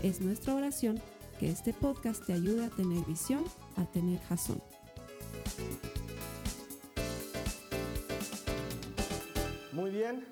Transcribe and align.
Es 0.00 0.20
nuestra 0.20 0.54
oración 0.54 1.00
que 1.40 1.50
este 1.50 1.72
podcast 1.72 2.24
te 2.24 2.32
ayude 2.32 2.66
a 2.66 2.70
tener 2.70 3.04
visión, 3.04 3.42
a 3.76 3.84
tener 3.84 4.20
jazón. 4.20 4.62
Muy 9.72 9.90
bien, 9.90 10.24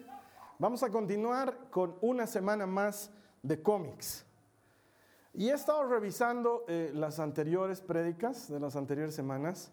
vamos 0.60 0.84
a 0.84 0.90
continuar 0.90 1.68
con 1.70 1.96
una 2.00 2.28
semana 2.28 2.64
más 2.64 3.10
de 3.42 3.60
cómics. 3.60 4.24
Y 5.34 5.48
he 5.48 5.54
estado 5.54 5.82
revisando 5.88 6.64
eh, 6.68 6.92
las 6.94 7.18
anteriores 7.18 7.80
prédicas 7.80 8.48
de 8.48 8.60
las 8.60 8.76
anteriores 8.76 9.16
semanas 9.16 9.72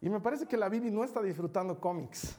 y 0.00 0.08
me 0.08 0.20
parece 0.20 0.46
que 0.46 0.56
la 0.56 0.68
Bibi 0.68 0.92
no 0.92 1.02
está 1.02 1.20
disfrutando 1.20 1.80
cómics. 1.80 2.36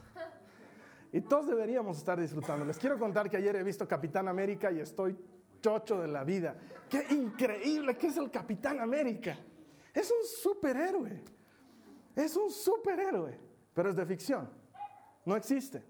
Y 1.12 1.20
todos 1.20 1.46
deberíamos 1.46 1.98
estar 1.98 2.18
disfrutando. 2.18 2.64
Les 2.64 2.78
quiero 2.78 2.98
contar 2.98 3.28
que 3.28 3.36
ayer 3.36 3.56
he 3.56 3.62
visto 3.62 3.86
Capitán 3.86 4.28
América 4.28 4.72
y 4.72 4.80
estoy 4.80 5.14
chocho 5.62 5.98
de 6.02 6.08
la 6.08 6.24
vida. 6.24 6.54
Qué 6.90 7.06
increíble 7.10 7.96
que 7.96 8.08
es 8.08 8.18
el 8.18 8.30
Capitán 8.30 8.80
América. 8.80 9.38
Es 9.94 10.10
un 10.10 10.26
superhéroe. 10.26 11.22
Es 12.14 12.36
un 12.36 12.50
superhéroe, 12.50 13.38
pero 13.72 13.88
es 13.88 13.96
de 13.96 14.04
ficción. 14.04 14.50
No 15.24 15.36
existe. 15.36 15.82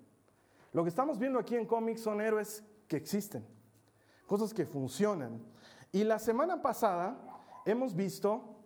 Lo 0.72 0.84
que 0.84 0.88
estamos 0.88 1.18
viendo 1.18 1.38
aquí 1.38 1.56
en 1.56 1.66
cómics 1.66 2.02
son 2.02 2.20
héroes 2.20 2.64
que 2.86 2.96
existen, 2.96 3.44
cosas 4.26 4.54
que 4.54 4.64
funcionan. 4.64 5.42
Y 5.90 6.04
la 6.04 6.18
semana 6.18 6.62
pasada 6.62 7.18
hemos 7.66 7.94
visto 7.94 8.56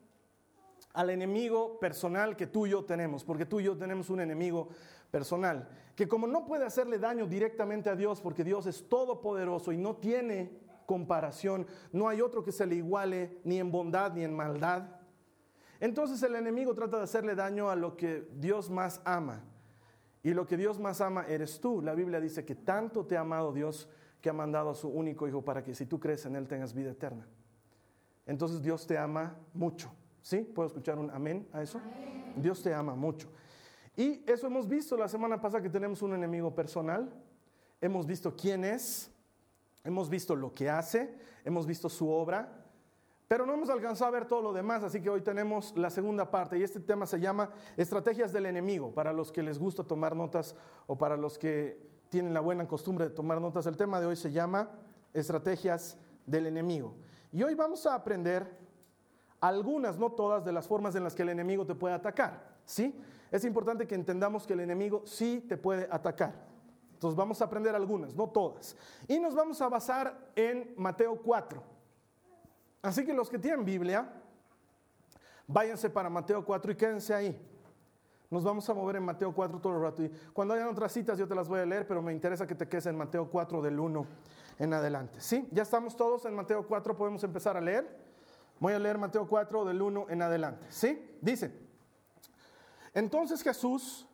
al 0.92 1.10
enemigo 1.10 1.78
personal 1.78 2.36
que 2.36 2.46
tú 2.46 2.66
y 2.66 2.70
yo 2.70 2.84
tenemos, 2.84 3.24
porque 3.24 3.46
tú 3.46 3.60
y 3.60 3.64
yo 3.64 3.76
tenemos 3.76 4.08
un 4.08 4.20
enemigo 4.20 4.68
personal, 5.10 5.68
que 5.94 6.06
como 6.06 6.26
no 6.26 6.44
puede 6.44 6.64
hacerle 6.64 6.98
daño 6.98 7.26
directamente 7.26 7.90
a 7.90 7.96
Dios, 7.96 8.20
porque 8.20 8.44
Dios 8.44 8.66
es 8.66 8.88
todopoderoso 8.88 9.72
y 9.72 9.76
no 9.76 9.96
tiene 9.96 10.65
comparación, 10.86 11.66
no 11.92 12.08
hay 12.08 12.20
otro 12.20 12.42
que 12.42 12.52
se 12.52 12.66
le 12.66 12.76
iguale 12.76 13.40
ni 13.44 13.58
en 13.58 13.70
bondad 13.70 14.14
ni 14.14 14.24
en 14.24 14.34
maldad, 14.34 14.96
entonces 15.80 16.22
el 16.22 16.34
enemigo 16.36 16.74
trata 16.74 16.98
de 16.98 17.04
hacerle 17.04 17.34
daño 17.34 17.68
a 17.68 17.76
lo 17.76 17.96
que 17.96 18.28
Dios 18.34 18.70
más 18.70 19.00
ama. 19.04 19.42
Y 20.22 20.34
lo 20.34 20.46
que 20.46 20.56
Dios 20.56 20.80
más 20.80 21.00
ama 21.00 21.24
eres 21.28 21.60
tú. 21.60 21.82
La 21.82 21.94
Biblia 21.94 22.20
dice 22.20 22.44
que 22.44 22.54
tanto 22.54 23.06
te 23.06 23.16
ha 23.16 23.20
amado 23.20 23.52
Dios 23.52 23.88
que 24.20 24.30
ha 24.30 24.32
mandado 24.32 24.70
a 24.70 24.74
su 24.74 24.88
único 24.88 25.28
hijo 25.28 25.44
para 25.44 25.62
que 25.62 25.74
si 25.74 25.86
tú 25.86 26.00
crees 26.00 26.24
en 26.26 26.34
Él 26.34 26.48
tengas 26.48 26.74
vida 26.74 26.90
eterna. 26.90 27.26
Entonces 28.24 28.62
Dios 28.62 28.86
te 28.86 28.98
ama 28.98 29.36
mucho. 29.52 29.92
¿Sí? 30.22 30.38
¿Puedo 30.38 30.66
escuchar 30.66 30.98
un 30.98 31.10
amén 31.10 31.46
a 31.52 31.62
eso? 31.62 31.80
Dios 32.34 32.60
te 32.62 32.74
ama 32.74 32.96
mucho. 32.96 33.28
Y 33.96 34.24
eso 34.28 34.48
hemos 34.48 34.66
visto 34.66 34.96
la 34.96 35.08
semana 35.08 35.40
pasada 35.40 35.62
que 35.62 35.70
tenemos 35.70 36.02
un 36.02 36.14
enemigo 36.14 36.52
personal. 36.54 37.08
Hemos 37.80 38.06
visto 38.06 38.34
quién 38.34 38.64
es, 38.64 39.12
hemos 39.86 40.10
visto 40.10 40.34
lo 40.34 40.52
que 40.52 40.68
hace, 40.68 41.16
hemos 41.44 41.66
visto 41.66 41.88
su 41.88 42.10
obra, 42.10 42.64
pero 43.28 43.46
no 43.46 43.54
hemos 43.54 43.70
alcanzado 43.70 44.08
a 44.08 44.18
ver 44.18 44.26
todo 44.26 44.42
lo 44.42 44.52
demás, 44.52 44.82
así 44.82 45.00
que 45.00 45.10
hoy 45.10 45.20
tenemos 45.20 45.76
la 45.76 45.90
segunda 45.90 46.30
parte 46.30 46.58
y 46.58 46.62
este 46.62 46.80
tema 46.80 47.06
se 47.06 47.18
llama 47.18 47.50
Estrategias 47.76 48.32
del 48.32 48.46
enemigo, 48.46 48.92
para 48.92 49.12
los 49.12 49.32
que 49.32 49.42
les 49.42 49.58
gusta 49.58 49.82
tomar 49.84 50.14
notas 50.14 50.54
o 50.86 50.96
para 50.96 51.16
los 51.16 51.38
que 51.38 51.80
tienen 52.08 52.34
la 52.34 52.40
buena 52.40 52.68
costumbre 52.68 53.08
de 53.08 53.14
tomar 53.14 53.40
notas. 53.40 53.66
El 53.66 53.76
tema 53.76 54.00
de 54.00 54.06
hoy 54.06 54.16
se 54.16 54.30
llama 54.30 54.70
Estrategias 55.12 55.98
del 56.24 56.46
enemigo. 56.46 56.94
Y 57.32 57.42
hoy 57.42 57.54
vamos 57.54 57.86
a 57.86 57.94
aprender 57.94 58.58
algunas, 59.40 59.98
no 59.98 60.12
todas, 60.12 60.44
de 60.44 60.52
las 60.52 60.66
formas 60.66 60.94
en 60.94 61.04
las 61.04 61.14
que 61.14 61.22
el 61.22 61.30
enemigo 61.30 61.66
te 61.66 61.74
puede 61.74 61.94
atacar. 61.94 62.56
¿Sí? 62.64 62.94
Es 63.30 63.44
importante 63.44 63.86
que 63.86 63.94
entendamos 63.94 64.46
que 64.46 64.52
el 64.52 64.60
enemigo 64.60 65.02
sí 65.04 65.44
te 65.48 65.56
puede 65.56 65.88
atacar. 65.90 66.46
Entonces 66.96 67.14
vamos 67.14 67.42
a 67.42 67.44
aprender 67.44 67.74
algunas, 67.74 68.14
no 68.14 68.26
todas. 68.26 68.74
Y 69.06 69.18
nos 69.18 69.34
vamos 69.34 69.60
a 69.60 69.68
basar 69.68 70.30
en 70.34 70.72
Mateo 70.78 71.20
4. 71.22 71.62
Así 72.80 73.04
que 73.04 73.12
los 73.12 73.28
que 73.28 73.38
tienen 73.38 73.66
Biblia, 73.66 74.10
váyanse 75.46 75.90
para 75.90 76.08
Mateo 76.08 76.42
4 76.42 76.72
y 76.72 76.74
quédense 76.74 77.12
ahí. 77.12 77.38
Nos 78.30 78.42
vamos 78.42 78.66
a 78.70 78.72
mover 78.72 78.96
en 78.96 79.02
Mateo 79.02 79.34
4 79.34 79.60
todo 79.60 79.76
el 79.76 79.82
rato. 79.82 80.02
Y 80.04 80.08
cuando 80.32 80.54
hayan 80.54 80.68
otras 80.68 80.90
citas 80.90 81.18
yo 81.18 81.28
te 81.28 81.34
las 81.34 81.48
voy 81.48 81.60
a 81.60 81.66
leer, 81.66 81.86
pero 81.86 82.00
me 82.00 82.14
interesa 82.14 82.46
que 82.46 82.54
te 82.54 82.66
quedes 82.66 82.86
en 82.86 82.96
Mateo 82.96 83.28
4 83.28 83.60
del 83.60 83.78
1 83.78 84.06
en 84.58 84.72
adelante. 84.72 85.20
¿Sí? 85.20 85.46
Ya 85.52 85.64
estamos 85.64 85.96
todos 85.96 86.24
en 86.24 86.34
Mateo 86.34 86.66
4, 86.66 86.96
podemos 86.96 87.22
empezar 87.24 87.58
a 87.58 87.60
leer. 87.60 87.86
Voy 88.58 88.72
a 88.72 88.78
leer 88.78 88.96
Mateo 88.96 89.28
4 89.28 89.66
del 89.66 89.82
1 89.82 90.06
en 90.08 90.22
adelante. 90.22 90.66
¿Sí? 90.70 91.18
Dice, 91.20 91.52
entonces 92.94 93.42
Jesús, 93.42 94.06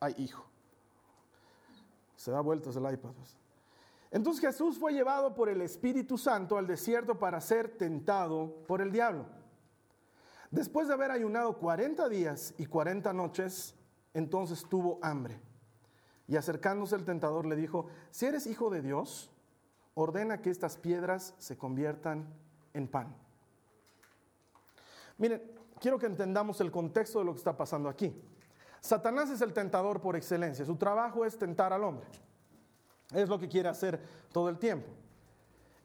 ay 0.00 0.14
hijo, 0.18 0.46
se 2.16 2.30
da 2.30 2.40
vueltas 2.40 2.74
el 2.76 2.82
iPad. 2.82 3.12
pues. 3.12 3.36
Entonces 4.10 4.40
Jesús 4.40 4.78
fue 4.78 4.92
llevado 4.92 5.34
por 5.34 5.48
el 5.48 5.60
Espíritu 5.60 6.16
Santo 6.16 6.56
al 6.56 6.66
desierto 6.66 7.18
para 7.18 7.40
ser 7.40 7.76
tentado 7.76 8.64
por 8.66 8.80
el 8.80 8.90
diablo. 8.90 9.26
Después 10.50 10.88
de 10.88 10.94
haber 10.94 11.10
ayunado 11.10 11.58
40 11.58 12.08
días 12.08 12.54
y 12.56 12.66
40 12.66 13.12
noches, 13.12 13.74
entonces 14.14 14.64
tuvo 14.68 14.98
hambre. 15.02 15.40
Y 16.28 16.36
acercándose 16.36 16.96
el 16.96 17.04
tentador 17.04 17.46
le 17.46 17.56
dijo, 17.56 17.86
si 18.10 18.26
eres 18.26 18.46
hijo 18.46 18.70
de 18.70 18.82
Dios, 18.82 19.30
ordena 19.94 20.40
que 20.40 20.50
estas 20.50 20.76
piedras 20.76 21.34
se 21.38 21.56
conviertan 21.56 22.32
en 22.74 22.88
pan. 22.88 23.14
Miren, 25.18 25.42
quiero 25.80 25.98
que 25.98 26.06
entendamos 26.06 26.60
el 26.60 26.70
contexto 26.70 27.18
de 27.18 27.24
lo 27.24 27.32
que 27.32 27.38
está 27.38 27.56
pasando 27.56 27.88
aquí. 27.88 28.14
Satanás 28.80 29.30
es 29.30 29.40
el 29.40 29.52
tentador 29.52 30.00
por 30.00 30.16
excelencia. 30.16 30.64
Su 30.64 30.76
trabajo 30.76 31.24
es 31.24 31.36
tentar 31.36 31.72
al 31.72 31.84
hombre. 31.84 32.06
Es 33.12 33.28
lo 33.28 33.38
que 33.38 33.48
quiere 33.48 33.68
hacer 33.68 34.00
todo 34.32 34.48
el 34.48 34.58
tiempo. 34.58 34.88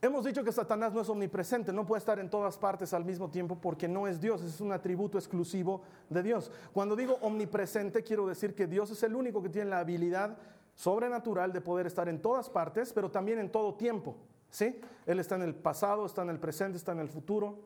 Hemos 0.03 0.25
dicho 0.25 0.43
que 0.43 0.51
Satanás 0.51 0.93
no 0.93 1.01
es 1.01 1.09
omnipresente, 1.09 1.71
no 1.71 1.85
puede 1.85 1.99
estar 1.99 2.17
en 2.17 2.27
todas 2.27 2.57
partes 2.57 2.91
al 2.91 3.05
mismo 3.05 3.29
tiempo 3.29 3.59
porque 3.61 3.87
no 3.87 4.07
es 4.07 4.19
Dios, 4.19 4.41
es 4.41 4.59
un 4.59 4.71
atributo 4.71 5.19
exclusivo 5.19 5.83
de 6.09 6.23
Dios. 6.23 6.51
Cuando 6.73 6.95
digo 6.95 7.19
omnipresente, 7.21 8.01
quiero 8.01 8.25
decir 8.25 8.55
que 8.55 8.65
Dios 8.65 8.89
es 8.89 9.03
el 9.03 9.13
único 9.13 9.43
que 9.43 9.49
tiene 9.49 9.69
la 9.69 9.77
habilidad 9.77 10.39
sobrenatural 10.73 11.53
de 11.53 11.61
poder 11.61 11.85
estar 11.85 12.09
en 12.09 12.19
todas 12.19 12.49
partes, 12.49 12.91
pero 12.93 13.11
también 13.11 13.37
en 13.37 13.51
todo 13.51 13.75
tiempo. 13.75 14.15
¿sí? 14.49 14.81
Él 15.05 15.19
está 15.19 15.35
en 15.35 15.43
el 15.43 15.53
pasado, 15.53 16.07
está 16.07 16.23
en 16.23 16.31
el 16.31 16.39
presente, 16.39 16.77
está 16.77 16.93
en 16.93 16.99
el 16.99 17.09
futuro. 17.09 17.59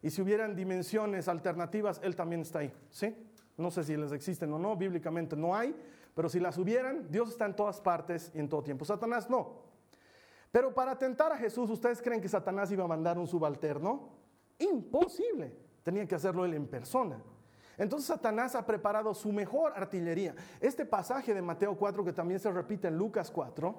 Y 0.00 0.08
si 0.08 0.22
hubieran 0.22 0.56
dimensiones 0.56 1.28
alternativas, 1.28 2.00
Él 2.02 2.16
también 2.16 2.40
está 2.40 2.60
ahí. 2.60 2.72
¿sí? 2.88 3.14
No 3.62 3.70
sé 3.70 3.84
si 3.84 3.96
les 3.96 4.12
existen 4.12 4.52
o 4.52 4.58
no, 4.58 4.76
bíblicamente 4.76 5.36
no 5.36 5.54
hay, 5.54 5.74
pero 6.14 6.28
si 6.28 6.40
las 6.40 6.58
hubieran, 6.58 7.10
Dios 7.10 7.30
está 7.30 7.46
en 7.46 7.56
todas 7.56 7.80
partes 7.80 8.30
y 8.34 8.40
en 8.40 8.48
todo 8.48 8.62
tiempo. 8.62 8.84
Satanás 8.84 9.30
no. 9.30 9.62
Pero 10.50 10.74
para 10.74 10.98
tentar 10.98 11.32
a 11.32 11.38
Jesús, 11.38 11.70
¿ustedes 11.70 12.02
creen 12.02 12.20
que 12.20 12.28
Satanás 12.28 12.70
iba 12.70 12.84
a 12.84 12.88
mandar 12.88 13.18
un 13.18 13.26
subalterno? 13.26 14.10
Imposible. 14.58 15.56
Tenía 15.82 16.06
que 16.06 16.14
hacerlo 16.14 16.44
él 16.44 16.54
en 16.54 16.66
persona. 16.66 17.22
Entonces 17.78 18.06
Satanás 18.06 18.54
ha 18.54 18.66
preparado 18.66 19.14
su 19.14 19.32
mejor 19.32 19.72
artillería. 19.74 20.34
Este 20.60 20.84
pasaje 20.84 21.32
de 21.32 21.40
Mateo 21.40 21.76
4, 21.76 22.04
que 22.04 22.12
también 22.12 22.38
se 22.38 22.50
repite 22.50 22.88
en 22.88 22.98
Lucas 22.98 23.30
4, 23.30 23.74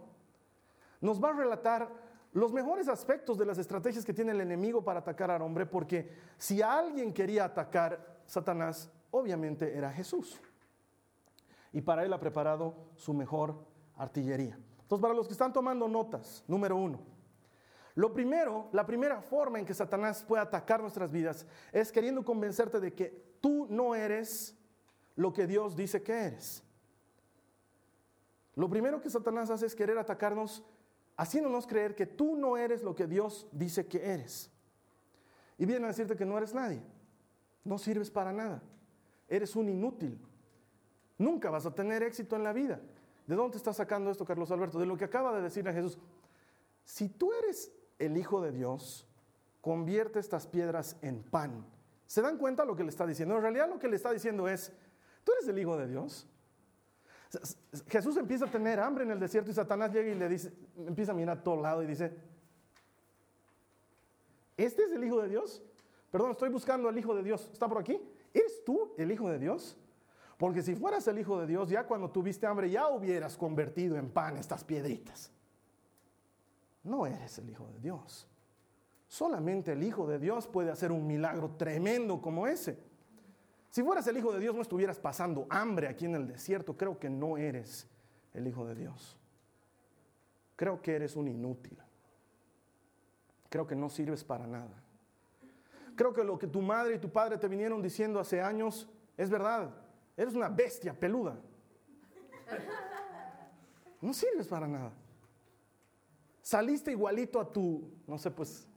nos 1.02 1.24
va 1.24 1.30
a 1.30 1.34
relatar 1.34 1.90
los 2.34 2.52
mejores 2.52 2.88
aspectos 2.88 3.38
de 3.38 3.46
las 3.46 3.60
estrategias 3.60 4.04
que 4.04 4.14
tiene 4.14 4.32
el 4.32 4.42
enemigo 4.42 4.84
para 4.84 5.02
atacar 5.02 5.30
al 5.30 5.44
hombre, 5.44 5.68
porque 5.68 6.10
si 6.38 6.62
alguien 6.62 7.14
quería 7.14 7.46
atacar 7.46 8.22
Satanás, 8.26 8.90
obviamente 9.14 9.78
era 9.78 9.92
Jesús. 9.92 10.42
Y 11.72 11.82
para 11.82 12.04
él 12.04 12.12
ha 12.14 12.20
preparado 12.20 12.74
su 12.96 13.14
mejor 13.14 13.56
artillería. 13.96 14.58
Entonces, 14.82 15.02
para 15.02 15.14
los 15.14 15.28
que 15.28 15.34
están 15.34 15.54
tomando 15.54 15.88
notas, 15.88 16.44
número 16.48 16.76
uno, 16.76 17.00
lo 17.96 18.12
primero, 18.12 18.70
la 18.72 18.86
primera 18.86 19.22
forma 19.22 19.60
en 19.60 19.66
que 19.66 19.74
Satanás 19.74 20.24
puede 20.24 20.42
atacar 20.42 20.82
nuestras 20.82 21.12
vidas 21.12 21.46
es 21.72 21.92
queriendo 21.92 22.26
convencerte 22.26 22.80
de 22.80 22.94
que 22.94 23.38
tú 23.40 23.68
no 23.70 23.94
eres 23.94 24.58
lo 25.16 25.32
que 25.32 25.46
Dios 25.46 25.76
dice 25.76 26.02
que 26.02 26.14
eres. 26.14 26.64
Lo 28.56 28.68
primero 28.70 29.00
que 29.00 29.10
Satanás 29.10 29.50
hace 29.50 29.68
es 29.68 29.76
querer 29.76 29.98
atacarnos 29.98 30.64
haciéndonos 31.18 31.68
creer 31.68 31.94
que 31.94 32.08
tú 32.08 32.36
no 32.36 32.58
eres 32.58 32.82
lo 32.82 32.96
que 32.96 33.06
Dios 33.06 33.48
dice 33.52 33.86
que 33.86 34.04
eres. 34.04 34.50
Y 35.60 35.66
viene 35.66 35.86
a 35.86 35.90
decirte 35.90 36.16
que 36.16 36.26
no 36.26 36.38
eres 36.38 36.54
nadie, 36.54 36.82
no 37.64 37.78
sirves 37.78 38.10
para 38.10 38.34
nada, 38.34 38.64
eres 39.28 39.56
un 39.56 39.70
inútil, 39.70 40.20
nunca 41.18 41.50
vas 41.50 41.66
a 41.66 41.74
tener 41.74 42.04
éxito 42.04 42.36
en 42.36 42.44
la 42.44 42.54
vida. 42.54 42.82
¿De 43.26 43.36
dónde 43.36 43.58
está 43.58 43.74
sacando 43.74 44.12
esto, 44.12 44.26
Carlos 44.26 44.52
Alberto? 44.52 44.80
De 44.80 44.86
lo 44.86 44.98
que 44.98 45.06
acaba 45.06 45.34
de 45.36 45.42
decir 45.42 45.68
a 45.68 45.74
Jesús. 45.74 45.98
Si 46.84 47.10
tú 47.10 47.32
eres 47.34 47.72
el 48.00 48.18
Hijo 48.18 48.42
de 48.42 48.52
Dios, 48.52 49.08
convierte 49.62 50.20
estas 50.20 50.46
piedras 50.46 50.98
en 51.02 51.24
pan. 51.24 51.66
¿Se 52.06 52.22
dan 52.22 52.38
cuenta 52.38 52.66
lo 52.66 52.76
que 52.76 52.84
le 52.84 52.90
está 52.90 53.08
diciendo? 53.08 53.36
En 53.36 53.42
realidad 53.42 53.70
lo 53.70 53.80
que 53.80 53.88
le 53.88 53.96
está 53.96 54.12
diciendo 54.12 54.48
es, 54.48 54.74
tú 55.24 55.32
eres 55.32 55.48
el 55.48 55.58
Hijo 55.58 55.78
de 55.78 55.88
Dios. 55.88 56.28
Jesús 57.88 58.18
empieza 58.18 58.46
a 58.46 58.52
tener 58.52 58.80
hambre 58.80 59.06
en 59.06 59.12
el 59.12 59.20
desierto 59.20 59.50
y 59.50 59.54
Satanás 59.54 59.92
llega 59.92 60.10
y 60.12 60.16
le 60.16 60.30
dice, 60.30 60.54
empieza 60.86 61.14
a 61.14 61.16
mirar 61.16 61.40
a 61.40 61.44
todo 61.44 61.62
lado 61.62 61.82
y 61.82 61.88
dice, 61.88 62.16
¿este 64.58 64.84
es 64.84 64.92
el 64.92 65.04
Hijo 65.04 65.22
de 65.22 65.30
Dios? 65.30 65.64
Perdón, 66.12 66.32
estoy 66.32 66.50
buscando 66.50 66.90
al 66.90 66.98
Hijo 66.98 67.16
de 67.16 67.24
Dios. 67.24 67.50
¿Está 67.52 67.68
por 67.68 67.80
aquí? 67.80 68.00
¿Eres 68.34 68.64
tú 68.66 68.94
el 68.98 69.12
Hijo 69.12 69.30
de 69.30 69.40
Dios? 69.40 69.78
Porque 70.38 70.62
si 70.62 70.76
fueras 70.76 71.08
el 71.08 71.20
Hijo 71.20 71.40
de 71.40 71.48
Dios, 71.48 71.70
ya 71.70 71.86
cuando 71.86 72.10
tuviste 72.10 72.48
hambre, 72.48 72.70
ya 72.70 72.88
hubieras 72.90 73.38
convertido 73.38 73.96
en 73.98 74.10
pan 74.10 74.38
estas 74.38 74.64
piedritas. 74.64 75.32
No 76.84 77.06
eres 77.06 77.38
el 77.38 77.50
Hijo 77.50 77.68
de 77.68 77.80
Dios. 77.80 78.28
Solamente 79.08 79.72
el 79.74 79.84
Hijo 79.84 80.08
de 80.08 80.20
Dios 80.20 80.48
puede 80.48 80.72
hacer 80.72 80.92
un 80.92 81.06
milagro 81.06 81.52
tremendo 81.52 82.20
como 82.22 82.48
ese. 82.48 82.78
Si 83.70 83.84
fueras 83.84 84.06
el 84.08 84.18
Hijo 84.18 84.34
de 84.34 84.40
Dios, 84.40 84.54
no 84.56 84.62
estuvieras 84.62 85.00
pasando 85.00 85.48
hambre 85.50 85.88
aquí 85.88 86.06
en 86.06 86.16
el 86.16 86.28
desierto. 86.28 86.76
Creo 86.76 87.00
que 87.00 87.10
no 87.10 87.38
eres 87.38 87.88
el 88.34 88.48
Hijo 88.48 88.66
de 88.66 88.76
Dios. 88.76 89.18
Creo 90.56 90.82
que 90.82 90.96
eres 90.96 91.16
un 91.16 91.28
inútil. 91.28 91.78
Creo 93.50 93.66
que 93.66 93.76
no 93.76 93.90
sirves 93.90 94.24
para 94.24 94.46
nada. 94.46 94.83
Creo 95.96 96.14
que 96.14 96.24
lo 96.24 96.40
que 96.40 96.48
tu 96.48 96.62
madre 96.62 96.96
y 96.96 97.00
tu 97.00 97.10
padre 97.10 97.38
te 97.38 97.48
vinieron 97.48 97.82
diciendo 97.82 98.20
hace 98.20 98.42
años 98.42 98.90
es 99.18 99.30
verdad. 99.30 99.70
Eres 100.18 100.34
una 100.34 100.50
bestia 100.50 100.94
peluda. 100.94 101.38
No 104.02 104.14
sirves 104.14 104.48
para 104.48 104.68
nada. 104.68 104.92
Saliste 106.42 106.92
igualito 106.92 107.40
a 107.40 107.50
tu, 107.50 107.90
no 108.06 108.18
sé, 108.18 108.30
pues, 108.30 108.68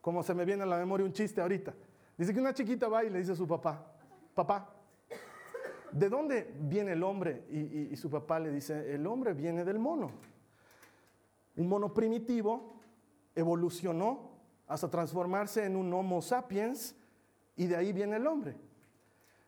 como 0.00 0.22
se 0.22 0.34
me 0.34 0.44
viene 0.44 0.62
a 0.62 0.66
la 0.66 0.76
memoria 0.76 1.06
un 1.06 1.12
chiste 1.12 1.40
ahorita. 1.40 1.74
Dice 2.18 2.34
que 2.34 2.40
una 2.40 2.52
chiquita 2.52 2.88
va 2.88 3.04
y 3.04 3.10
le 3.10 3.18
dice 3.18 3.32
a 3.32 3.36
su 3.36 3.48
papá, 3.48 3.84
papá, 4.34 4.74
¿de 5.90 6.08
dónde 6.08 6.54
viene 6.60 6.92
el 6.92 7.02
hombre? 7.02 7.44
Y, 7.50 7.92
y 7.92 7.96
su 7.96 8.10
papá 8.10 8.38
le 8.38 8.50
dice, 8.50 8.94
el 8.94 9.06
hombre 9.06 9.32
viene 9.32 9.64
del 9.64 9.78
mono. 9.78 10.10
Un 11.56 11.68
mono 11.68 11.94
primitivo 11.94 12.74
evolucionó 13.34 14.35
hasta 14.66 14.90
transformarse 14.90 15.64
en 15.64 15.76
un 15.76 15.92
Homo 15.92 16.20
sapiens 16.20 16.96
y 17.56 17.66
de 17.66 17.76
ahí 17.76 17.92
viene 17.92 18.16
el 18.16 18.26
hombre. 18.26 18.56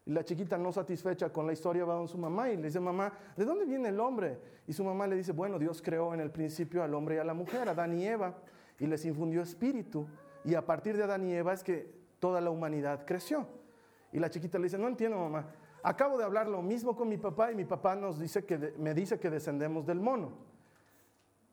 Y 0.06 0.12
la 0.12 0.24
chiquita 0.24 0.56
no 0.56 0.72
satisfecha 0.72 1.30
con 1.30 1.46
la 1.46 1.52
historia 1.52 1.84
va 1.84 2.02
a 2.02 2.06
su 2.06 2.16
mamá 2.16 2.50
y 2.50 2.56
le 2.56 2.64
dice, 2.64 2.80
mamá, 2.80 3.12
¿de 3.36 3.44
dónde 3.44 3.66
viene 3.66 3.90
el 3.90 4.00
hombre? 4.00 4.38
Y 4.66 4.72
su 4.72 4.82
mamá 4.82 5.06
le 5.06 5.16
dice, 5.16 5.32
bueno, 5.32 5.58
Dios 5.58 5.82
creó 5.82 6.14
en 6.14 6.20
el 6.20 6.30
principio 6.30 6.82
al 6.82 6.94
hombre 6.94 7.16
y 7.16 7.18
a 7.18 7.24
la 7.24 7.34
mujer, 7.34 7.68
Adán 7.68 7.98
y 7.98 8.06
Eva, 8.06 8.34
y 8.78 8.86
les 8.86 9.04
infundió 9.04 9.42
espíritu. 9.42 10.08
Y 10.44 10.54
a 10.54 10.64
partir 10.64 10.96
de 10.96 11.04
Adán 11.04 11.26
y 11.26 11.34
Eva 11.34 11.52
es 11.52 11.62
que 11.62 11.92
toda 12.20 12.40
la 12.40 12.48
humanidad 12.48 13.04
creció. 13.04 13.46
Y 14.10 14.18
la 14.18 14.30
chiquita 14.30 14.56
le 14.56 14.64
dice, 14.64 14.78
no 14.78 14.88
entiendo, 14.88 15.18
mamá. 15.18 15.46
Acabo 15.82 16.16
de 16.16 16.24
hablar 16.24 16.48
lo 16.48 16.62
mismo 16.62 16.96
con 16.96 17.08
mi 17.08 17.18
papá 17.18 17.52
y 17.52 17.54
mi 17.54 17.66
papá 17.66 17.94
nos 17.94 18.18
dice 18.18 18.46
que 18.46 18.56
me 18.78 18.94
dice 18.94 19.20
que 19.20 19.28
descendemos 19.28 19.84
del 19.84 20.00
mono. 20.00 20.32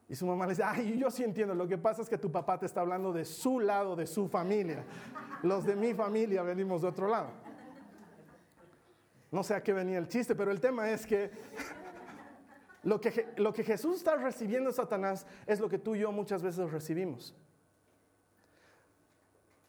Y 0.07 0.15
su 0.15 0.25
mamá 0.25 0.45
le 0.45 0.51
dice, 0.51 0.63
ay, 0.63 0.97
yo 0.97 1.09
sí 1.09 1.23
entiendo, 1.23 1.55
lo 1.55 1.67
que 1.67 1.77
pasa 1.77 2.01
es 2.01 2.09
que 2.09 2.17
tu 2.17 2.31
papá 2.31 2.59
te 2.59 2.67
está 2.67 2.81
hablando 2.81 3.11
de 3.11 3.25
su 3.25 3.59
lado, 3.59 3.95
de 3.95 4.05
su 4.05 4.27
familia. 4.27 4.83
Los 5.41 5.65
de 5.65 5.75
mi 5.75 5.93
familia 5.93 6.43
venimos 6.43 6.83
de 6.83 6.89
otro 6.89 7.07
lado. 7.07 7.29
No 9.31 9.43
sé 9.43 9.55
a 9.55 9.63
qué 9.63 9.73
venía 9.73 9.97
el 9.97 10.07
chiste, 10.07 10.35
pero 10.35 10.51
el 10.51 10.61
tema 10.61 10.89
es 10.91 11.07
que 11.07 11.31
lo 12.83 13.01
que, 13.01 13.33
lo 13.37 13.51
que 13.51 13.63
Jesús 13.63 13.97
está 13.97 14.15
recibiendo 14.15 14.71
Satanás 14.71 15.25
es 15.47 15.59
lo 15.59 15.67
que 15.67 15.79
tú 15.79 15.95
y 15.95 15.99
yo 15.99 16.11
muchas 16.11 16.43
veces 16.43 16.71
recibimos. 16.71 17.35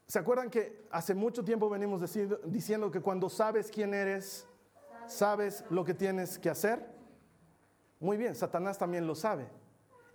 ¿Se 0.07 0.19
acuerdan 0.19 0.51
que 0.51 0.87
hace 0.91 1.15
mucho 1.15 1.43
tiempo 1.43 1.69
venimos 1.69 2.01
diciendo 2.45 2.91
que 2.91 3.01
cuando 3.01 3.29
sabes 3.29 3.71
quién 3.71 3.93
eres, 3.93 4.47
sabes 5.09 5.65
lo 5.71 5.85
que 5.85 5.95
tienes 5.95 6.39
que 6.39 6.49
hacer? 6.49 6.87
Muy 7.99 8.17
bien, 8.17 8.35
Satanás 8.35 8.79
también 8.79 9.07
lo 9.07 9.15
sabe. 9.15 9.49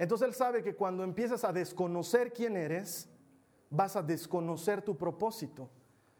Entonces 0.01 0.27
él 0.27 0.33
sabe 0.33 0.63
que 0.63 0.73
cuando 0.73 1.03
empiezas 1.03 1.43
a 1.43 1.53
desconocer 1.53 2.33
quién 2.33 2.57
eres, 2.57 3.07
vas 3.69 3.95
a 3.95 4.01
desconocer 4.01 4.81
tu 4.81 4.97
propósito. 4.97 5.69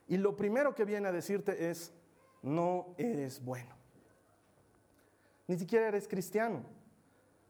Y 0.08 0.18
lo 0.18 0.38
primero 0.38 0.76
que 0.76 0.86
viene 0.86 1.08
a 1.08 1.12
decirte 1.12 1.72
es, 1.72 1.92
no 2.44 2.94
eres 2.96 3.44
bueno. 3.44 3.74
Ni 5.48 5.58
siquiera 5.58 5.88
eres 5.88 6.08
cristiano. 6.08 6.62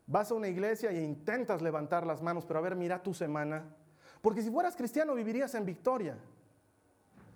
Vas 0.07 0.31
a 0.31 0.35
una 0.35 0.47
iglesia 0.47 0.91
e 0.91 1.03
intentas 1.03 1.61
levantar 1.61 2.07
las 2.07 2.21
manos, 2.21 2.45
pero 2.45 2.59
a 2.59 2.61
ver, 2.61 2.77
mira 2.77 3.03
tu 3.03 3.13
semana. 3.13 3.65
Porque 4.21 4.41
si 4.41 4.49
fueras 4.49 4.77
cristiano 4.77 5.13
vivirías 5.13 5.53
en 5.55 5.65
victoria. 5.65 6.17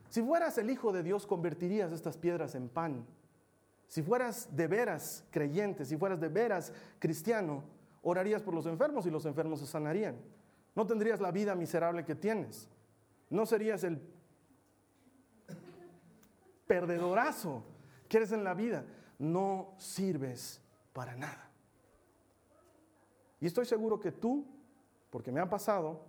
Si 0.07 0.21
fueras 0.21 0.57
el 0.57 0.69
Hijo 0.69 0.93
de 0.93 1.03
Dios, 1.03 1.27
convertirías 1.27 1.91
estas 1.91 2.15
piedras 2.15 2.55
en 2.55 2.69
pan. 2.69 3.05
Si 3.89 4.01
fueras 4.01 4.55
de 4.55 4.67
veras 4.67 5.25
creyente, 5.31 5.83
si 5.83 5.97
fueras 5.97 6.21
de 6.21 6.29
veras 6.29 6.71
cristiano, 6.97 7.75
orarías 8.05 8.43
por 8.43 8.53
los 8.53 8.67
enfermos 8.67 9.05
y 9.07 9.09
los 9.09 9.25
enfermos 9.25 9.59
se 9.59 9.65
sanarían. 9.65 10.15
No 10.75 10.85
tendrías 10.85 11.19
la 11.19 11.31
vida 11.31 11.55
miserable 11.55 12.05
que 12.05 12.13
tienes. 12.13 12.69
No 13.31 13.47
serías 13.47 13.83
el 13.83 13.99
perdedorazo 16.67 17.63
que 18.07 18.17
eres 18.17 18.31
en 18.31 18.43
la 18.43 18.53
vida, 18.53 18.85
no 19.17 19.73
sirves 19.77 20.61
para 20.93 21.15
nada. 21.15 21.49
Y 23.41 23.47
estoy 23.47 23.65
seguro 23.65 23.99
que 23.99 24.11
tú, 24.11 24.45
porque 25.09 25.31
me 25.31 25.39
ha 25.39 25.49
pasado, 25.49 26.05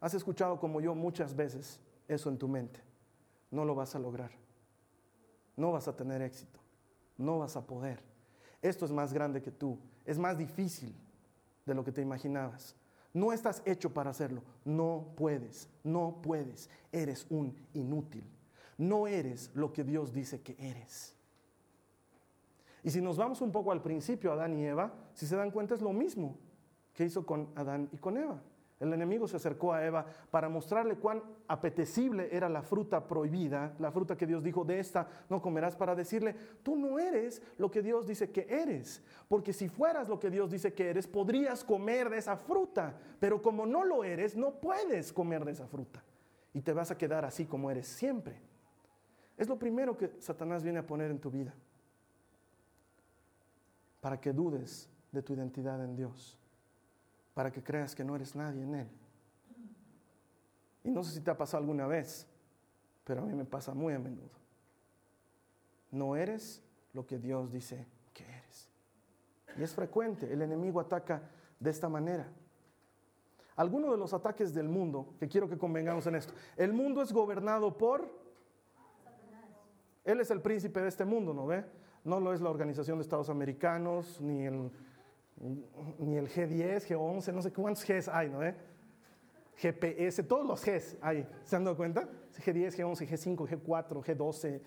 has 0.00 0.14
escuchado 0.14 0.58
como 0.58 0.80
yo 0.80 0.94
muchas 0.94 1.36
veces 1.36 1.80
eso 2.08 2.30
en 2.30 2.38
tu 2.38 2.48
mente. 2.48 2.80
No 3.50 3.66
lo 3.66 3.74
vas 3.74 3.94
a 3.94 3.98
lograr. 3.98 4.30
No 5.54 5.72
vas 5.72 5.86
a 5.86 5.96
tener 5.96 6.22
éxito. 6.22 6.60
No 7.18 7.38
vas 7.38 7.56
a 7.56 7.66
poder. 7.66 8.02
Esto 8.62 8.86
es 8.86 8.92
más 8.92 9.12
grande 9.12 9.42
que 9.42 9.50
tú. 9.50 9.78
Es 10.06 10.18
más 10.18 10.38
difícil 10.38 10.94
de 11.66 11.74
lo 11.74 11.84
que 11.84 11.92
te 11.92 12.00
imaginabas. 12.00 12.74
No 13.12 13.32
estás 13.32 13.62
hecho 13.66 13.92
para 13.92 14.10
hacerlo. 14.10 14.42
No 14.64 15.12
puedes. 15.16 15.68
No 15.84 16.20
puedes. 16.22 16.70
Eres 16.92 17.26
un 17.28 17.54
inútil 17.74 18.24
no 18.78 19.06
eres 19.06 19.50
lo 19.54 19.72
que 19.72 19.84
Dios 19.84 20.12
dice 20.12 20.42
que 20.42 20.56
eres. 20.58 21.14
Y 22.82 22.90
si 22.90 23.00
nos 23.00 23.16
vamos 23.16 23.40
un 23.40 23.50
poco 23.50 23.72
al 23.72 23.82
principio, 23.82 24.32
Adán 24.32 24.58
y 24.58 24.64
Eva, 24.64 24.92
si 25.14 25.26
se 25.26 25.36
dan 25.36 25.50
cuenta 25.50 25.74
es 25.74 25.80
lo 25.80 25.92
mismo 25.92 26.36
que 26.94 27.04
hizo 27.04 27.26
con 27.26 27.48
Adán 27.56 27.88
y 27.92 27.98
con 27.98 28.16
Eva. 28.16 28.40
El 28.78 28.92
enemigo 28.92 29.26
se 29.26 29.36
acercó 29.36 29.72
a 29.72 29.84
Eva 29.84 30.04
para 30.30 30.50
mostrarle 30.50 30.96
cuán 30.96 31.22
apetecible 31.48 32.28
era 32.30 32.48
la 32.48 32.62
fruta 32.62 33.08
prohibida, 33.08 33.74
la 33.78 33.90
fruta 33.90 34.16
que 34.16 34.26
Dios 34.26 34.42
dijo, 34.42 34.64
de 34.64 34.78
esta 34.78 35.08
no 35.30 35.40
comerás, 35.40 35.76
para 35.76 35.94
decirle, 35.94 36.34
tú 36.62 36.76
no 36.76 36.98
eres 36.98 37.40
lo 37.56 37.70
que 37.70 37.80
Dios 37.80 38.06
dice 38.06 38.30
que 38.30 38.46
eres, 38.48 39.02
porque 39.28 39.54
si 39.54 39.68
fueras 39.68 40.08
lo 40.08 40.20
que 40.20 40.28
Dios 40.28 40.50
dice 40.50 40.74
que 40.74 40.90
eres, 40.90 41.06
podrías 41.06 41.64
comer 41.64 42.10
de 42.10 42.18
esa 42.18 42.36
fruta, 42.36 42.94
pero 43.18 43.40
como 43.40 43.64
no 43.64 43.82
lo 43.82 44.04
eres, 44.04 44.36
no 44.36 44.52
puedes 44.60 45.10
comer 45.10 45.44
de 45.46 45.52
esa 45.52 45.66
fruta 45.66 46.04
y 46.52 46.60
te 46.60 46.72
vas 46.72 46.90
a 46.90 46.98
quedar 46.98 47.24
así 47.24 47.44
como 47.44 47.70
eres 47.70 47.86
siempre. 47.86 48.40
Es 49.36 49.48
lo 49.48 49.58
primero 49.58 49.96
que 49.96 50.12
Satanás 50.20 50.62
viene 50.62 50.78
a 50.78 50.86
poner 50.86 51.10
en 51.10 51.18
tu 51.18 51.30
vida. 51.30 51.54
Para 54.00 54.20
que 54.20 54.32
dudes 54.32 54.88
de 55.12 55.22
tu 55.22 55.34
identidad 55.34 55.84
en 55.84 55.96
Dios. 55.96 56.38
Para 57.36 57.52
que 57.52 57.62
creas 57.62 57.94
que 57.94 58.02
no 58.02 58.16
eres 58.16 58.34
nadie 58.34 58.64
en 58.64 58.74
Él. 58.74 58.88
Y 60.82 60.90
no 60.90 61.04
sé 61.04 61.12
si 61.12 61.20
te 61.20 61.30
ha 61.30 61.36
pasado 61.36 61.60
alguna 61.60 61.86
vez, 61.86 62.26
pero 63.04 63.22
a 63.22 63.26
mí 63.26 63.34
me 63.34 63.44
pasa 63.44 63.74
muy 63.74 63.92
a 63.92 63.98
menudo. 63.98 64.30
No 65.90 66.16
eres 66.16 66.64
lo 66.94 67.06
que 67.06 67.18
Dios 67.18 67.52
dice 67.52 67.86
que 68.14 68.24
eres. 68.24 68.70
Y 69.58 69.62
es 69.62 69.74
frecuente, 69.74 70.32
el 70.32 70.40
enemigo 70.40 70.80
ataca 70.80 71.22
de 71.60 71.70
esta 71.70 71.90
manera. 71.90 72.26
Algunos 73.56 73.90
de 73.90 73.98
los 73.98 74.14
ataques 74.14 74.54
del 74.54 74.68
mundo, 74.68 75.14
que 75.20 75.28
quiero 75.28 75.48
que 75.48 75.58
convengamos 75.58 76.06
en 76.06 76.14
esto, 76.14 76.32
el 76.56 76.72
mundo 76.72 77.02
es 77.02 77.12
gobernado 77.12 77.76
por 77.76 78.26
él 80.06 80.20
es 80.20 80.30
el 80.30 80.40
príncipe 80.40 80.80
de 80.80 80.88
este 80.88 81.04
mundo, 81.04 81.34
¿no 81.34 81.46
ve? 81.46 81.64
No 82.04 82.20
lo 82.20 82.32
es 82.32 82.40
la 82.40 82.48
Organización 82.48 82.98
de 82.98 83.02
Estados 83.02 83.28
Americanos, 83.28 84.20
ni 84.20 84.46
el, 84.46 84.70
ni 85.98 86.16
el 86.16 86.28
G10, 86.28 86.86
G11, 86.86 87.32
no 87.32 87.42
sé 87.42 87.52
cuántos 87.52 87.84
Gs 87.84 88.08
hay, 88.08 88.28
¿no 88.28 88.38
ve? 88.38 88.54
GPS, 89.56 90.22
todos 90.22 90.46
los 90.46 90.64
Gs 90.64 90.96
hay, 91.00 91.26
¿se 91.44 91.56
han 91.56 91.64
dado 91.64 91.76
cuenta? 91.76 92.08
G10, 92.44 92.76
G11, 92.76 93.08
G5, 93.08 93.36
G4, 93.36 94.04
G12. 94.04 94.60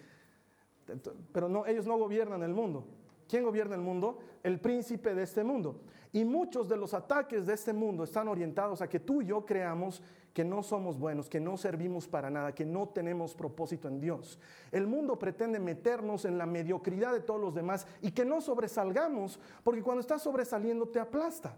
Pero 1.31 1.49
no, 1.49 1.65
ellos 1.65 1.85
no 1.85 1.97
gobiernan 1.97 2.41
el 2.43 2.53
mundo. 2.53 2.87
¿Quién 3.29 3.43
gobierna 3.43 3.75
el 3.75 3.81
mundo? 3.81 4.17
El 4.41 4.59
príncipe 4.59 5.13
de 5.13 5.21
este 5.21 5.43
mundo. 5.43 5.81
Y 6.11 6.25
muchos 6.25 6.67
de 6.67 6.75
los 6.75 6.95
ataques 6.95 7.45
de 7.45 7.53
este 7.53 7.71
mundo 7.71 8.03
están 8.03 8.27
orientados 8.27 8.81
a 8.81 8.89
que 8.89 8.99
tú 8.99 9.21
y 9.21 9.27
yo 9.27 9.45
creamos 9.45 10.01
que 10.33 10.43
no 10.43 10.63
somos 10.63 10.97
buenos, 10.97 11.29
que 11.29 11.39
no 11.39 11.55
servimos 11.55 12.07
para 12.07 12.31
nada, 12.31 12.55
que 12.55 12.65
no 12.65 12.89
tenemos 12.89 13.35
propósito 13.35 13.87
en 13.87 13.99
Dios. 13.99 14.39
El 14.71 14.87
mundo 14.87 15.19
pretende 15.19 15.59
meternos 15.59 16.25
en 16.25 16.39
la 16.39 16.47
mediocridad 16.47 17.13
de 17.13 17.19
todos 17.19 17.39
los 17.39 17.53
demás 17.53 17.85
y 18.01 18.11
que 18.11 18.25
no 18.25 18.41
sobresalgamos, 18.41 19.39
porque 19.63 19.83
cuando 19.83 20.01
estás 20.01 20.23
sobresaliendo 20.23 20.87
te 20.87 20.99
aplasta. 20.99 21.55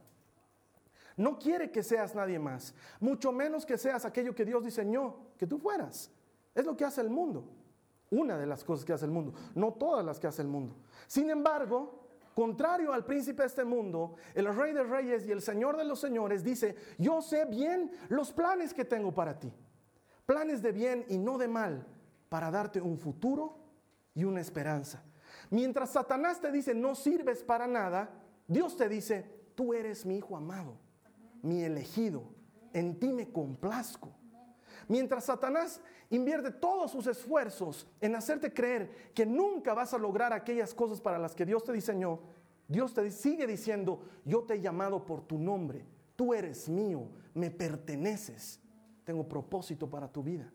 No 1.16 1.40
quiere 1.40 1.72
que 1.72 1.84
seas 1.84 2.16
nadie 2.16 2.38
más, 2.40 2.76
mucho 3.00 3.32
menos 3.32 3.66
que 3.66 3.78
seas 3.78 4.04
aquello 4.04 4.36
que 4.36 4.44
Dios 4.44 4.66
diseñó 4.66 5.16
que 5.38 5.48
tú 5.48 5.58
fueras. 5.58 6.12
Es 6.54 6.66
lo 6.66 6.76
que 6.76 6.84
hace 6.84 7.00
el 7.00 7.10
mundo. 7.10 7.46
Una 8.12 8.38
de 8.38 8.46
las 8.46 8.64
cosas 8.64 8.86
que 8.86 8.94
hace 8.94 9.06
el 9.06 9.12
mundo, 9.12 9.34
no 9.56 9.74
todas 9.74 10.06
las 10.06 10.20
que 10.20 10.28
hace 10.28 10.42
el 10.42 10.48
mundo. 10.50 10.76
Sin 11.08 11.30
embargo, 11.30 12.08
contrario 12.36 12.94
al 12.94 13.06
príncipe 13.06 13.42
de 13.42 13.48
este 13.48 13.64
mundo, 13.64 14.16
el 14.36 14.54
rey 14.54 14.74
de 14.74 14.84
reyes 14.84 15.26
y 15.26 15.32
el 15.32 15.42
señor 15.42 15.78
de 15.78 15.86
los 15.86 16.00
señores 16.00 16.44
dice, 16.44 16.76
yo 16.98 17.22
sé 17.22 17.46
bien 17.46 17.92
los 18.10 18.34
planes 18.34 18.74
que 18.74 18.86
tengo 18.86 19.14
para 19.14 19.40
ti. 19.40 19.52
Planes 20.26 20.62
de 20.62 20.72
bien 20.74 21.06
y 21.08 21.18
no 21.18 21.38
de 21.38 21.48
mal, 21.48 21.88
para 22.30 22.52
darte 22.52 22.82
un 22.82 22.98
futuro 22.98 23.58
y 24.14 24.26
una 24.26 24.42
esperanza. 24.42 25.04
Mientras 25.50 25.92
Satanás 25.92 26.42
te 26.42 26.52
dice, 26.52 26.74
no 26.74 26.96
sirves 26.96 27.44
para 27.44 27.68
nada, 27.68 28.10
Dios 28.48 28.76
te 28.76 28.90
dice, 28.90 29.26
tú 29.56 29.74
eres 29.74 30.06
mi 30.06 30.18
hijo 30.18 30.36
amado, 30.36 30.78
mi 31.42 31.64
elegido, 31.64 32.24
en 32.74 33.00
ti 33.00 33.14
me 33.14 33.32
complazco. 33.32 34.14
Mientras 34.88 35.26
Satanás 35.26 35.82
invierte 36.10 36.52
todos 36.52 36.92
sus 36.92 37.08
esfuerzos 37.08 37.88
en 38.00 38.16
hacerte 38.16 38.54
creer 38.54 39.12
que 39.14 39.26
nunca 39.26 39.74
vas 39.74 39.94
a 39.94 39.98
lograr 39.98 40.34
aquellas 40.34 40.74
cosas 40.74 41.00
para 41.00 41.18
las 41.18 41.36
que 41.36 41.46
Dios 41.46 41.64
te 41.64 41.74
diseñó, 41.74 42.20
Dios 42.68 42.94
te 42.94 43.10
sigue 43.12 43.48
diciendo, 43.48 44.02
yo 44.26 44.44
te 44.44 44.56
he 44.56 44.62
llamado 44.62 45.06
por 45.06 45.22
tu 45.22 45.38
nombre, 45.38 45.86
tú 46.16 46.34
eres 46.34 46.70
mío, 46.70 47.08
me 47.34 47.52
perteneces, 47.52 48.60
tengo 49.04 49.28
propósito 49.28 49.90
para 49.90 50.08
tu 50.08 50.24
vida. 50.24 50.52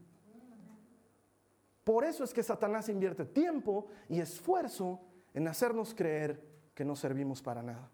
Por 1.85 2.04
eso 2.04 2.25
es 2.25 2.35
que 2.35 2.42
Satanás 2.42 2.88
invierte 2.88 3.25
tiempo 3.25 3.87
y 4.09 4.21
esfuerzo 4.21 5.00
en 5.35 5.47
hacernos 5.47 5.95
creer 5.95 6.42
que 6.75 6.85
no 6.85 6.97
servimos 6.97 7.42
para 7.42 7.62
nada. 7.62 7.90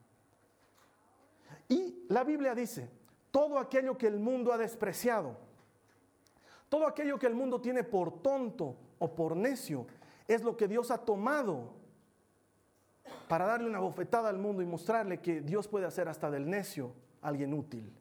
Y 1.69 2.07
la 2.09 2.25
Biblia 2.25 2.55
dice, 2.55 2.89
todo 3.31 3.59
aquello 3.59 3.99
que 3.99 4.07
el 4.07 4.19
mundo 4.19 4.53
ha 4.53 4.59
despreciado, 4.59 5.37
todo 6.73 6.87
aquello 6.87 7.19
que 7.19 7.27
el 7.27 7.35
mundo 7.35 7.61
tiene 7.61 7.85
por 7.85 8.23
tonto 8.23 8.75
o 8.99 9.15
por 9.15 9.37
necio 9.37 9.87
es 10.27 10.43
lo 10.43 10.57
que 10.57 10.67
Dios 10.67 10.91
ha 10.91 10.97
tomado 10.97 11.75
para 13.29 13.45
darle 13.45 13.69
una 13.69 13.79
bofetada 13.79 14.31
al 14.31 14.39
mundo 14.39 14.63
y 14.63 14.65
mostrarle 14.65 15.21
que 15.21 15.43
Dios 15.43 15.69
puede 15.69 15.85
hacer 15.85 16.09
hasta 16.09 16.31
del 16.31 16.49
necio 16.49 16.95
alguien 17.21 17.53
útil. 17.53 17.95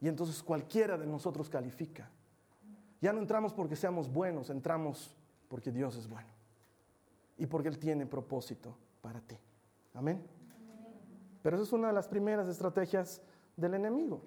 Y 0.00 0.08
entonces 0.08 0.42
cualquiera 0.42 0.96
de 0.96 1.06
nosotros 1.06 1.50
califica. 1.50 2.08
Ya 2.98 3.12
no 3.12 3.18
entramos 3.18 3.52
porque 3.52 3.76
seamos 3.76 4.10
buenos, 4.10 4.48
entramos 4.48 5.14
porque 5.46 5.70
Dios 5.70 5.96
es 5.96 6.08
bueno 6.08 6.30
y 7.36 7.44
porque 7.44 7.68
Él 7.68 7.78
tiene 7.78 8.06
propósito 8.06 8.74
para 9.02 9.20
ti. 9.20 9.36
Amén. 9.92 10.26
Pero 11.42 11.56
esa 11.56 11.64
es 11.64 11.72
una 11.74 11.88
de 11.88 11.92
las 11.92 12.08
primeras 12.08 12.48
estrategias 12.48 13.20
del 13.54 13.74
enemigo. 13.74 14.22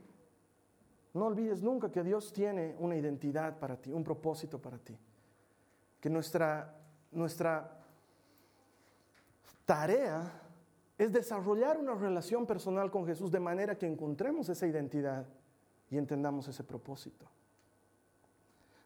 No 1.13 1.27
olvides 1.27 1.61
nunca 1.61 1.91
que 1.91 2.03
Dios 2.03 2.33
tiene 2.33 2.75
una 2.79 2.95
identidad 2.95 3.59
para 3.59 3.77
ti, 3.77 3.91
un 3.91 4.03
propósito 4.03 4.59
para 4.59 4.79
ti. 4.79 4.97
Que 5.99 6.09
nuestra, 6.09 6.75
nuestra 7.11 7.79
tarea 9.65 10.41
es 10.97 11.13
desarrollar 11.13 11.77
una 11.77 11.93
relación 11.93 12.47
personal 12.47 12.89
con 12.89 13.05
Jesús 13.05 13.31
de 13.31 13.39
manera 13.39 13.77
que 13.77 13.85
encontremos 13.85 14.49
esa 14.49 14.65
identidad 14.65 15.25
y 15.91 15.97
entendamos 15.97 16.47
ese 16.47 16.63
propósito. 16.63 17.27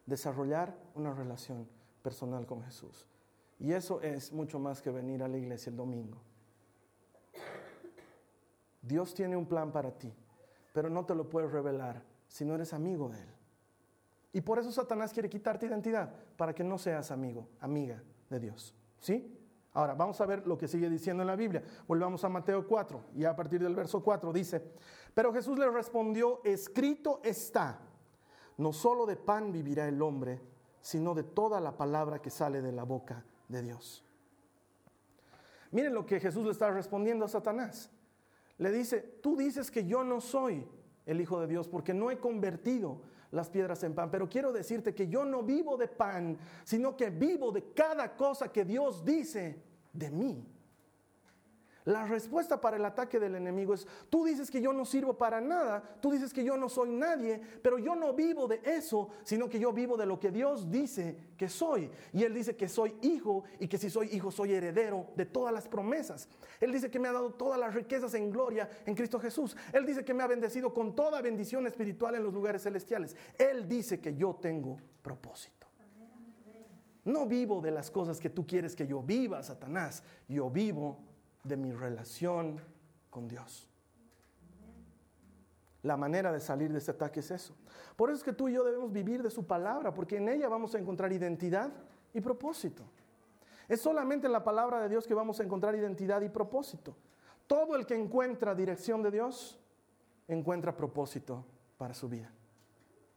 Desarrollar 0.06 0.76
una 0.96 1.14
relación 1.14 1.68
personal 2.02 2.46
con 2.46 2.62
Jesús. 2.64 3.06
Y 3.60 3.72
eso 3.72 4.02
es 4.02 4.34
mucho 4.34 4.60
más 4.60 4.82
que 4.82 4.92
venir 4.92 5.24
a 5.24 5.28
la 5.30 5.38
iglesia 5.38 5.70
el 5.70 5.78
domingo. 5.78 6.18
Dios 8.82 9.14
tiene 9.14 9.36
un 9.36 9.46
plan 9.46 9.72
para 9.72 9.92
ti, 9.92 10.14
pero 10.74 10.90
no 10.90 11.06
te 11.06 11.16
lo 11.16 11.30
puedes 11.30 11.52
revelar 11.52 12.17
si 12.28 12.46
no 12.46 12.56
eres 12.56 12.74
amigo 12.74 13.10
de 13.10 13.20
Él. 13.20 13.30
Y 14.34 14.42
por 14.42 14.60
eso 14.60 14.72
Satanás 14.72 15.14
quiere 15.14 15.30
quitarte 15.30 15.66
identidad, 15.66 16.14
para 16.36 16.54
que 16.54 16.64
no 16.64 16.78
seas 16.78 17.12
amigo, 17.12 17.48
amiga 17.60 18.02
de 18.30 18.40
Dios. 18.40 18.76
¿Sí? 19.00 19.36
Ahora, 19.74 19.94
vamos 19.94 20.20
a 20.22 20.26
ver 20.26 20.46
lo 20.48 20.58
que 20.58 20.68
sigue 20.68 20.90
diciendo 20.90 21.24
en 21.24 21.28
la 21.28 21.36
Biblia. 21.36 21.64
Volvamos 21.88 22.24
a 22.24 22.30
Mateo 22.30 22.68
4, 22.68 23.06
y 23.16 23.26
a 23.26 23.36
partir 23.36 23.62
del 23.62 23.76
verso 23.76 24.04
4 24.04 24.34
dice, 24.34 24.62
pero 25.14 25.34
Jesús 25.34 25.58
le 25.58 25.70
respondió, 25.70 26.42
escrito 26.44 27.22
está, 27.24 27.80
no 28.58 28.74
solo 28.74 29.06
de 29.06 29.16
pan 29.16 29.52
vivirá 29.52 29.88
el 29.88 30.02
hombre, 30.02 30.42
sino 30.82 31.14
de 31.14 31.24
toda 31.24 31.60
la 31.60 31.76
palabra 31.78 32.22
que 32.22 32.30
sale 32.30 32.62
de 32.62 32.72
la 32.72 32.84
boca 32.84 33.24
de 33.48 33.62
Dios. 33.62 34.04
Miren 35.72 35.94
lo 35.94 36.06
que 36.06 36.20
Jesús 36.20 36.46
le 36.46 36.52
está 36.52 36.72
respondiendo 36.72 37.26
a 37.26 37.28
Satanás. 37.28 37.92
Le 38.58 38.72
dice, 38.72 39.02
tú 39.22 39.36
dices 39.36 39.70
que 39.70 39.86
yo 39.86 40.04
no 40.04 40.22
soy 40.22 40.68
el 41.08 41.20
Hijo 41.20 41.40
de 41.40 41.48
Dios, 41.48 41.68
porque 41.68 41.94
no 41.94 42.12
he 42.12 42.20
convertido 42.20 43.02
las 43.32 43.50
piedras 43.50 43.82
en 43.84 43.96
pan. 43.96 44.12
Pero 44.12 44.30
quiero 44.30 44.54
decirte 44.54 44.94
que 44.94 45.08
yo 45.08 45.26
no 45.26 45.42
vivo 45.42 45.78
de 45.78 45.88
pan, 45.88 46.38
sino 46.64 46.96
que 46.96 47.10
vivo 47.10 47.52
de 47.52 47.72
cada 47.74 48.16
cosa 48.16 48.52
que 48.52 48.64
Dios 48.64 49.04
dice 49.04 49.64
de 49.94 50.12
mí. 50.12 50.46
La 51.88 52.06
respuesta 52.06 52.60
para 52.60 52.75
el 52.75 52.84
ataque 52.84 53.17
del 53.17 53.36
enemigo 53.36 53.74
es, 53.74 53.88
tú 54.10 54.25
dices 54.25 54.51
que 54.51 54.62
yo 54.62 54.74
no 54.74 54.84
sirvo 54.84 55.17
para 55.17 55.39
nada, 55.39 55.82
tú 56.01 56.12
dices 56.12 56.34
que 56.34 56.44
yo 56.44 56.58
no 56.58 56.67
soy 56.67 56.91
nadie, 56.91 57.39
pero 57.62 57.79
yo 57.79 57.96
no 57.96 58.13
vivo 58.13 58.46
de 58.46 58.60
eso, 58.65 59.08
sino 59.24 59.48
que 59.48 59.58
yo 59.58 59.72
vivo 59.72 59.96
de 59.96 60.06
lo 60.06 60.20
que 60.20 60.29
Dios 60.29 60.70
dice 60.70 61.15
que 61.38 61.48
soy. 61.48 61.89
Y 62.12 62.24
Él 62.24 62.34
dice 62.34 62.58
que 62.58 62.67
soy 62.67 62.94
hijo 63.03 63.46
y 63.58 63.70
que 63.70 63.77
si 63.77 63.89
soy 63.89 64.10
hijo 64.12 64.32
soy 64.32 64.51
heredero 64.51 65.08
de 65.15 65.25
todas 65.25 65.53
las 65.53 65.70
promesas. 65.70 66.27
Él 66.60 66.74
dice 66.74 66.91
que 66.91 67.00
me 67.00 67.08
ha 67.08 67.13
dado 67.13 67.32
todas 67.32 67.58
las 67.58 67.74
riquezas 67.74 68.13
en 68.15 68.32
gloria 68.32 68.70
en 68.86 68.94
Cristo 68.94 69.17
Jesús. 69.17 69.56
Él 69.72 69.86
dice 69.86 70.03
que 70.03 70.13
me 70.13 70.24
ha 70.24 70.27
bendecido 70.27 70.74
con 70.74 70.94
toda 70.94 71.22
bendición 71.22 71.67
espiritual 71.67 72.15
en 72.15 72.24
los 72.24 72.34
lugares 72.34 72.63
celestiales. 72.63 73.15
Él 73.38 73.65
dice 73.65 74.01
que 74.01 74.13
yo 74.13 74.36
tengo 74.36 74.75
propósito. 75.01 75.67
No 77.06 77.25
vivo 77.25 77.62
de 77.62 77.72
las 77.72 77.89
cosas 77.89 78.20
que 78.20 78.29
tú 78.29 78.46
quieres 78.46 78.75
que 78.75 78.86
yo 78.86 79.01
viva, 79.01 79.41
Satanás. 79.41 80.03
Yo 80.27 80.50
vivo 80.50 81.07
de 81.48 81.58
mi 81.58 81.72
relación 81.72 82.62
con 83.10 83.27
Dios. 83.27 83.70
La 85.84 85.96
manera 85.96 86.32
de 86.32 86.39
salir 86.39 86.72
de 86.72 86.80
este 86.80 86.92
ataque 86.92 87.22
es 87.22 87.32
eso. 87.32 87.56
Por 87.96 88.10
eso 88.10 88.18
es 88.18 88.24
que 88.24 88.34
tú 88.34 88.50
y 88.50 88.54
yo 88.54 88.63
debemos 88.63 88.92
vivir 88.92 89.24
de 89.24 89.30
su 89.30 89.46
palabra, 89.46 89.94
porque 89.94 90.18
en 90.18 90.27
ella 90.27 90.50
vamos 90.50 90.75
a 90.75 90.80
encontrar 90.80 91.12
identidad 91.13 91.72
y 92.13 92.22
propósito. 92.22 92.84
Es 93.68 93.82
solamente 93.82 94.27
en 94.27 94.34
la 94.34 94.44
palabra 94.44 94.82
de 94.82 94.89
Dios 94.89 95.06
que 95.06 95.13
vamos 95.13 95.39
a 95.39 95.44
encontrar 95.44 95.75
identidad 95.75 96.22
y 96.22 96.30
propósito. 96.30 96.96
Todo 97.48 97.75
el 97.75 97.86
que 97.86 97.96
encuentra 97.96 98.56
dirección 98.56 99.01
de 99.01 99.12
Dios, 99.12 99.60
encuentra 100.27 100.75
propósito 100.75 101.46
para 101.77 101.94
su 101.94 102.10
vida. 102.10 102.32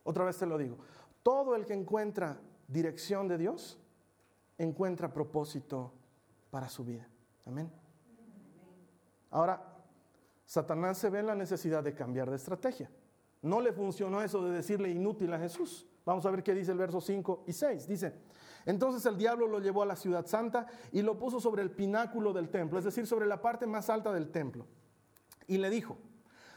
Otra 0.05 0.25
vez 0.25 0.39
te 0.39 0.47
lo 0.47 0.59
digo. 0.59 0.79
Todo 1.23 1.55
el 1.55 1.67
que 1.67 1.75
encuentra 1.75 2.41
dirección 2.69 3.29
de 3.29 3.39
Dios, 3.39 3.79
encuentra 4.59 5.13
propósito 5.13 5.93
para 6.51 6.69
su 6.69 6.85
vida. 6.85 7.09
Amén. 7.47 7.80
Ahora, 9.31 9.63
Satanás 10.45 10.99
se 10.99 11.11
ve 11.11 11.21
en 11.21 11.27
la 11.27 11.35
necesidad 11.35 11.83
de 11.83 11.95
cambiar 11.95 12.29
de 12.31 12.37
estrategia. 12.37 12.91
No 13.43 13.61
le 13.61 13.73
funcionó 13.73 14.23
eso 14.23 14.45
de 14.45 14.51
decirle 14.51 14.91
inútil 14.91 15.33
a 15.33 15.39
Jesús. 15.39 15.87
Vamos 16.05 16.27
a 16.27 16.31
ver 16.31 16.43
qué 16.43 16.55
dice 16.55 16.73
el 16.73 16.79
verso 16.79 17.01
5 17.01 17.45
y 17.47 17.53
6. 17.53 17.87
Dice, 17.87 18.15
entonces 18.67 19.07
el 19.07 19.17
diablo 19.17 19.47
lo 19.47 19.61
llevó 19.61 19.83
a 19.83 19.87
la 19.87 19.97
ciudad 19.97 20.27
santa 20.27 20.67
y 20.93 21.03
lo 21.03 21.19
puso 21.19 21.41
sobre 21.41 21.63
el 21.63 21.71
pináculo 21.71 22.33
del 22.33 22.51
templo, 22.51 22.79
es 22.79 22.85
decir, 22.85 23.07
sobre 23.07 23.27
la 23.27 23.41
parte 23.41 23.67
más 23.67 23.89
alta 23.89 24.13
del 24.13 24.31
templo. 24.31 24.67
Y 25.47 25.59
le 25.59 25.71
dijo, 25.71 25.97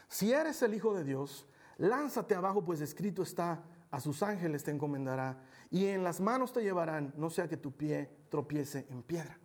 si 0.08 0.32
eres 0.32 0.60
el 0.62 0.74
Hijo 0.74 0.94
de 0.94 1.04
Dios, 1.04 1.46
lánzate 1.78 2.34
abajo, 2.34 2.64
pues 2.64 2.80
escrito 2.80 3.22
está, 3.22 3.62
a 3.90 4.00
sus 4.00 4.22
ángeles 4.24 4.64
te 4.64 4.72
encomendará 4.72 5.38
y 5.70 5.86
en 5.86 6.02
las 6.02 6.20
manos 6.20 6.52
te 6.52 6.62
llevarán, 6.62 7.14
no 7.16 7.30
sea 7.30 7.48
que 7.48 7.56
tu 7.56 7.72
pie 7.72 8.10
tropiece 8.28 8.86
en 8.90 9.02
piedra. 9.02 9.38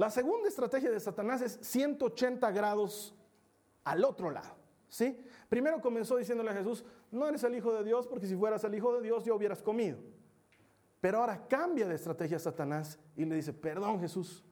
La 0.00 0.08
segunda 0.08 0.48
estrategia 0.48 0.90
de 0.90 0.98
Satanás 0.98 1.42
es 1.42 1.58
180 1.60 2.50
grados 2.52 3.14
al 3.84 4.02
otro 4.02 4.30
lado. 4.30 4.56
¿sí? 4.88 5.14
Primero 5.46 5.78
comenzó 5.82 6.16
diciéndole 6.16 6.48
a 6.48 6.54
Jesús, 6.54 6.82
no 7.10 7.28
eres 7.28 7.44
el 7.44 7.54
Hijo 7.54 7.70
de 7.74 7.84
Dios 7.84 8.06
porque 8.06 8.26
si 8.26 8.34
fueras 8.34 8.64
el 8.64 8.74
Hijo 8.74 8.94
de 8.94 9.02
Dios 9.02 9.26
ya 9.26 9.34
hubieras 9.34 9.60
comido. 9.60 9.98
Pero 11.02 11.18
ahora 11.18 11.46
cambia 11.46 11.86
de 11.86 11.96
estrategia 11.96 12.38
Satanás 12.38 12.98
y 13.14 13.26
le 13.26 13.34
dice, 13.34 13.52
perdón 13.52 14.00
Jesús, 14.00 14.42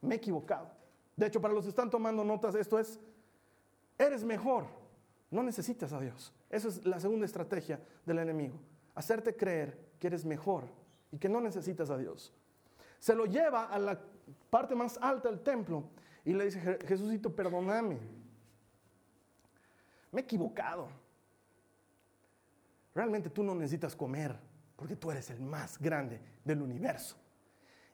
me 0.00 0.14
he 0.14 0.16
equivocado. 0.16 0.70
De 1.14 1.26
hecho, 1.26 1.42
para 1.42 1.52
los 1.52 1.64
que 1.64 1.68
están 1.68 1.90
tomando 1.90 2.24
notas, 2.24 2.54
esto 2.54 2.78
es, 2.78 2.98
eres 3.98 4.24
mejor, 4.24 4.64
no 5.30 5.42
necesitas 5.42 5.92
a 5.92 6.00
Dios. 6.00 6.32
Esa 6.48 6.68
es 6.68 6.86
la 6.86 6.98
segunda 6.98 7.26
estrategia 7.26 7.78
del 8.06 8.20
enemigo, 8.20 8.58
hacerte 8.94 9.36
creer 9.36 9.78
que 9.98 10.06
eres 10.06 10.24
mejor 10.24 10.64
y 11.12 11.18
que 11.18 11.28
no 11.28 11.38
necesitas 11.42 11.90
a 11.90 11.98
Dios. 11.98 12.32
Se 12.98 13.14
lo 13.14 13.26
lleva 13.26 13.64
a 13.64 13.78
la 13.78 13.98
parte 14.50 14.74
más 14.74 14.98
alta 15.00 15.28
del 15.28 15.40
templo 15.40 15.84
y 16.24 16.32
le 16.32 16.44
dice, 16.44 16.78
Jesucito, 16.86 17.34
perdóname. 17.34 17.98
Me 20.12 20.20
he 20.20 20.24
equivocado. 20.24 20.88
Realmente 22.94 23.30
tú 23.30 23.42
no 23.42 23.54
necesitas 23.54 23.94
comer 23.94 24.36
porque 24.76 24.96
tú 24.96 25.10
eres 25.10 25.30
el 25.30 25.40
más 25.40 25.78
grande 25.78 26.20
del 26.44 26.62
universo. 26.62 27.16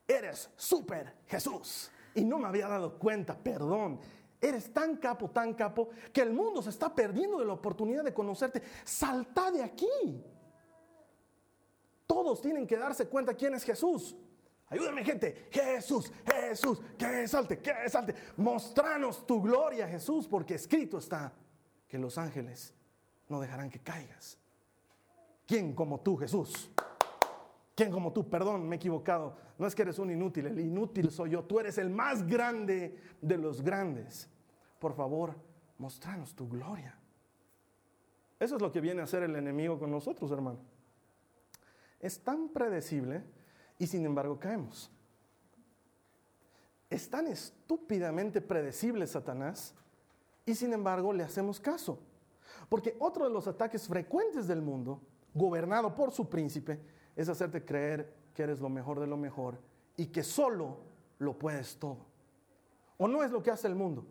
Eres 0.07 0.49
súper 0.55 1.13
Jesús. 1.27 1.91
Y 2.15 2.23
no 2.23 2.39
me 2.39 2.47
había 2.47 2.67
dado 2.67 2.97
cuenta, 2.97 3.37
perdón. 3.37 3.99
Eres 4.39 4.71
tan 4.71 4.97
capo, 4.97 5.29
tan 5.29 5.53
capo, 5.53 5.89
que 6.13 6.21
el 6.21 6.31
mundo 6.31 6.61
se 6.61 6.69
está 6.69 6.93
perdiendo 6.93 7.39
de 7.39 7.45
la 7.45 7.53
oportunidad 7.53 8.03
de 8.03 8.13
conocerte. 8.13 8.61
Salta 8.83 9.51
de 9.51 9.63
aquí. 9.63 10.23
Todos 12.05 12.41
tienen 12.41 12.65
que 12.65 12.77
darse 12.77 13.07
cuenta 13.07 13.33
quién 13.33 13.53
es 13.53 13.63
Jesús. 13.63 14.15
Ayúdame 14.69 15.03
gente, 15.03 15.47
Jesús, 15.49 16.11
Jesús, 16.25 16.81
que 16.97 17.27
salte, 17.27 17.59
que 17.59 17.89
salte. 17.89 18.13
Mostranos 18.35 19.25
tu 19.25 19.41
gloria, 19.41 19.87
Jesús, 19.87 20.27
porque 20.27 20.55
escrito 20.55 20.97
está 20.97 21.33
que 21.87 21.97
los 21.97 22.17
ángeles 22.17 22.73
no 23.29 23.39
dejarán 23.39 23.69
que 23.69 23.79
caigas. 23.79 24.37
¿Quién 25.45 25.73
como 25.73 26.01
tú, 26.01 26.17
Jesús? 26.17 26.69
¿Quién 27.75 27.91
como 27.91 28.11
tú? 28.11 28.29
Perdón, 28.29 28.67
me 28.67 28.75
he 28.75 28.77
equivocado. 28.77 29.37
No 29.57 29.65
es 29.65 29.73
que 29.73 29.83
eres 29.83 29.99
un 29.99 30.11
inútil, 30.11 30.47
el 30.47 30.59
inútil 30.59 31.11
soy 31.11 31.31
yo. 31.31 31.43
Tú 31.45 31.59
eres 31.59 31.77
el 31.77 31.89
más 31.89 32.27
grande 32.27 32.99
de 33.21 33.37
los 33.37 33.61
grandes. 33.61 34.29
Por 34.79 34.93
favor, 34.95 35.35
mostranos 35.77 36.35
tu 36.35 36.49
gloria. 36.49 36.99
Eso 38.39 38.55
es 38.57 38.61
lo 38.61 38.71
que 38.71 38.81
viene 38.81 38.99
a 39.01 39.05
hacer 39.05 39.23
el 39.23 39.35
enemigo 39.35 39.79
con 39.79 39.89
nosotros, 39.89 40.29
hermano. 40.31 40.59
Es 41.99 42.19
tan 42.21 42.49
predecible 42.49 43.23
y 43.77 43.87
sin 43.87 44.05
embargo 44.05 44.39
caemos. 44.39 44.91
Es 46.89 47.09
tan 47.09 47.27
estúpidamente 47.27 48.41
predecible 48.41 49.05
Satanás 49.07 49.73
y 50.45 50.55
sin 50.55 50.73
embargo 50.73 51.11
le 51.11 51.23
hacemos 51.23 51.59
caso. 51.59 51.99
Porque 52.69 52.95
otro 52.99 53.25
de 53.25 53.33
los 53.33 53.47
ataques 53.47 53.87
frecuentes 53.87 54.47
del 54.47 54.61
mundo, 54.61 55.01
gobernado 55.33 55.93
por 55.93 56.11
su 56.11 56.29
príncipe, 56.29 56.79
es 57.15 57.29
hacerte 57.29 57.63
creer 57.65 58.13
que 58.33 58.43
eres 58.43 58.59
lo 58.59 58.69
mejor 58.69 58.99
de 58.99 59.07
lo 59.07 59.17
mejor 59.17 59.59
y 59.95 60.07
que 60.07 60.23
solo 60.23 60.77
lo 61.19 61.37
puedes 61.37 61.77
todo. 61.77 61.97
¿O 62.97 63.07
no 63.07 63.23
es 63.23 63.31
lo 63.31 63.43
que 63.43 63.51
hace 63.51 63.67
el 63.67 63.75
mundo? 63.75 64.05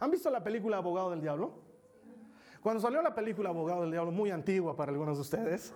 ¿Han 0.00 0.10
visto 0.10 0.30
la 0.30 0.42
película 0.42 0.78
Abogado 0.78 1.10
del 1.10 1.20
Diablo? 1.20 1.52
Cuando 2.62 2.80
salió 2.80 3.02
la 3.02 3.14
película 3.14 3.50
Abogado 3.50 3.82
del 3.82 3.90
Diablo, 3.90 4.12
muy 4.12 4.30
antigua 4.30 4.76
para 4.76 4.92
algunos 4.92 5.16
de 5.16 5.22
ustedes, 5.22 5.74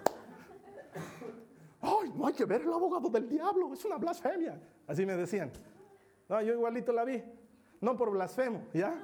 ¡ay, 1.86 2.12
no 2.14 2.26
hay 2.26 2.34
que 2.34 2.44
ver 2.44 2.62
el 2.62 2.72
abogado 2.72 3.08
del 3.08 3.28
diablo! 3.28 3.72
Es 3.72 3.84
una 3.84 3.96
blasfemia. 3.96 4.60
Así 4.86 5.06
me 5.06 5.16
decían. 5.16 5.50
No, 6.28 6.40
yo 6.42 6.54
igualito 6.54 6.92
la 6.92 7.04
vi. 7.04 7.22
No 7.80 7.96
por 7.96 8.10
blasfemo, 8.10 8.64
¿ya? 8.72 8.94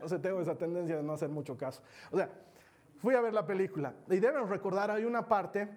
No 0.00 0.08
sé, 0.08 0.18
tengo 0.18 0.40
esa 0.40 0.56
tendencia 0.56 0.96
de 0.96 1.02
no 1.02 1.12
hacer 1.12 1.28
mucho 1.28 1.56
caso. 1.56 1.82
O 2.10 2.16
sea, 2.16 2.28
fui 2.98 3.14
a 3.14 3.20
ver 3.20 3.32
la 3.32 3.46
película 3.46 3.94
y 4.08 4.18
deben 4.18 4.48
recordar, 4.48 4.90
hay 4.90 5.04
una 5.04 5.26
parte 5.26 5.68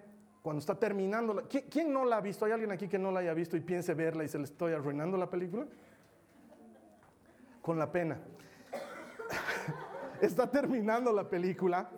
cuando 0.42 0.60
está 0.60 0.74
terminando. 0.74 1.46
¿quién, 1.48 1.92
no 1.92 2.04
la 2.04 2.18
ha 2.18 2.20
visto? 2.20 2.44
¿Hay 2.44 2.52
alguien 2.52 2.70
aquí 2.70 2.88
que 2.88 2.98
no 2.98 3.10
la 3.10 3.20
haya 3.20 3.34
visto 3.34 3.56
y 3.56 3.60
piense 3.60 3.94
verla 3.94 4.24
y 4.24 4.28
se 4.28 4.38
le 4.38 4.44
estoy 4.44 4.72
arruinando 4.72 5.16
la 5.16 5.28
película? 5.28 5.66
Con 7.62 7.78
la 7.78 7.90
pena. 7.90 8.18
está 10.20 10.50
terminando 10.50 11.12
la 11.12 11.28
película. 11.28 11.90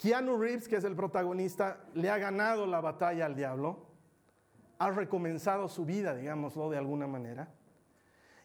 Keanu 0.00 0.38
Reeves, 0.38 0.66
que 0.66 0.76
es 0.76 0.84
el 0.84 0.96
protagonista, 0.96 1.84
le 1.92 2.08
ha 2.08 2.16
ganado 2.16 2.66
la 2.66 2.80
batalla 2.80 3.26
al 3.26 3.36
diablo. 3.36 3.86
Ha 4.78 4.90
recomenzado 4.90 5.68
su 5.68 5.84
vida, 5.84 6.14
digámoslo 6.14 6.70
de 6.70 6.78
alguna 6.78 7.06
manera. 7.06 7.52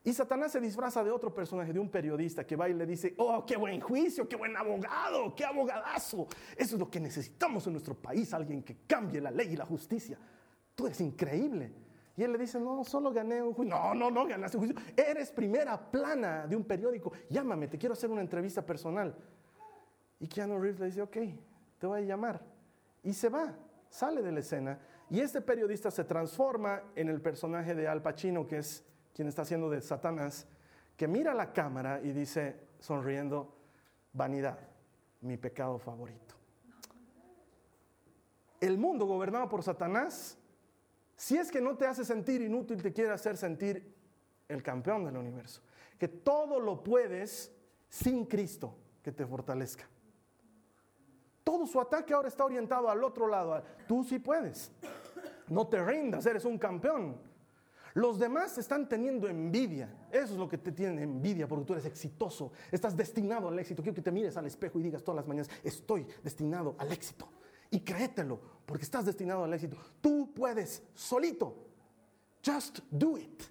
Y 0.04 0.12
Satanás 0.12 0.52
se 0.52 0.60
disfraza 0.60 1.02
de 1.02 1.12
otro 1.12 1.34
personaje, 1.34 1.72
de 1.72 1.80
un 1.80 1.90
periodista 1.90 2.46
que 2.46 2.58
va 2.58 2.68
y 2.68 2.74
le 2.74 2.86
dice, 2.86 3.16
oh, 3.18 3.46
qué 3.46 3.56
buen 3.56 3.80
juicio, 3.80 4.28
qué 4.28 4.36
buen 4.36 4.56
abogado, 4.58 5.34
qué 5.34 5.46
abogadazo. 5.46 6.28
Eso 6.58 6.76
es 6.76 6.80
lo 6.80 6.92
que 6.92 7.00
necesitamos 7.00 7.66
en 7.68 7.74
nuestro 7.74 7.96
país, 7.96 8.34
alguien 8.34 8.62
que 8.62 8.80
cambie 8.86 9.22
la 9.22 9.32
ley 9.32 9.54
y 9.54 9.56
la 9.56 9.66
justicia. 9.66 10.20
Tú 10.76 10.88
eres 10.88 11.00
increíble. 11.00 11.72
Y 12.18 12.24
él 12.24 12.34
le 12.34 12.38
dice, 12.38 12.60
no, 12.60 12.84
solo 12.84 13.14
gané 13.14 13.42
un 13.42 13.54
juicio. 13.54 13.74
No, 13.74 13.96
no, 13.96 14.12
no, 14.12 14.28
ganaste 14.28 14.58
un 14.58 14.66
juicio. 14.66 14.94
Eres 14.98 15.32
primera 15.32 15.90
plana 15.90 16.48
de 16.48 16.56
un 16.58 16.66
periódico. 16.66 17.14
Llámame, 17.30 17.70
te 17.70 17.78
quiero 17.78 17.94
hacer 17.94 18.10
una 18.10 18.22
entrevista 18.22 18.66
personal. 18.66 19.16
Y 20.20 20.28
Keanu 20.28 20.60
Reeves 20.60 20.80
le 20.80 20.86
dice, 20.88 21.02
ok, 21.02 21.18
te 21.78 21.88
voy 21.88 22.02
a 22.02 22.06
llamar. 22.06 22.42
Y 23.04 23.14
se 23.14 23.30
va, 23.30 23.54
sale 23.90 24.22
de 24.22 24.32
la 24.32 24.40
escena. 24.40 24.80
Y 25.10 25.20
este 25.20 25.42
periodista 25.42 25.92
se 25.92 26.04
transforma 26.04 26.82
en 26.96 27.10
el 27.10 27.22
personaje 27.22 27.76
de 27.76 27.88
Al 27.88 28.02
Pacino, 28.02 28.48
que 28.48 28.58
es 28.58 28.84
quien 29.14 29.28
está 29.28 29.44
haciendo 29.44 29.70
de 29.70 29.82
Satanás, 29.82 30.48
que 30.98 31.08
mira 31.08 31.34
la 31.34 31.54
cámara 31.54 32.02
y 32.02 32.12
dice, 32.12 32.60
sonriendo, 32.80 33.56
vanidad, 34.14 34.58
mi 35.22 35.38
pecado 35.38 35.78
favorito. 35.78 36.36
El 38.60 38.78
mundo 38.78 39.06
gobernado 39.06 39.48
por 39.48 39.62
Satanás, 39.64 40.38
si 41.16 41.38
es 41.38 41.52
que 41.52 41.62
no 41.62 41.78
te 41.78 41.86
hace 41.86 42.04
sentir 42.04 42.42
inútil, 42.42 42.82
te 42.82 42.92
quiere 42.92 43.12
hacer 43.12 43.38
sentir 43.38 43.94
el 44.48 44.64
campeón 44.64 45.04
del 45.04 45.18
universo. 45.18 45.62
Que 46.00 46.08
todo 46.08 46.60
lo 46.60 46.84
puedes 46.84 47.54
sin 47.90 48.26
Cristo 48.26 48.76
que 49.04 49.12
te 49.12 49.26
fortalezca. 49.26 49.88
Todo 51.46 51.68
su 51.68 51.80
ataque 51.80 52.12
ahora 52.12 52.28
está 52.28 52.44
orientado 52.44 52.90
al 52.90 53.04
otro 53.04 53.28
lado. 53.28 53.62
Tú 53.88 54.04
sí 54.04 54.18
puedes. 54.18 54.72
No 55.48 55.68
te 55.68 55.82
rindas, 55.82 56.26
eres 56.26 56.44
un 56.44 56.58
campeón. 56.58 57.16
Los 57.94 58.18
demás 58.18 58.58
están 58.58 58.90
teniendo 58.90 59.30
envidia. 59.30 60.08
Eso 60.12 60.34
es 60.34 60.40
lo 60.40 60.50
que 60.50 60.58
te 60.58 60.72
tienen 60.72 60.98
envidia 60.98 61.48
porque 61.48 61.66
tú 61.66 61.74
eres 61.74 61.86
exitoso. 61.86 62.52
Estás 62.72 62.98
destinado 62.98 63.48
al 63.48 63.60
éxito. 63.60 63.84
Quiero 63.84 63.96
que 63.96 64.02
te 64.02 64.12
mires 64.12 64.36
al 64.38 64.48
espejo 64.48 64.80
y 64.80 64.84
digas 64.84 65.04
todas 65.04 65.18
las 65.18 65.28
mañanas, 65.28 65.50
estoy 65.64 66.08
destinado 66.24 66.76
al 66.80 66.92
éxito. 66.92 67.30
Y 67.70 67.82
créetelo 67.82 68.40
porque 68.66 68.84
estás 68.84 69.06
destinado 69.06 69.44
al 69.44 69.54
éxito. 69.54 69.78
Tú 70.02 70.34
puedes 70.34 70.82
solito. 70.96 71.56
Just 72.44 72.80
do 72.90 73.20
it. 73.20 73.44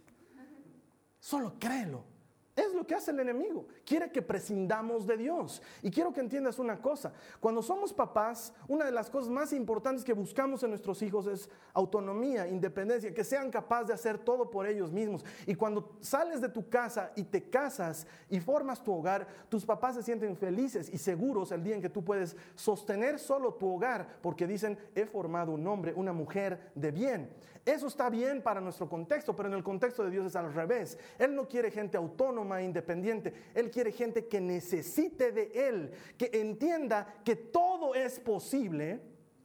Solo 1.21 1.55
créelo. 1.61 2.14
Es 2.57 2.73
lo 2.73 2.87
que 2.87 2.95
hace 2.95 3.11
el 3.11 3.19
enemigo. 3.19 3.67
Quiere 3.85 4.13
que 4.13 4.23
prescindamos 4.23 5.07
de 5.07 5.17
Dios. 5.17 5.61
Y 5.83 5.91
quiero 5.91 6.13
que 6.13 6.21
entiendas 6.21 6.61
una 6.61 6.81
cosa. 6.81 7.13
Cuando 7.41 7.63
somos 7.63 7.93
papás, 7.93 8.53
una 8.69 8.85
de 8.85 8.93
las 8.93 9.11
cosas 9.11 9.29
más 9.29 9.53
importantes 9.53 10.05
que 10.05 10.13
buscamos 10.13 10.63
en 10.63 10.71
nuestros 10.71 11.03
hijos 11.03 11.27
es 11.27 11.51
autonomía, 11.73 12.47
independencia, 12.47 13.13
que 13.13 13.25
sean 13.25 13.51
capaces 13.51 13.89
de 13.89 13.95
hacer 13.95 14.19
todo 14.19 14.51
por 14.51 14.69
ellos 14.69 14.93
mismos. 14.93 15.25
Y 15.47 15.57
cuando 15.57 15.97
sales 16.01 16.41
de 16.41 16.49
tu 16.49 16.69
casa 16.69 17.11
y 17.17 17.25
te 17.25 17.51
casas 17.51 18.07
y 18.31 18.39
formas 18.39 18.85
tu 18.85 18.93
hogar, 18.93 19.27
tus 19.49 19.67
papás 19.67 19.97
se 19.97 20.05
sienten 20.05 20.37
felices 20.37 20.89
y 20.93 20.99
seguros 20.99 21.51
el 21.51 21.65
día 21.65 21.75
en 21.75 21.83
que 21.83 21.91
tú 21.91 22.05
puedes 22.05 22.37
sostener 22.55 23.19
solo 23.19 23.55
tu 23.55 23.75
hogar 23.75 24.19
porque 24.23 24.47
dicen, 24.47 24.79
he 24.95 25.07
formado 25.07 25.51
un 25.53 25.67
hombre, 25.67 25.93
una 25.97 26.13
mujer 26.13 26.71
de 26.77 26.93
bien. 26.93 27.31
Eso 27.65 27.87
está 27.87 28.11
bien 28.11 28.43
para 28.43 28.61
nuestro 28.61 28.89
contexto, 28.89 29.35
pero 29.35 29.49
en 29.49 29.55
el 29.55 29.63
contexto 29.63 30.05
de 30.05 30.11
Dios 30.11 30.27
es 30.27 30.37
al 30.37 30.53
revés. 30.53 30.99
Él 31.19 31.35
no 31.35 31.49
quiere 31.49 31.71
gente 31.71 31.97
autónoma, 31.97 32.61
independiente. 32.61 33.33
Él 33.55 33.71
quiere 33.71 33.91
gente 33.91 34.27
que 34.27 34.41
necesite 34.41 35.33
de 35.33 35.51
Él, 35.55 35.91
que 36.19 36.31
entienda 36.35 37.23
que 37.25 37.37
todo 37.37 37.95
es 37.95 38.21
posible 38.21 39.01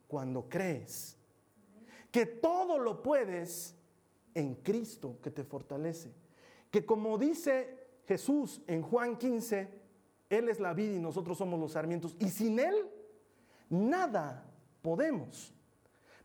cuando 0.08 0.50
crees. 0.50 1.18
Que 2.12 2.26
todo 2.26 2.78
lo 2.78 3.02
puedes 3.02 3.76
en 4.34 4.56
Cristo 4.56 5.18
que 5.24 5.32
te 5.32 5.46
fortalece. 5.46 6.12
Que 6.70 6.86
como 6.86 7.18
dice 7.18 7.88
Jesús 8.06 8.62
en 8.68 8.82
Juan 8.82 9.18
15, 9.18 9.70
Él 10.30 10.50
es 10.50 10.60
la 10.60 10.74
vida 10.74 10.96
y 10.96 11.00
nosotros 11.00 11.38
somos 11.38 11.58
los 11.58 11.72
sarmientos. 11.72 12.18
Y 12.20 12.30
sin 12.30 12.60
Él, 12.60 12.76
nada 13.70 14.46
podemos. 14.82 15.54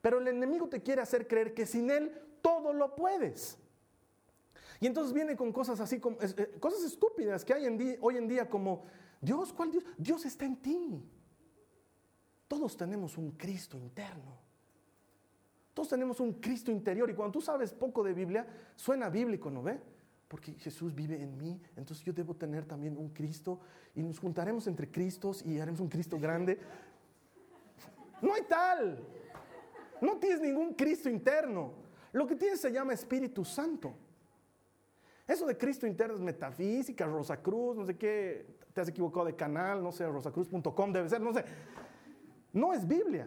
Pero 0.04 0.18
el 0.18 0.28
enemigo 0.28 0.68
te 0.68 0.82
quiere 0.82 1.00
hacer 1.00 1.26
creer 1.26 1.54
que 1.54 1.64
sin 1.64 1.88
Él 1.88 2.12
todo 2.42 2.74
lo 2.74 2.94
puedes. 2.94 3.56
Y 4.78 4.86
entonces 4.86 5.14
viene 5.14 5.34
con 5.34 5.50
cosas 5.50 5.80
así, 5.80 5.98
como, 5.98 6.18
eh, 6.20 6.58
cosas 6.60 6.82
estúpidas 6.82 7.42
que 7.42 7.54
hay 7.54 7.64
en 7.64 7.96
hoy 8.02 8.18
en 8.18 8.28
día 8.28 8.46
como, 8.46 8.82
Dios, 9.22 9.50
¿cuál 9.54 9.70
Dios? 9.70 9.82
Dios 9.96 10.26
está 10.26 10.44
en 10.44 10.56
ti. 10.56 11.02
Todos 12.46 12.76
tenemos 12.76 13.16
un 13.16 13.30
Cristo 13.30 13.78
interno. 13.78 14.36
Todos 15.72 15.88
tenemos 15.88 16.20
un 16.20 16.34
Cristo 16.34 16.70
interior. 16.70 17.08
Y 17.08 17.14
cuando 17.14 17.32
tú 17.32 17.40
sabes 17.40 17.72
poco 17.72 18.04
de 18.04 18.12
Biblia, 18.12 18.46
suena 18.76 19.08
bíblico, 19.08 19.48
¿no 19.48 19.62
ve? 19.62 19.80
Porque 20.28 20.52
Jesús 20.52 20.94
vive 20.94 21.22
en 21.22 21.38
mí, 21.38 21.62
entonces 21.76 22.04
yo 22.04 22.12
debo 22.12 22.34
tener 22.36 22.66
también 22.66 22.98
un 22.98 23.08
Cristo 23.08 23.58
y 23.94 24.02
nos 24.02 24.18
juntaremos 24.18 24.66
entre 24.66 24.90
Cristos 24.90 25.42
y 25.46 25.58
haremos 25.58 25.80
un 25.80 25.88
Cristo 25.88 26.18
grande. 26.18 26.58
No 28.20 28.34
hay 28.34 28.42
tal. 28.42 29.23
No 30.04 30.18
tienes 30.18 30.40
ningún 30.40 30.74
Cristo 30.74 31.08
interno. 31.08 31.72
Lo 32.12 32.26
que 32.26 32.36
tienes 32.36 32.60
se 32.60 32.70
llama 32.70 32.92
Espíritu 32.92 33.42
Santo. 33.42 33.94
Eso 35.26 35.46
de 35.46 35.56
Cristo 35.56 35.86
interno 35.86 36.14
es 36.14 36.20
metafísica, 36.20 37.06
Rosacruz, 37.06 37.74
no 37.74 37.86
sé 37.86 37.96
qué, 37.96 38.58
te 38.74 38.82
has 38.82 38.88
equivocado 38.88 39.24
de 39.24 39.34
canal, 39.34 39.82
no 39.82 39.90
sé, 39.90 40.06
rosacruz.com 40.06 40.92
debe 40.92 41.08
ser, 41.08 41.22
no 41.22 41.32
sé. 41.32 41.42
No 42.52 42.74
es 42.74 42.86
Biblia. 42.86 43.26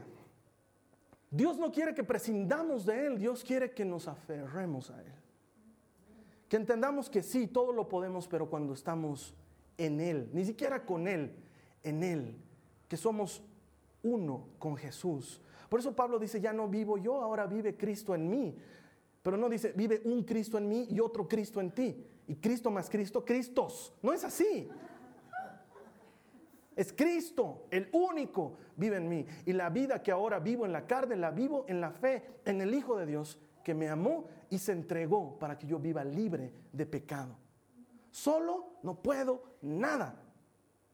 Dios 1.32 1.58
no 1.58 1.72
quiere 1.72 1.96
que 1.96 2.04
prescindamos 2.04 2.86
de 2.86 3.08
Él, 3.08 3.18
Dios 3.18 3.44
quiere 3.44 3.72
que 3.72 3.84
nos 3.84 4.08
aferremos 4.08 4.92
a 4.92 5.02
Él. 5.02 5.14
Que 6.48 6.58
entendamos 6.58 7.10
que 7.10 7.24
sí, 7.24 7.48
todo 7.48 7.74
lo 7.74 7.90
podemos, 7.90 8.28
pero 8.28 8.48
cuando 8.48 8.74
estamos 8.74 9.34
en 9.80 10.00
Él, 10.00 10.30
ni 10.32 10.46
siquiera 10.46 10.86
con 10.86 11.08
Él, 11.08 11.36
en 11.82 12.04
Él, 12.04 12.38
que 12.88 12.96
somos 12.96 13.42
uno 14.04 14.48
con 14.60 14.78
Jesús. 14.78 15.42
Por 15.70 15.80
eso 15.80 15.96
Pablo 15.96 16.20
dice, 16.20 16.40
ya 16.40 16.54
no 16.54 16.68
vivo 16.68 16.98
yo, 16.98 17.22
ahora 17.22 17.46
vive 17.46 17.76
Cristo 17.76 18.16
en 18.16 18.30
mí. 18.30 18.56
pero 19.22 19.36
no 19.36 19.50
dice, 19.50 19.74
vive 19.76 20.02
un 20.06 20.24
Cristo 20.24 20.58
en 20.58 20.70
mí 20.70 20.88
y 20.90 21.00
otro 21.00 21.28
Cristo 21.28 21.60
en 21.60 21.72
ti. 21.72 22.06
Y 22.28 22.36
Cristo 22.36 22.72
más 22.72 22.90
Cristo, 22.90 23.26
Cristos. 23.26 23.94
No 24.02 24.14
es 24.14 24.24
así. 24.24 24.70
Es 26.78 26.94
Cristo, 26.94 27.66
el 27.72 27.90
único, 27.92 28.58
vive 28.76 28.98
en 28.98 29.10
mí. 29.10 29.26
Y 29.46 29.54
la 29.54 29.70
vida 29.70 30.04
que 30.04 30.12
ahora 30.12 30.40
vivo 30.40 30.66
en 30.66 30.72
la 30.72 30.86
carne, 30.86 31.16
la 31.16 31.32
vivo 31.32 31.66
en 31.68 31.82
la 31.82 31.92
fe, 31.92 32.42
en 32.46 32.62
el 32.62 32.74
Hijo 32.74 32.98
de 32.98 33.06
Dios, 33.06 33.40
que 33.64 33.74
me 33.74 33.90
amó 33.90 34.28
y 34.50 34.60
se 34.60 34.74
entregó 34.74 35.38
para 35.40 35.58
que 35.58 35.66
yo 35.66 35.80
viva 35.80 36.04
libre 36.04 36.54
de 36.72 36.86
pecado. 36.86 37.36
Solo 38.12 38.78
no 38.84 39.02
puedo 39.02 39.58
nada. 39.62 40.22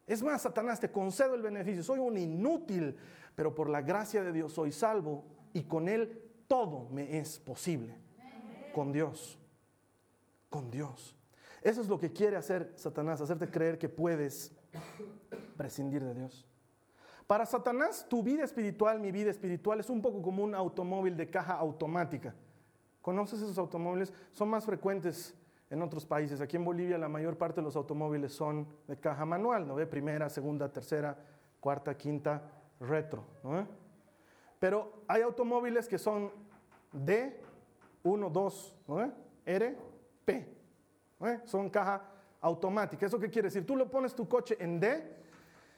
Es 0.07 0.23
más, 0.23 0.41
Satanás, 0.41 0.79
te 0.79 0.91
concedo 0.91 1.36
el 1.36 1.41
beneficio. 1.41 1.83
Soy 1.83 1.99
un 1.99 2.17
inútil, 2.17 2.95
pero 3.35 3.53
por 3.55 3.69
la 3.69 3.81
gracia 3.81 4.23
de 4.23 4.31
Dios 4.31 4.53
soy 4.53 4.71
salvo 4.71 5.25
y 5.53 5.63
con 5.63 5.87
Él 5.87 6.21
todo 6.47 6.87
me 6.89 7.17
es 7.17 7.39
posible. 7.39 7.97
Con 8.73 8.91
Dios. 8.91 9.39
Con 10.49 10.69
Dios. 10.69 11.15
Eso 11.61 11.81
es 11.81 11.87
lo 11.87 11.99
que 11.99 12.11
quiere 12.11 12.35
hacer 12.35 12.73
Satanás, 12.75 13.21
hacerte 13.21 13.49
creer 13.49 13.77
que 13.77 13.89
puedes 13.89 14.51
prescindir 15.55 16.03
de 16.03 16.13
Dios. 16.13 16.45
Para 17.25 17.45
Satanás, 17.45 18.05
tu 18.09 18.21
vida 18.21 18.43
espiritual, 18.43 18.99
mi 18.99 19.11
vida 19.11 19.31
espiritual, 19.31 19.79
es 19.79 19.89
un 19.89 20.01
poco 20.01 20.21
como 20.21 20.43
un 20.43 20.53
automóvil 20.53 21.15
de 21.15 21.29
caja 21.29 21.53
automática. 21.53 22.35
¿Conoces 23.01 23.41
esos 23.41 23.57
automóviles? 23.57 24.13
Son 24.33 24.49
más 24.49 24.65
frecuentes 24.65 25.33
en 25.69 25.81
otros 25.81 26.05
países. 26.05 26.41
Aquí 26.41 26.57
en 26.57 26.65
Bolivia 26.65 26.97
la 26.97 27.09
mayor 27.09 27.37
parte 27.37 27.61
de 27.61 27.65
los 27.65 27.75
automóviles 27.75 28.33
son 28.33 28.67
de 28.87 28.97
caja 28.97 29.25
manual, 29.25 29.67
¿no 29.67 29.75
ve? 29.75 29.87
Primera, 29.87 30.29
segunda, 30.29 30.71
tercera, 30.71 31.17
cuarta, 31.59 31.97
quinta, 31.97 32.43
retro, 32.87 33.25
¿no 33.43 33.67
Pero 34.59 35.03
hay 35.07 35.21
automóviles 35.21 35.87
que 35.87 35.97
son 35.97 36.31
D, 36.91 37.41
1, 38.03 38.29
2, 38.29 38.77
¿no 38.87 39.13
R, 39.45 39.77
P. 40.25 40.53
Son 41.45 41.69
caja 41.69 42.01
automática. 42.41 43.05
¿Eso 43.05 43.19
qué 43.19 43.29
quiere 43.29 43.47
decir? 43.47 43.65
Tú 43.65 43.75
lo 43.75 43.89
pones 43.89 44.13
tu 44.13 44.27
coche 44.27 44.57
en 44.59 44.79
D 44.79 45.23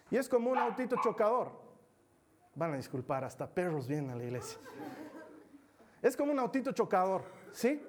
y 0.10 0.18
es 0.18 0.28
como 0.28 0.52
un 0.52 0.58
autito 0.58 0.96
chocador. 1.02 1.52
Van 2.56 2.74
a 2.74 2.78
disculpar, 2.78 3.24
hasta 3.24 3.48
perros 3.48 3.88
vienen 3.88 4.12
a 4.12 4.16
la 4.16 4.24
iglesia. 4.24 4.60
Es 6.02 6.16
como 6.16 6.32
un 6.32 6.40
autito 6.40 6.72
chocador, 6.72 7.24
¿sí? 7.52 7.84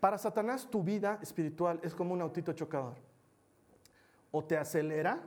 Para 0.00 0.16
Satanás 0.16 0.68
tu 0.70 0.82
vida 0.82 1.18
espiritual 1.22 1.80
es 1.82 1.94
como 1.94 2.14
un 2.14 2.22
autito 2.22 2.52
chocador. 2.52 2.94
O 4.30 4.44
te 4.44 4.56
acelera 4.56 5.20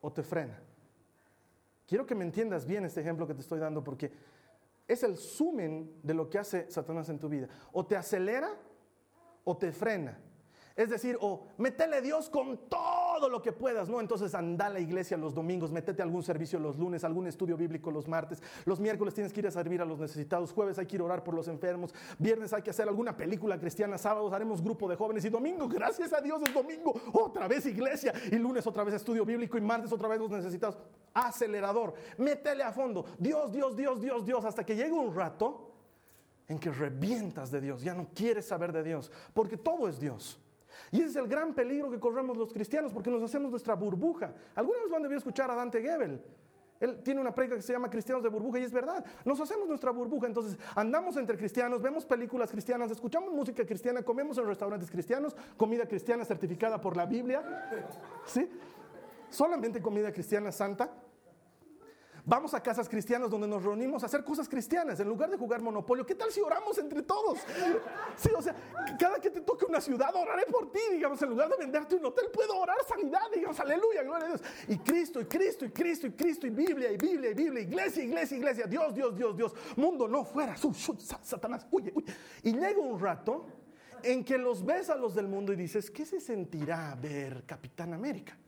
o 0.00 0.12
te 0.12 0.22
frena. 0.22 0.58
Quiero 1.86 2.06
que 2.06 2.14
me 2.14 2.24
entiendas 2.24 2.66
bien 2.66 2.84
este 2.84 3.00
ejemplo 3.00 3.26
que 3.26 3.34
te 3.34 3.40
estoy 3.40 3.60
dando 3.60 3.84
porque 3.84 4.10
es 4.86 5.02
el 5.02 5.16
sumen 5.16 6.00
de 6.02 6.14
lo 6.14 6.28
que 6.28 6.38
hace 6.38 6.70
Satanás 6.70 7.08
en 7.08 7.18
tu 7.18 7.28
vida. 7.28 7.48
O 7.72 7.86
te 7.86 7.96
acelera 7.96 8.50
o 9.44 9.56
te 9.56 9.72
frena. 9.72 10.18
Es 10.76 10.90
decir, 10.90 11.16
o 11.20 11.46
métele 11.56 12.02
Dios 12.02 12.28
con 12.28 12.68
todo 12.68 13.28
lo 13.28 13.40
que 13.40 13.52
puedas, 13.52 13.88
¿no? 13.88 14.00
Entonces 14.00 14.34
anda 14.34 14.66
a 14.66 14.70
la 14.70 14.80
iglesia 14.80 15.16
los 15.16 15.32
domingos, 15.32 15.70
métete 15.70 16.02
algún 16.02 16.24
servicio 16.24 16.58
los 16.58 16.76
lunes, 16.78 17.04
algún 17.04 17.28
estudio 17.28 17.56
bíblico 17.56 17.92
los 17.92 18.08
martes, 18.08 18.42
los 18.64 18.80
miércoles 18.80 19.14
tienes 19.14 19.32
que 19.32 19.38
ir 19.38 19.46
a 19.46 19.52
servir 19.52 19.80
a 19.80 19.84
los 19.84 20.00
necesitados, 20.00 20.52
jueves 20.52 20.76
hay 20.80 20.86
que 20.86 20.96
ir 20.96 21.02
a 21.02 21.04
orar 21.04 21.22
por 21.22 21.34
los 21.34 21.46
enfermos, 21.46 21.94
viernes 22.18 22.52
hay 22.52 22.62
que 22.62 22.70
hacer 22.70 22.88
alguna 22.88 23.16
película 23.16 23.56
cristiana, 23.56 23.98
sábados 23.98 24.32
haremos 24.32 24.60
grupo 24.60 24.88
de 24.88 24.96
jóvenes 24.96 25.24
y 25.24 25.30
domingo, 25.30 25.68
gracias 25.68 26.12
a 26.12 26.20
Dios 26.20 26.42
es 26.42 26.52
domingo, 26.52 26.92
otra 27.12 27.46
vez 27.46 27.66
iglesia 27.66 28.12
y 28.32 28.34
lunes 28.34 28.66
otra 28.66 28.82
vez 28.82 28.94
estudio 28.94 29.24
bíblico 29.24 29.56
y 29.56 29.60
martes 29.60 29.92
otra 29.92 30.08
vez 30.08 30.18
los 30.18 30.30
necesitados. 30.30 30.76
Acelerador, 31.14 31.94
métele 32.18 32.62
a 32.62 32.72
fondo, 32.72 33.06
Dios, 33.18 33.52
Dios, 33.52 33.76
Dios, 33.76 34.00
Dios, 34.00 34.26
Dios, 34.26 34.44
hasta 34.44 34.66
que 34.66 34.74
llegue 34.74 34.92
un 34.92 35.14
rato 35.14 35.70
en 36.48 36.58
que 36.58 36.70
revientas 36.70 37.50
de 37.50 37.60
Dios, 37.60 37.82
ya 37.82 37.94
no 37.94 38.08
quieres 38.14 38.46
saber 38.46 38.72
de 38.72 38.82
Dios, 38.82 39.10
porque 39.32 39.56
todo 39.56 39.88
es 39.88 39.98
Dios. 39.98 40.40
Y 40.90 40.98
ese 40.98 41.10
es 41.10 41.16
el 41.16 41.28
gran 41.28 41.54
peligro 41.54 41.90
que 41.90 42.00
corremos 42.00 42.36
los 42.36 42.52
cristianos 42.52 42.92
porque 42.92 43.10
nos 43.10 43.22
hacemos 43.22 43.50
nuestra 43.50 43.74
burbuja. 43.74 44.34
Alguna 44.54 44.80
vez 44.80 44.90
lo 44.90 44.96
han 44.96 45.02
debido 45.02 45.18
escuchar 45.18 45.50
a 45.50 45.54
Dante 45.54 45.80
Gebel. 45.80 46.20
Él 46.80 47.00
tiene 47.02 47.20
una 47.20 47.34
predica 47.34 47.56
que 47.56 47.62
se 47.62 47.72
llama 47.72 47.88
Cristianos 47.88 48.22
de 48.22 48.28
burbuja 48.28 48.58
y 48.58 48.64
es 48.64 48.72
verdad. 48.72 49.04
Nos 49.24 49.40
hacemos 49.40 49.68
nuestra 49.68 49.90
burbuja. 49.92 50.26
Entonces 50.26 50.58
andamos 50.74 51.16
entre 51.16 51.38
cristianos, 51.38 51.80
vemos 51.80 52.04
películas 52.04 52.50
cristianas, 52.50 52.90
escuchamos 52.90 53.32
música 53.32 53.64
cristiana, 53.64 54.02
comemos 54.02 54.36
en 54.38 54.46
restaurantes 54.46 54.90
cristianos, 54.90 55.36
comida 55.56 55.86
cristiana 55.86 56.24
certificada 56.24 56.80
por 56.80 56.96
la 56.96 57.06
Biblia. 57.06 57.42
¿Sí? 58.26 58.50
Solamente 59.34 59.82
comida 59.82 60.12
cristiana 60.12 60.52
santa. 60.52 60.88
Vamos 62.24 62.54
a 62.54 62.62
casas 62.62 62.88
cristianas 62.88 63.28
donde 63.28 63.48
nos 63.48 63.62
reunimos 63.64 64.02
a 64.02 64.06
hacer 64.06 64.24
cosas 64.24 64.48
cristianas 64.48 64.98
en 65.00 65.08
lugar 65.08 65.28
de 65.28 65.36
jugar 65.36 65.60
monopolio. 65.60 66.06
¿Qué 66.06 66.14
tal 66.14 66.30
si 66.30 66.40
oramos 66.40 66.78
entre 66.78 67.02
todos? 67.02 67.40
Sí, 68.16 68.30
o 68.34 68.40
sea, 68.40 68.54
cada 68.98 69.18
que 69.18 69.30
te 69.30 69.40
toque 69.40 69.66
una 69.66 69.80
ciudad, 69.80 70.14
oraré 70.14 70.46
por 70.46 70.70
ti, 70.70 70.78
digamos, 70.92 71.20
en 71.20 71.30
lugar 71.30 71.50
de 71.50 71.56
venderte 71.58 71.96
un 71.96 72.06
hotel, 72.06 72.26
puedo 72.32 72.56
orar 72.56 72.78
sanidad, 72.88 73.28
digamos, 73.34 73.58
aleluya, 73.58 74.04
gloria 74.04 74.24
a 74.24 74.28
Dios. 74.28 74.42
Y 74.68 74.78
Cristo, 74.78 75.20
y 75.20 75.24
Cristo, 75.26 75.66
y 75.66 75.70
Cristo, 75.70 76.06
y 76.06 76.12
Cristo, 76.12 76.46
y 76.46 76.50
Biblia, 76.50 76.92
y 76.92 76.96
Biblia, 76.96 77.30
y 77.32 77.34
Biblia, 77.34 77.62
iglesia, 77.62 78.04
iglesia, 78.04 78.36
iglesia, 78.38 78.66
Dios, 78.66 78.94
Dios, 78.94 79.16
Dios, 79.16 79.36
Dios, 79.36 79.52
mundo 79.76 80.08
no 80.08 80.24
fuera, 80.24 80.56
Satanás, 80.56 81.66
huye, 81.72 81.92
huye. 81.94 82.14
Y 82.44 82.52
llega 82.52 82.78
un 82.78 82.98
rato 82.98 83.46
en 84.02 84.24
que 84.24 84.38
los 84.38 84.64
ves 84.64 84.88
a 84.88 84.96
los 84.96 85.14
del 85.14 85.26
mundo 85.26 85.52
y 85.52 85.56
dices, 85.56 85.90
¿qué 85.90 86.06
se 86.06 86.20
sentirá 86.20 86.94
ver 86.94 87.44
Capitán 87.44 87.92
América? 87.92 88.38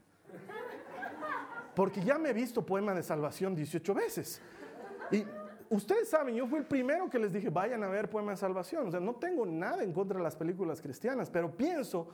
Porque 1.76 2.00
ya 2.00 2.18
me 2.18 2.30
he 2.30 2.32
visto 2.32 2.64
poema 2.64 2.94
de 2.94 3.02
salvación 3.02 3.54
18 3.54 3.94
veces. 3.94 4.40
Y 5.12 5.26
ustedes 5.68 6.08
saben, 6.08 6.34
yo 6.34 6.46
fui 6.46 6.60
el 6.60 6.64
primero 6.64 7.10
que 7.10 7.18
les 7.18 7.34
dije, 7.34 7.50
vayan 7.50 7.84
a 7.84 7.88
ver 7.88 8.08
poema 8.08 8.30
de 8.30 8.38
salvación. 8.38 8.88
O 8.88 8.90
sea, 8.90 8.98
no 8.98 9.16
tengo 9.16 9.44
nada 9.44 9.84
en 9.84 9.92
contra 9.92 10.16
de 10.16 10.24
las 10.24 10.34
películas 10.34 10.80
cristianas, 10.80 11.28
pero 11.28 11.54
pienso 11.54 12.08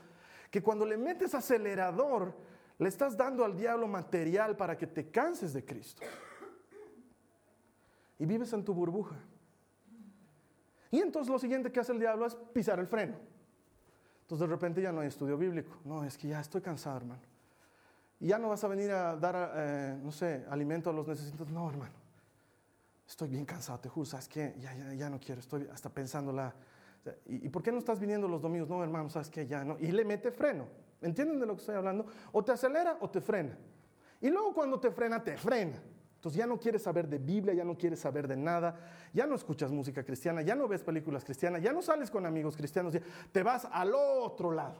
que 0.50 0.60
cuando 0.60 0.84
le 0.84 0.96
metes 0.96 1.32
acelerador, 1.36 2.34
le 2.76 2.88
estás 2.88 3.16
dando 3.16 3.44
al 3.44 3.56
diablo 3.56 3.86
material 3.86 4.56
para 4.56 4.76
que 4.76 4.88
te 4.88 5.12
canses 5.12 5.52
de 5.52 5.64
Cristo. 5.64 6.02
Y 8.18 8.26
vives 8.26 8.52
en 8.52 8.64
tu 8.64 8.74
burbuja. 8.74 9.14
Y 10.90 10.98
entonces 10.98 11.30
lo 11.30 11.38
siguiente 11.38 11.70
que 11.70 11.78
hace 11.78 11.92
el 11.92 12.00
diablo 12.00 12.26
es 12.26 12.34
pisar 12.34 12.80
el 12.80 12.88
freno. 12.88 13.14
Entonces 14.22 14.40
de 14.40 14.52
repente 14.52 14.82
ya 14.82 14.90
no 14.90 15.02
hay 15.02 15.06
estudio 15.06 15.38
bíblico. 15.38 15.78
No, 15.84 16.02
es 16.02 16.18
que 16.18 16.26
ya 16.26 16.40
estoy 16.40 16.62
cansado, 16.62 16.96
hermano 16.96 17.31
y 18.22 18.28
ya 18.28 18.38
no 18.38 18.50
vas 18.50 18.62
a 18.62 18.68
venir 18.68 18.92
a 18.92 19.16
dar, 19.16 19.52
eh, 19.56 19.98
no 20.00 20.12
sé, 20.12 20.44
alimento 20.48 20.88
a 20.88 20.92
los 20.92 21.08
necesitados. 21.08 21.50
No, 21.50 21.68
hermano, 21.68 21.92
estoy 23.04 23.28
bien 23.28 23.44
cansado, 23.44 23.80
te 23.80 23.88
juro, 23.88 24.06
¿sabes 24.06 24.28
qué? 24.28 24.54
Ya, 24.60 24.94
ya, 24.94 25.10
no 25.10 25.18
quiero, 25.18 25.40
estoy 25.40 25.68
hasta 25.72 25.88
pensándola. 25.88 26.54
¿Y, 27.26 27.46
¿Y 27.46 27.48
por 27.48 27.64
qué 27.64 27.72
no 27.72 27.78
estás 27.78 27.98
viniendo 27.98 28.28
los 28.28 28.40
domingos? 28.40 28.68
No, 28.68 28.80
hermano, 28.80 29.10
¿sabes 29.10 29.28
qué? 29.28 29.44
Ya 29.48 29.64
no. 29.64 29.76
Y 29.80 29.90
le 29.90 30.04
mete 30.04 30.30
freno. 30.30 30.68
¿Entienden 31.00 31.40
de 31.40 31.46
lo 31.46 31.54
que 31.54 31.62
estoy 31.62 31.74
hablando? 31.74 32.06
O 32.30 32.44
te 32.44 32.52
acelera 32.52 32.96
o 33.00 33.10
te 33.10 33.20
frena. 33.20 33.58
Y 34.20 34.30
luego 34.30 34.54
cuando 34.54 34.78
te 34.78 34.92
frena, 34.92 35.20
te 35.20 35.36
frena. 35.36 35.82
Entonces 36.14 36.38
ya 36.38 36.46
no 36.46 36.60
quieres 36.60 36.84
saber 36.84 37.08
de 37.08 37.18
Biblia, 37.18 37.54
ya 37.54 37.64
no 37.64 37.76
quieres 37.76 37.98
saber 37.98 38.28
de 38.28 38.36
nada, 38.36 38.78
ya 39.12 39.26
no 39.26 39.34
escuchas 39.34 39.72
música 39.72 40.04
cristiana, 40.04 40.42
ya 40.42 40.54
no 40.54 40.68
ves 40.68 40.84
películas 40.84 41.24
cristianas, 41.24 41.60
ya 41.60 41.72
no 41.72 41.82
sales 41.82 42.08
con 42.08 42.24
amigos 42.24 42.56
cristianos, 42.56 42.94
te 43.32 43.42
vas 43.42 43.66
al 43.72 43.92
otro 43.96 44.52
lado, 44.52 44.76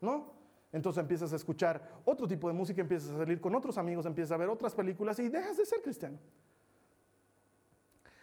¿no? 0.00 0.37
Entonces 0.72 1.00
empiezas 1.00 1.32
a 1.32 1.36
escuchar 1.36 2.02
otro 2.04 2.28
tipo 2.28 2.48
de 2.48 2.54
música, 2.54 2.80
empiezas 2.80 3.10
a 3.10 3.18
salir 3.18 3.40
con 3.40 3.54
otros 3.54 3.78
amigos, 3.78 4.04
empiezas 4.04 4.32
a 4.32 4.36
ver 4.36 4.48
otras 4.48 4.74
películas 4.74 5.18
y 5.18 5.28
dejas 5.28 5.56
de 5.56 5.64
ser 5.64 5.80
cristiano. 5.80 6.18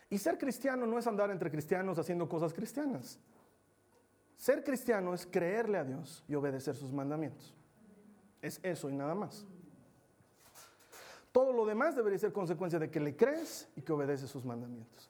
Y 0.09 0.17
ser 0.17 0.37
cristiano 0.37 0.85
no 0.85 0.99
es 0.99 1.07
andar 1.07 1.31
entre 1.31 1.49
cristianos 1.49 1.97
haciendo 1.97 2.29
cosas 2.29 2.53
cristianas. 2.53 3.19
Ser 4.37 4.63
cristiano 4.63 5.13
es 5.13 5.25
creerle 5.25 5.77
a 5.77 5.83
Dios 5.83 6.23
y 6.27 6.35
obedecer 6.35 6.75
sus 6.75 6.91
mandamientos. 6.91 7.55
Es 8.41 8.59
eso 8.61 8.89
y 8.89 8.93
nada 8.93 9.15
más. 9.15 9.45
Todo 11.31 11.51
lo 11.51 11.65
demás 11.65 11.95
debería 11.95 12.19
ser 12.19 12.31
consecuencia 12.31 12.77
de 12.77 12.91
que 12.91 12.99
le 12.99 13.15
crees 13.15 13.67
y 13.75 13.81
que 13.81 13.91
obedeces 13.91 14.29
sus 14.29 14.45
mandamientos. 14.45 15.09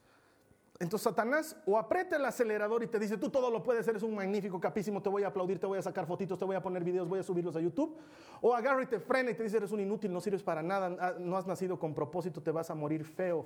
Entonces 0.78 1.04
Satanás 1.04 1.56
o 1.66 1.78
aprieta 1.78 2.18
el 2.18 2.26
acelerador 2.26 2.84
y 2.84 2.88
te 2.88 3.00
dice, 3.00 3.18
tú 3.18 3.30
todo 3.30 3.50
lo 3.50 3.64
puedes 3.64 3.82
hacer, 3.82 3.96
es 3.96 4.04
un 4.04 4.14
magnífico, 4.14 4.60
capísimo, 4.60 5.02
te 5.02 5.08
voy 5.08 5.24
a 5.24 5.28
aplaudir, 5.28 5.58
te 5.58 5.66
voy 5.66 5.80
a 5.80 5.82
sacar 5.82 6.06
fotitos, 6.06 6.38
te 6.38 6.44
voy 6.44 6.56
a 6.58 6.62
poner 6.62 6.84
videos, 6.84 7.08
voy 7.08 7.20
a 7.20 7.24
subirlos 7.24 7.56
a 7.56 7.62
YouTube. 7.62 7.96
O 8.42 8.54
agarra 8.54 8.84
y 8.84 8.86
te 8.86 9.00
frena 9.00 9.32
y 9.32 9.36
te 9.36 9.44
dice, 9.44 9.56
eres 9.56 9.72
un 9.72 9.80
inútil, 9.80 10.12
no 10.12 10.20
sirves 10.20 10.44
para 10.44 10.62
nada, 10.62 10.98
ah, 11.00 11.14
no 11.18 11.38
has 11.38 11.48
nacido 11.48 11.80
con 11.80 11.94
propósito, 11.94 12.42
te 12.42 12.52
vas 12.52 12.70
a 12.70 12.76
morir 12.76 13.06
feo, 13.06 13.46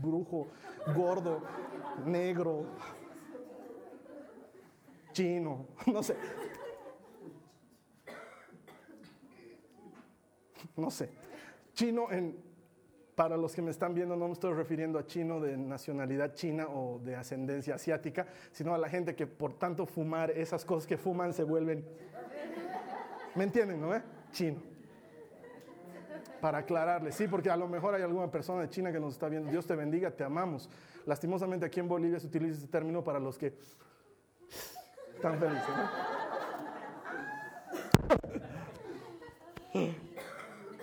brujo, 0.00 0.46
gordo, 0.94 1.42
negro, 2.06 2.66
chino, 5.12 5.66
no 5.92 6.02
sé. 6.04 6.16
No 10.76 10.90
sé. 10.90 11.10
Chino 11.72 12.10
en 12.10 12.36
para 13.14 13.36
los 13.36 13.54
que 13.54 13.62
me 13.62 13.70
están 13.70 13.94
viendo, 13.94 14.16
no 14.16 14.26
me 14.26 14.32
estoy 14.32 14.54
refiriendo 14.54 14.98
a 14.98 15.06
chino 15.06 15.40
de 15.40 15.56
nacionalidad 15.56 16.34
china 16.34 16.66
o 16.68 16.98
de 16.98 17.16
ascendencia 17.16 17.76
asiática, 17.76 18.26
sino 18.50 18.74
a 18.74 18.78
la 18.78 18.88
gente 18.88 19.14
que 19.14 19.26
por 19.26 19.54
tanto 19.54 19.86
fumar 19.86 20.30
esas 20.30 20.64
cosas 20.64 20.86
que 20.86 20.96
fuman 20.96 21.32
se 21.32 21.44
vuelven... 21.44 21.84
¿Me 23.34 23.44
entienden, 23.44 23.80
no? 23.80 23.90
Chino. 24.32 24.60
Para 26.40 26.58
aclararle, 26.58 27.10
sí, 27.10 27.26
porque 27.26 27.50
a 27.50 27.56
lo 27.56 27.68
mejor 27.68 27.94
hay 27.94 28.02
alguna 28.02 28.30
persona 28.30 28.62
de 28.62 28.68
China 28.68 28.92
que 28.92 29.00
nos 29.00 29.14
está 29.14 29.28
viendo. 29.28 29.50
Dios 29.50 29.66
te 29.66 29.74
bendiga, 29.74 30.10
te 30.10 30.24
amamos. 30.24 30.68
Lastimosamente 31.06 31.66
aquí 31.66 31.80
en 31.80 31.88
Bolivia 31.88 32.20
se 32.20 32.26
utiliza 32.26 32.58
ese 32.58 32.68
término 32.68 33.02
para 33.02 33.18
los 33.18 33.38
que 33.38 33.54
tan 35.22 35.38
felices. 35.38 35.74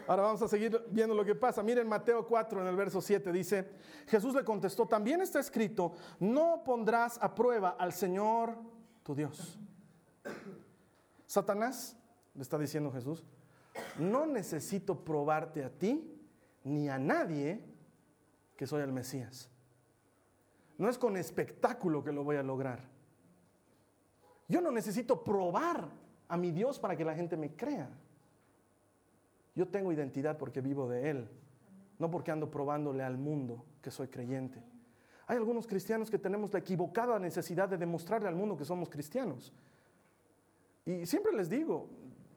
Ahora 0.08 0.24
vamos 0.24 0.42
a 0.42 0.48
seguir 0.48 0.84
viendo 0.90 1.16
lo 1.16 1.24
que 1.24 1.36
pasa. 1.36 1.64
Miren 1.64 1.88
Mateo 1.88 2.26
4 2.26 2.62
en 2.62 2.68
el 2.68 2.76
verso 2.76 3.02
7 3.02 3.32
dice, 3.32 3.70
Jesús 4.08 4.34
le 4.34 4.44
contestó, 4.44 4.88
también 4.88 5.22
está 5.22 5.40
escrito, 5.40 5.94
no 6.20 6.64
pondrás 6.64 7.18
a 7.22 7.34
prueba 7.34 7.76
al 7.80 7.94
Señor 7.94 8.56
tu 9.04 9.16
Dios. 9.16 9.60
Satanás, 11.26 11.96
le 12.36 12.42
está 12.42 12.58
diciendo 12.58 12.92
Jesús, 12.92 13.24
no 13.98 14.26
necesito 14.26 15.04
probarte 15.04 15.64
a 15.64 15.70
ti 15.70 16.20
ni 16.64 16.90
a 16.90 16.98
nadie 16.98 17.64
que 18.56 18.68
soy 18.68 18.82
el 18.82 18.92
Mesías. 18.92 19.50
No 20.78 20.90
es 20.90 20.98
con 20.98 21.16
espectáculo 21.16 22.04
que 22.04 22.12
lo 22.12 22.24
voy 22.24 22.38
a 22.38 22.44
lograr. 22.44 22.80
Yo 24.48 24.62
no 24.62 24.72
necesito 24.72 25.24
probar 25.24 25.90
a 26.28 26.38
mi 26.38 26.52
Dios 26.52 26.80
para 26.80 26.96
que 26.96 27.06
la 27.06 27.16
gente 27.16 27.38
me 27.38 27.56
crea. 27.56 27.90
Yo 29.56 29.68
tengo 29.68 29.92
identidad 29.92 30.38
porque 30.38 30.62
vivo 30.62 30.88
de 30.88 31.10
Él, 31.10 31.30
no 32.00 32.10
porque 32.10 32.32
ando 32.32 32.50
probándole 32.50 33.04
al 33.04 33.18
mundo 33.18 33.66
que 33.82 33.92
soy 33.92 34.08
creyente. 34.08 34.64
Hay 35.28 35.38
algunos 35.38 35.68
cristianos 35.68 36.10
que 36.10 36.18
tenemos 36.18 36.52
la 36.54 36.60
equivocada 36.60 37.18
necesidad 37.20 37.70
de 37.70 37.78
demostrarle 37.78 38.28
al 38.28 38.36
mundo 38.36 38.58
que 38.58 38.66
somos 38.66 38.90
cristianos. 38.90 39.54
Y 40.86 41.06
siempre 41.06 41.32
les 41.34 41.50
digo, 41.50 41.90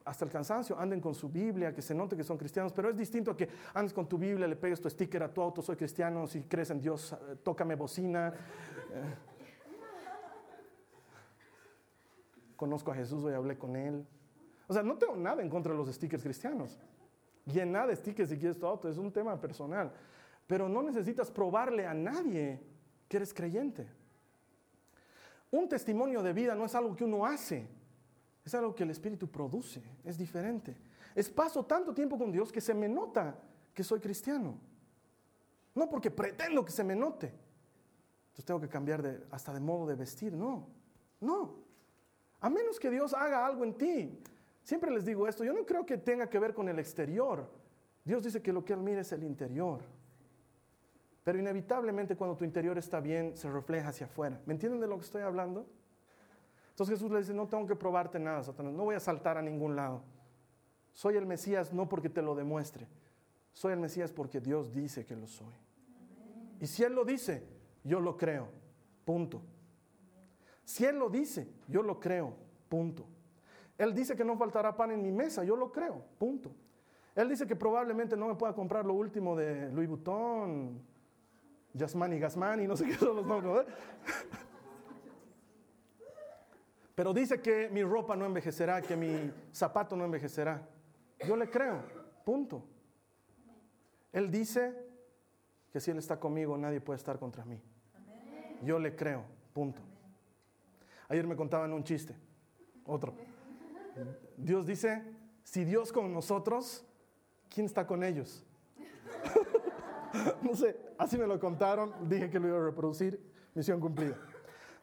hasta 0.05 0.23
el 0.23 0.31
cansancio, 0.31 0.77
anden 0.77 1.01
con 1.01 1.15
su 1.15 1.29
Biblia, 1.29 1.73
que 1.73 1.81
se 1.81 1.95
note 1.95 2.15
que 2.15 2.23
son 2.23 2.37
cristianos, 2.37 2.71
pero 2.71 2.89
es 2.89 2.95
distinto 2.95 3.31
a 3.31 3.37
que 3.37 3.49
andes 3.73 3.91
con 3.91 4.07
tu 4.07 4.17
Biblia, 4.17 4.47
le 4.47 4.55
pegues 4.55 4.79
tu 4.79 4.89
sticker 4.89 5.23
a 5.23 5.33
tu 5.33 5.41
auto, 5.41 5.61
soy 5.61 5.75
cristiano, 5.75 6.27
si 6.27 6.43
crees 6.43 6.69
en 6.69 6.79
Dios, 6.79 7.13
eh, 7.13 7.37
tócame 7.43 7.75
bocina. 7.75 8.33
Eh, 8.93 9.15
conozco 12.55 12.91
a 12.91 12.95
Jesús, 12.95 13.23
hoy 13.23 13.33
hablé 13.33 13.57
con 13.57 13.75
Él. 13.75 14.05
O 14.67 14.73
sea, 14.73 14.83
no 14.83 14.95
tengo 14.97 15.15
nada 15.15 15.41
en 15.41 15.49
contra 15.49 15.71
de 15.71 15.77
los 15.77 15.93
stickers 15.93 16.23
cristianos. 16.23 16.77
Llena 17.45 17.85
de 17.85 17.95
stickers 17.95 18.29
si 18.29 18.37
quieres 18.37 18.57
tu 18.57 18.65
auto, 18.65 18.89
es 18.89 18.97
un 18.97 19.11
tema 19.11 19.39
personal. 19.39 19.91
Pero 20.47 20.67
no 20.67 20.81
necesitas 20.81 21.29
probarle 21.29 21.85
a 21.85 21.93
nadie 21.93 22.59
que 23.07 23.17
eres 23.17 23.33
creyente. 23.33 23.87
Un 25.51 25.69
testimonio 25.69 26.23
de 26.23 26.33
vida 26.33 26.55
no 26.55 26.65
es 26.65 26.75
algo 26.75 26.95
que 26.95 27.03
uno 27.03 27.25
hace, 27.25 27.67
es 28.43 28.53
algo 28.55 28.75
que 28.75 28.83
el 28.83 28.89
Espíritu 28.89 29.27
produce, 29.27 29.81
es 30.03 30.17
diferente. 30.17 30.75
Es 31.13 31.29
paso 31.29 31.63
tanto 31.65 31.93
tiempo 31.93 32.17
con 32.17 32.31
Dios 32.31 32.51
que 32.51 32.61
se 32.61 32.73
me 32.73 32.89
nota 32.89 33.35
que 33.73 33.83
soy 33.83 33.99
cristiano. 33.99 34.57
No 35.73 35.89
porque 35.89 36.11
pretendo 36.11 36.63
que 36.65 36.71
se 36.71 36.83
me 36.83 36.95
note. 36.95 37.27
Entonces 38.27 38.45
tengo 38.45 38.59
que 38.59 38.69
cambiar 38.69 39.23
hasta 39.31 39.53
de 39.53 39.59
modo 39.59 39.87
de 39.87 39.95
vestir, 39.95 40.33
no, 40.33 40.67
no. 41.21 41.55
A 42.41 42.49
menos 42.49 42.79
que 42.79 42.89
Dios 42.89 43.13
haga 43.13 43.45
algo 43.45 43.63
en 43.63 43.73
ti. 43.75 44.19
Siempre 44.65 44.89
les 44.89 45.05
digo 45.05 45.27
esto, 45.27 45.43
yo 45.43 45.53
no 45.53 45.63
creo 45.63 45.85
que 45.85 45.95
tenga 45.95 46.27
que 46.27 46.39
ver 46.39 46.55
con 46.55 46.67
el 46.67 46.79
exterior. 46.79 47.47
Dios 48.03 48.23
dice 48.23 48.41
que 48.41 48.51
lo 48.51 48.65
que 48.65 48.73
Él 48.73 48.79
mira 48.79 49.01
es 49.01 49.11
el 49.11 49.23
interior. 49.23 49.81
Pero 51.23 51.37
inevitablemente 51.37 52.15
cuando 52.15 52.35
tu 52.35 52.45
interior 52.45 52.75
está 52.75 52.99
bien, 52.99 53.37
se 53.37 53.47
refleja 53.47 53.89
hacia 53.89 54.07
afuera. 54.07 54.41
¿Me 54.47 54.55
entienden 54.55 54.81
de 54.81 54.87
lo 54.87 54.97
que 54.97 55.05
estoy 55.05 55.21
hablando? 55.21 55.67
Entonces 56.71 56.95
Jesús 56.95 57.11
le 57.11 57.19
dice, 57.19 57.31
no 57.31 57.47
tengo 57.47 57.67
que 57.67 57.75
probarte 57.75 58.17
nada, 58.17 58.41
Satanás, 58.41 58.73
no 58.73 58.85
voy 58.85 58.95
a 58.95 58.99
saltar 58.99 59.37
a 59.37 59.41
ningún 59.43 59.75
lado. 59.75 60.01
Soy 60.93 61.15
el 61.15 61.27
Mesías 61.27 61.71
no 61.71 61.87
porque 61.87 62.09
te 62.09 62.23
lo 62.23 62.33
demuestre, 62.33 62.87
soy 63.53 63.73
el 63.73 63.79
Mesías 63.79 64.11
porque 64.11 64.39
Dios 64.39 64.73
dice 64.73 65.05
que 65.05 65.15
lo 65.15 65.27
soy. 65.27 65.53
Y 66.59 66.65
si 66.65 66.83
Él 66.83 66.93
lo 66.95 67.05
dice, 67.05 67.43
yo 67.83 67.99
lo 67.99 68.17
creo, 68.17 68.47
punto. 69.05 69.43
Si 70.63 70.85
Él 70.85 70.97
lo 70.97 71.11
dice, 71.11 71.47
yo 71.67 71.83
lo 71.83 71.99
creo, 71.99 72.33
punto. 72.67 73.05
Él 73.77 73.93
dice 73.93 74.15
que 74.15 74.23
no 74.23 74.37
faltará 74.37 74.75
pan 74.75 74.91
en 74.91 75.01
mi 75.01 75.11
mesa, 75.11 75.43
yo 75.43 75.55
lo 75.55 75.71
creo, 75.71 76.01
punto. 76.17 76.51
Él 77.15 77.29
dice 77.29 77.47
que 77.47 77.55
probablemente 77.55 78.15
no 78.17 78.27
me 78.27 78.35
pueda 78.35 78.53
comprar 78.53 78.85
lo 78.85 78.93
último 78.93 79.35
de 79.35 79.71
Louis 79.71 79.87
Vuitton, 79.87 80.81
Yasmani 81.73 82.19
Gasmani, 82.19 82.67
no 82.67 82.75
sé 82.75 82.85
qué 82.85 82.95
son 82.95 83.17
los 83.17 83.25
nombres. 83.25 83.65
Pero 86.95 87.13
dice 87.13 87.41
que 87.41 87.69
mi 87.69 87.83
ropa 87.83 88.15
no 88.15 88.25
envejecerá, 88.25 88.81
que 88.81 88.95
mi 88.95 89.31
zapato 89.53 89.97
no 89.97 90.05
envejecerá. 90.05 90.65
Yo 91.27 91.35
le 91.35 91.49
creo, 91.49 91.81
punto. 92.23 92.63
Él 94.13 94.31
dice 94.31 94.73
que 95.71 95.81
si 95.81 95.91
Él 95.91 95.97
está 95.97 96.17
conmigo, 96.17 96.57
nadie 96.57 96.79
puede 96.79 96.95
estar 96.97 97.19
contra 97.19 97.43
mí. 97.43 97.61
Yo 98.61 98.79
le 98.79 98.95
creo, 98.95 99.25
punto. 99.53 99.81
Ayer 101.09 101.27
me 101.27 101.35
contaban 101.35 101.73
un 101.73 101.83
chiste, 101.83 102.15
otro. 102.85 103.13
Dios 104.37 104.65
dice, 104.65 105.03
si 105.43 105.63
Dios 105.63 105.91
con 105.91 106.13
nosotros, 106.13 106.85
¿quién 107.49 107.65
está 107.65 107.85
con 107.87 108.03
ellos? 108.03 108.43
no 110.41 110.55
sé, 110.55 110.77
así 110.97 111.17
me 111.17 111.27
lo 111.27 111.39
contaron, 111.39 111.93
dije 112.09 112.29
que 112.29 112.39
lo 112.39 112.47
iba 112.47 112.57
a 112.57 112.63
reproducir, 112.63 113.19
misión 113.53 113.79
cumplida. 113.79 114.17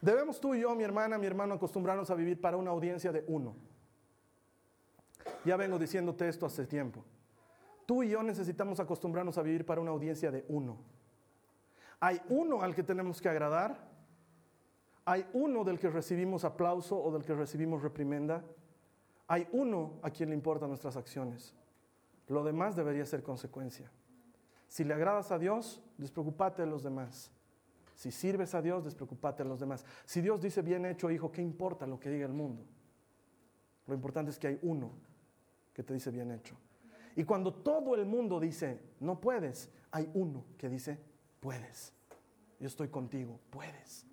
Debemos 0.01 0.41
tú 0.41 0.55
y 0.55 0.61
yo, 0.61 0.75
mi 0.75 0.85
hermana, 0.85 1.19
mi 1.19 1.27
hermano, 1.27 1.55
acostumbrarnos 1.55 2.11
a 2.11 2.15
vivir 2.15 2.41
para 2.41 2.57
una 2.57 2.71
audiencia 2.71 3.13
de 3.13 3.25
uno. 3.29 3.55
Ya 5.45 5.57
vengo 5.57 5.79
diciéndote 5.79 6.29
esto 6.29 6.47
hace 6.47 6.67
tiempo. 6.67 7.05
Tú 7.87 8.03
y 8.03 8.11
yo 8.11 8.23
necesitamos 8.23 8.81
acostumbrarnos 8.81 9.39
a 9.39 9.43
vivir 9.43 9.65
para 9.65 9.81
una 9.81 9.91
audiencia 9.91 10.31
de 10.31 10.45
uno. 10.49 10.79
Hay 12.01 12.21
uno 12.29 12.63
al 12.63 12.75
que 12.75 12.83
tenemos 12.83 13.21
que 13.21 13.29
agradar, 13.29 13.79
hay 15.05 15.25
uno 15.33 15.63
del 15.65 15.79
que 15.79 15.89
recibimos 15.89 16.45
aplauso 16.45 17.01
o 17.01 17.13
del 17.13 17.25
que 17.25 17.35
recibimos 17.35 17.83
reprimenda, 17.83 18.45
hay 19.33 19.49
uno 19.53 19.95
a 20.03 20.11
quien 20.11 20.29
le 20.29 20.35
importan 20.35 20.69
nuestras 20.69 20.95
acciones. 20.95 21.55
Lo 22.29 22.45
demás 22.45 22.77
debería 22.77 23.07
ser 23.07 23.23
consecuencia. 23.23 23.91
Si 24.69 24.85
le 24.85 24.93
agradas 24.93 25.33
a 25.33 25.39
Dios, 25.39 25.83
despreocúpate 25.97 26.61
de 26.61 26.69
los 26.69 26.83
demás. 26.83 27.33
Si 27.95 28.11
sirves 28.11 28.55
a 28.55 28.61
Dios, 28.61 28.85
despreocúpate 28.85 29.43
de 29.43 29.49
los 29.49 29.59
demás. 29.59 29.87
Si 30.05 30.21
Dios 30.21 30.43
dice 30.43 30.61
bien 30.61 30.85
hecho, 30.85 31.11
hijo, 31.11 31.33
¿qué 31.33 31.41
importa 31.41 31.87
lo 31.87 31.99
que 31.99 32.11
diga 32.11 32.27
el 32.27 32.35
mundo? 32.35 32.63
Lo 33.87 33.95
importante 33.95 34.31
es 34.31 34.39
que 34.39 34.49
hay 34.49 34.59
uno 34.61 34.91
que 35.73 35.83
te 35.83 35.95
dice 35.95 36.11
bien 36.11 36.31
hecho. 36.31 36.55
Y 37.17 37.25
cuando 37.25 37.55
todo 37.55 37.95
el 37.95 38.05
mundo 38.05 38.39
dice, 38.39 38.83
no 39.01 39.19
puedes, 39.19 39.71
hay 39.93 40.11
uno 40.13 40.45
que 40.59 40.69
dice, 40.69 40.99
puedes. 41.41 41.95
Yo 42.61 42.67
estoy 42.67 42.89
contigo, 42.89 43.41
puedes. 43.49 44.07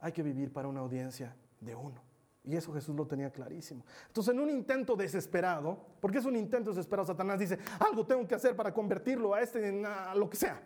Hay 0.00 0.10
que 0.10 0.24
vivir 0.24 0.52
para 0.52 0.66
una 0.66 0.80
audiencia 0.80 1.36
de 1.60 1.76
uno. 1.76 2.05
Y 2.46 2.54
eso 2.54 2.72
Jesús 2.72 2.94
lo 2.94 3.06
tenía 3.06 3.30
clarísimo. 3.30 3.84
Entonces, 4.06 4.32
en 4.32 4.40
un 4.40 4.48
intento 4.48 4.94
desesperado, 4.94 5.84
porque 6.00 6.18
es 6.18 6.24
un 6.24 6.36
intento 6.36 6.70
desesperado, 6.70 7.06
Satanás 7.06 7.40
dice, 7.40 7.58
algo 7.80 8.06
tengo 8.06 8.26
que 8.26 8.36
hacer 8.36 8.54
para 8.54 8.72
convertirlo 8.72 9.34
a 9.34 9.40
este 9.40 9.68
en 9.68 9.84
a 9.84 10.14
lo 10.14 10.30
que 10.30 10.36
sea. 10.36 10.62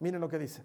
Miren 0.00 0.20
lo 0.20 0.28
que 0.28 0.38
dice. 0.38 0.64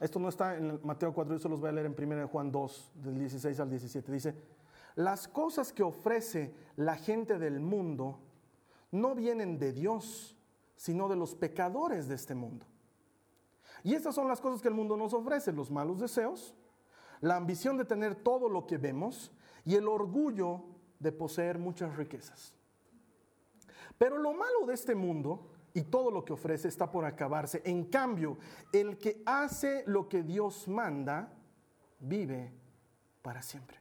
Esto 0.00 0.18
no 0.20 0.28
está 0.28 0.56
en 0.56 0.78
Mateo 0.84 1.12
4, 1.12 1.34
yo 1.34 1.40
se 1.40 1.48
los 1.48 1.60
voy 1.60 1.70
a 1.70 1.72
leer 1.72 1.86
en 1.86 1.96
1 1.98 2.28
Juan 2.28 2.52
2, 2.52 2.92
del 2.96 3.18
16 3.18 3.58
al 3.58 3.70
17. 3.70 4.12
Dice, 4.12 4.34
las 4.94 5.26
cosas 5.26 5.72
que 5.72 5.82
ofrece 5.82 6.54
la 6.76 6.96
gente 6.96 7.38
del 7.38 7.58
mundo 7.58 8.20
no 8.92 9.14
vienen 9.14 9.58
de 9.58 9.72
Dios, 9.72 10.36
sino 10.76 11.08
de 11.08 11.16
los 11.16 11.34
pecadores 11.34 12.06
de 12.06 12.14
este 12.14 12.34
mundo. 12.34 12.66
Y 13.82 13.94
estas 13.94 14.14
son 14.14 14.28
las 14.28 14.40
cosas 14.40 14.60
que 14.60 14.68
el 14.68 14.74
mundo 14.74 14.96
nos 14.96 15.14
ofrece, 15.14 15.52
los 15.52 15.70
malos 15.70 16.00
deseos, 16.00 16.54
la 17.20 17.36
ambición 17.36 17.76
de 17.76 17.84
tener 17.84 18.14
todo 18.14 18.48
lo 18.48 18.66
que 18.66 18.78
vemos 18.78 19.32
y 19.64 19.74
el 19.74 19.88
orgullo 19.88 20.64
de 20.98 21.12
poseer 21.12 21.58
muchas 21.58 21.96
riquezas. 21.96 22.54
Pero 23.96 24.18
lo 24.18 24.32
malo 24.32 24.66
de 24.66 24.74
este 24.74 24.94
mundo 24.94 25.50
y 25.74 25.82
todo 25.82 26.10
lo 26.10 26.24
que 26.24 26.32
ofrece 26.32 26.68
está 26.68 26.90
por 26.90 27.04
acabarse. 27.04 27.62
En 27.64 27.84
cambio, 27.84 28.38
el 28.72 28.98
que 28.98 29.22
hace 29.26 29.84
lo 29.86 30.08
que 30.08 30.22
Dios 30.22 30.68
manda, 30.68 31.32
vive 32.00 32.52
para 33.22 33.42
siempre. 33.42 33.78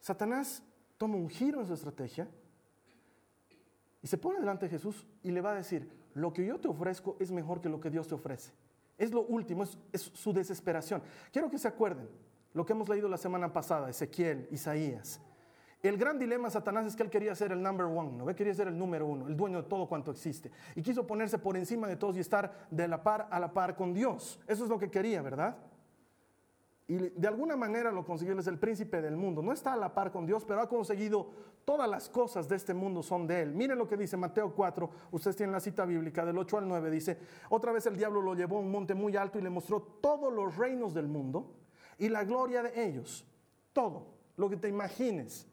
Satanás 0.00 0.62
toma 0.96 1.16
un 1.16 1.28
giro 1.28 1.60
en 1.60 1.66
su 1.66 1.74
estrategia 1.74 2.28
y 4.02 4.06
se 4.06 4.18
pone 4.18 4.40
delante 4.40 4.66
de 4.66 4.70
Jesús 4.70 5.06
y 5.22 5.30
le 5.30 5.40
va 5.40 5.52
a 5.52 5.56
decir, 5.56 5.90
lo 6.14 6.32
que 6.32 6.44
yo 6.44 6.58
te 6.58 6.68
ofrezco 6.68 7.16
es 7.20 7.30
mejor 7.30 7.60
que 7.60 7.68
lo 7.68 7.80
que 7.80 7.90
Dios 7.90 8.08
te 8.08 8.14
ofrece. 8.14 8.52
Es 9.00 9.12
lo 9.12 9.22
último, 9.22 9.64
es, 9.64 10.02
su 10.02 10.32
desesperación. 10.34 11.02
Quiero 11.32 11.48
que 11.48 11.56
se 11.56 11.66
acuerden 11.66 12.06
lo 12.52 12.66
que 12.66 12.74
hemos 12.74 12.86
leído 12.86 13.08
la 13.08 13.16
semana 13.16 13.50
pasada, 13.50 13.88
Ezequiel, 13.88 14.46
Isaías. 14.50 15.22
El 15.82 15.96
gran 15.96 16.18
dilema 16.18 16.48
de 16.48 16.52
Satanás 16.52 16.84
es 16.84 16.94
que 16.94 17.02
él 17.02 17.08
quería 17.08 17.34
ser 17.34 17.52
el 17.52 17.62
number 17.62 17.86
one, 17.86 18.12
¿no? 18.12 18.26
Quería 18.26 18.54
ser 18.54 18.68
el 18.68 18.76
número 18.76 19.06
uno, 19.06 19.26
el 19.26 19.36
dueño 19.38 19.62
de 19.62 19.68
todo 19.70 19.88
cuanto 19.88 20.10
existe. 20.10 20.50
Y 20.74 20.82
quiso 20.82 21.06
ponerse 21.06 21.38
por 21.38 21.56
encima 21.56 21.88
de 21.88 21.96
todos 21.96 22.18
y 22.18 22.20
estar 22.20 22.68
de 22.70 22.86
la 22.86 23.02
par 23.02 23.26
a 23.30 23.40
la 23.40 23.54
par 23.54 23.74
con 23.74 23.94
Dios. 23.94 24.38
Eso 24.46 24.64
es 24.64 24.68
lo 24.68 24.78
que 24.78 24.90
quería, 24.90 25.22
¿verdad? 25.22 25.56
Y 26.90 26.96
de 26.96 27.28
alguna 27.28 27.54
manera 27.54 27.92
lo 27.92 28.04
consiguió, 28.04 28.32
él 28.32 28.40
es 28.40 28.48
el 28.48 28.58
príncipe 28.58 29.00
del 29.00 29.16
mundo. 29.16 29.42
No 29.42 29.52
está 29.52 29.74
a 29.74 29.76
la 29.76 29.94
par 29.94 30.10
con 30.10 30.26
Dios, 30.26 30.44
pero 30.44 30.60
ha 30.60 30.68
conseguido 30.68 31.30
todas 31.64 31.88
las 31.88 32.08
cosas 32.08 32.48
de 32.48 32.56
este 32.56 32.74
mundo 32.74 33.00
son 33.00 33.28
de 33.28 33.42
él. 33.42 33.54
Miren 33.54 33.78
lo 33.78 33.86
que 33.86 33.96
dice 33.96 34.16
Mateo 34.16 34.52
4, 34.52 34.90
ustedes 35.12 35.36
tienen 35.36 35.52
la 35.52 35.60
cita 35.60 35.84
bíblica 35.84 36.26
del 36.26 36.36
8 36.36 36.58
al 36.58 36.66
9, 36.66 36.90
dice, 36.90 37.16
otra 37.48 37.70
vez 37.70 37.86
el 37.86 37.96
diablo 37.96 38.20
lo 38.20 38.34
llevó 38.34 38.56
a 38.56 38.60
un 38.62 38.72
monte 38.72 38.94
muy 38.94 39.16
alto 39.16 39.38
y 39.38 39.42
le 39.42 39.50
mostró 39.50 39.80
todos 40.00 40.32
los 40.32 40.56
reinos 40.56 40.92
del 40.92 41.06
mundo 41.06 41.54
y 41.96 42.08
la 42.08 42.24
gloria 42.24 42.60
de 42.60 42.84
ellos, 42.84 43.24
todo, 43.72 44.08
lo 44.36 44.50
que 44.50 44.56
te 44.56 44.66
imagines. 44.66 45.46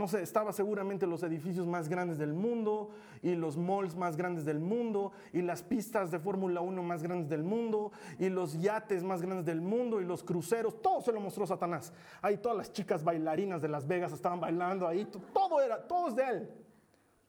No 0.00 0.08
sé, 0.08 0.22
estaba 0.22 0.50
seguramente 0.54 1.06
los 1.06 1.22
edificios 1.24 1.66
más 1.66 1.86
grandes 1.86 2.16
del 2.16 2.32
mundo 2.32 2.88
y 3.20 3.34
los 3.34 3.58
malls 3.58 3.96
más 3.96 4.16
grandes 4.16 4.46
del 4.46 4.58
mundo 4.58 5.12
y 5.30 5.42
las 5.42 5.62
pistas 5.62 6.10
de 6.10 6.18
Fórmula 6.18 6.62
1 6.62 6.82
más 6.82 7.02
grandes 7.02 7.28
del 7.28 7.42
mundo 7.42 7.92
y 8.18 8.30
los 8.30 8.58
yates 8.62 9.04
más 9.04 9.20
grandes 9.20 9.44
del 9.44 9.60
mundo 9.60 10.00
y 10.00 10.06
los 10.06 10.24
cruceros, 10.24 10.80
todo 10.80 11.02
se 11.02 11.12
lo 11.12 11.20
mostró 11.20 11.46
Satanás. 11.46 11.92
Ahí 12.22 12.38
todas 12.38 12.56
las 12.56 12.72
chicas 12.72 13.04
bailarinas 13.04 13.60
de 13.60 13.68
Las 13.68 13.86
Vegas 13.86 14.10
estaban 14.12 14.40
bailando 14.40 14.88
ahí, 14.88 15.04
todo 15.34 15.60
era, 15.60 15.86
todo 15.86 16.08
es 16.08 16.16
de 16.16 16.24
él. 16.26 16.50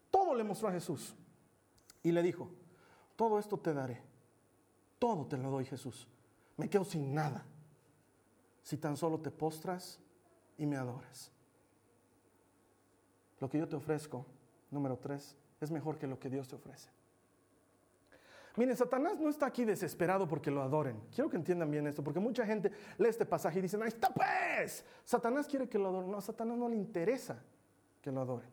Todo 0.09 0.33
le 0.33 0.45
mostró 0.45 0.69
a 0.69 0.71
Jesús. 0.71 1.13
Y 2.01 2.13
le 2.13 2.23
dijo, 2.23 2.49
todo 3.17 3.37
esto 3.37 3.57
te 3.57 3.73
daré, 3.73 4.01
todo 4.97 5.25
te 5.25 5.35
lo 5.35 5.51
doy 5.51 5.65
Jesús. 5.65 6.07
Me 6.55 6.69
quedo 6.69 6.85
sin 6.85 7.13
nada 7.13 7.43
si 8.63 8.77
tan 8.77 8.95
solo 8.95 9.19
te 9.19 9.29
postras 9.29 9.99
y 10.57 10.65
me 10.65 10.77
adoras. 10.77 11.33
Lo 13.41 13.49
que 13.49 13.57
yo 13.57 13.67
te 13.67 13.75
ofrezco, 13.75 14.25
número 14.69 14.97
tres, 14.97 15.35
es 15.59 15.71
mejor 15.71 15.97
que 15.97 16.07
lo 16.07 16.17
que 16.19 16.29
Dios 16.29 16.47
te 16.47 16.55
ofrece. 16.55 16.89
Miren, 18.55 18.77
Satanás 18.77 19.19
no 19.19 19.29
está 19.29 19.47
aquí 19.47 19.65
desesperado 19.65 20.27
porque 20.27 20.51
lo 20.51 20.61
adoren. 20.61 21.01
Quiero 21.13 21.29
que 21.29 21.37
entiendan 21.37 21.71
bien 21.71 21.87
esto, 21.87 22.03
porque 22.03 22.19
mucha 22.19 22.45
gente 22.45 22.71
lee 22.97 23.07
este 23.07 23.25
pasaje 23.25 23.59
y 23.59 23.61
dicen, 23.63 23.81
ahí 23.81 23.87
está 23.87 24.13
pues, 24.13 24.85
Satanás 25.03 25.47
quiere 25.47 25.67
que 25.67 25.79
lo 25.79 25.87
adoren. 25.87 26.11
No, 26.11 26.17
a 26.17 26.21
Satanás 26.21 26.57
no 26.57 26.69
le 26.69 26.75
interesa 26.75 27.41
que 28.01 28.11
lo 28.11 28.21
adoren. 28.21 28.49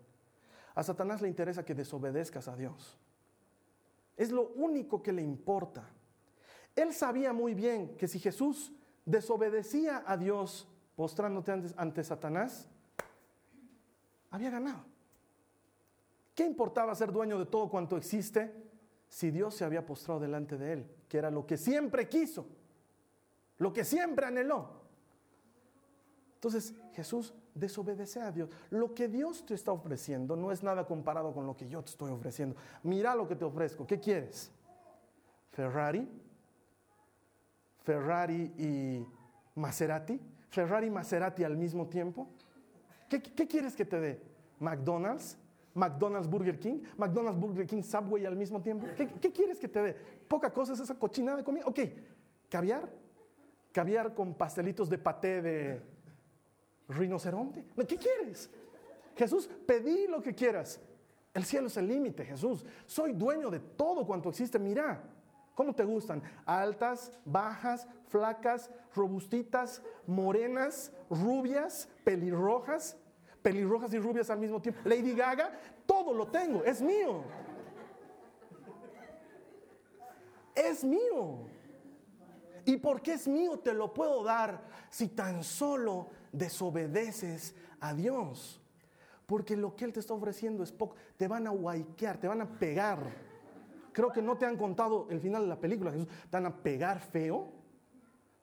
A 0.74 0.82
Satanás 0.82 1.20
le 1.20 1.28
interesa 1.28 1.64
que 1.64 1.74
desobedezcas 1.74 2.48
a 2.48 2.56
Dios. 2.56 2.96
Es 4.16 4.30
lo 4.30 4.48
único 4.54 5.02
que 5.02 5.12
le 5.12 5.22
importa. 5.22 5.86
Él 6.74 6.94
sabía 6.94 7.32
muy 7.32 7.54
bien 7.54 7.96
que 7.96 8.08
si 8.08 8.20
Jesús 8.20 8.72
desobedecía 9.04 10.02
a 10.06 10.16
Dios 10.16 10.66
postrándote 10.96 11.52
ante 11.76 12.04
Satanás, 12.04 12.68
había 14.30 14.50
ganado. 14.50 14.84
¿Qué 16.34 16.44
importaba 16.46 16.94
ser 16.94 17.12
dueño 17.12 17.38
de 17.38 17.46
todo 17.46 17.68
cuanto 17.68 17.96
existe 17.96 18.54
si 19.08 19.30
Dios 19.30 19.54
se 19.54 19.64
había 19.64 19.84
postrado 19.84 20.20
delante 20.20 20.56
de 20.56 20.72
él? 20.72 20.90
Que 21.08 21.18
era 21.18 21.30
lo 21.30 21.46
que 21.46 21.56
siempre 21.56 22.08
quiso, 22.08 22.46
lo 23.58 23.72
que 23.72 23.84
siempre 23.84 24.26
anheló. 24.26 24.78
Entonces 26.34 26.74
Jesús 26.94 27.34
desobedece 27.54 28.20
a 28.20 28.30
Dios. 28.30 28.48
Lo 28.70 28.94
que 28.94 29.08
Dios 29.08 29.44
te 29.44 29.54
está 29.54 29.72
ofreciendo 29.72 30.36
no 30.36 30.52
es 30.52 30.62
nada 30.62 30.86
comparado 30.86 31.32
con 31.32 31.46
lo 31.46 31.56
que 31.56 31.68
yo 31.68 31.82
te 31.82 31.90
estoy 31.90 32.12
ofreciendo. 32.12 32.54
Mira 32.84 33.14
lo 33.16 33.26
que 33.26 33.34
te 33.34 33.44
ofrezco. 33.44 33.86
¿Qué 33.86 33.98
quieres? 33.98 34.52
Ferrari, 35.50 36.08
Ferrari 37.82 38.52
y 38.56 39.06
Maserati, 39.56 40.20
Ferrari 40.50 40.86
y 40.86 40.90
Maserati 40.90 41.42
al 41.42 41.56
mismo 41.56 41.88
tiempo. 41.88 42.28
¿Qué, 43.08 43.20
quieres 43.20 43.74
que 43.74 43.84
te 43.84 43.98
dé? 44.00 44.20
¿McDonald's? 44.60 45.38
¿McDonald's 45.74 46.28
Burger 46.28 46.58
King? 46.58 46.80
¿McDonald's 46.96 47.40
Burger 47.40 47.66
King 47.66 47.82
Subway 47.82 48.26
al 48.26 48.36
mismo 48.36 48.60
tiempo? 48.60 48.86
¿Qué, 48.96 49.32
quieres 49.32 49.58
que 49.58 49.68
te 49.68 49.82
dé? 49.82 49.94
Poca 50.26 50.52
cosa 50.52 50.72
es 50.72 50.80
esa 50.80 50.94
cochinada 50.98 51.38
de 51.38 51.44
comida. 51.44 51.64
Ok, 51.66 51.80
caviar. 52.48 52.88
Caviar 53.72 54.14
con 54.14 54.34
pastelitos 54.34 54.88
de 54.88 54.98
paté 54.98 55.40
de 55.40 55.80
rinoceronte. 56.88 57.64
¿Qué 57.86 57.96
quieres? 57.96 58.50
Jesús, 59.16 59.48
pedí 59.66 60.06
lo 60.06 60.22
que 60.22 60.34
quieras. 60.34 60.80
El 61.34 61.44
cielo 61.44 61.68
es 61.68 61.76
el 61.76 61.86
límite, 61.86 62.24
Jesús. 62.24 62.64
Soy 62.86 63.12
dueño 63.12 63.50
de 63.50 63.60
todo 63.60 64.06
cuanto 64.06 64.30
existe. 64.30 64.58
Mira, 64.58 65.02
¿cómo 65.58 65.74
te 65.74 65.82
gustan? 65.82 66.22
Altas, 66.46 67.10
bajas, 67.24 67.88
flacas, 68.06 68.70
robustitas, 68.94 69.82
morenas, 70.06 70.92
rubias, 71.10 71.88
pelirrojas, 72.04 72.96
pelirrojas 73.42 73.92
y 73.92 73.98
rubias 73.98 74.30
al 74.30 74.38
mismo 74.38 74.62
tiempo. 74.62 74.80
Lady 74.84 75.14
Gaga, 75.14 75.50
todo 75.84 76.14
lo 76.14 76.28
tengo, 76.28 76.62
es 76.62 76.80
mío. 76.80 77.24
Es 80.54 80.84
mío. 80.84 81.48
¿Y 82.64 82.76
porque 82.76 83.14
es 83.14 83.26
mío 83.26 83.58
te 83.58 83.74
lo 83.74 83.92
puedo 83.92 84.22
dar 84.22 84.62
si 84.90 85.08
tan 85.08 85.42
solo 85.42 86.06
desobedeces 86.30 87.56
a 87.80 87.94
Dios? 87.94 88.62
Porque 89.26 89.56
lo 89.56 89.74
que 89.74 89.86
Él 89.86 89.92
te 89.92 89.98
está 89.98 90.14
ofreciendo 90.14 90.62
es 90.62 90.70
poco. 90.70 90.94
Te 91.16 91.26
van 91.26 91.48
a 91.48 91.50
guayquear, 91.50 92.16
te 92.16 92.28
van 92.28 92.42
a 92.42 92.48
pegar. 92.60 93.27
Creo 93.98 94.12
que 94.12 94.22
no 94.22 94.38
te 94.38 94.46
han 94.46 94.56
contado 94.56 95.08
el 95.10 95.18
final 95.18 95.42
de 95.42 95.48
la 95.48 95.58
película, 95.58 95.90
Jesús. 95.90 96.06
Te 96.30 96.36
van 96.36 96.46
a 96.46 96.56
pegar 96.62 97.00
feo 97.00 97.58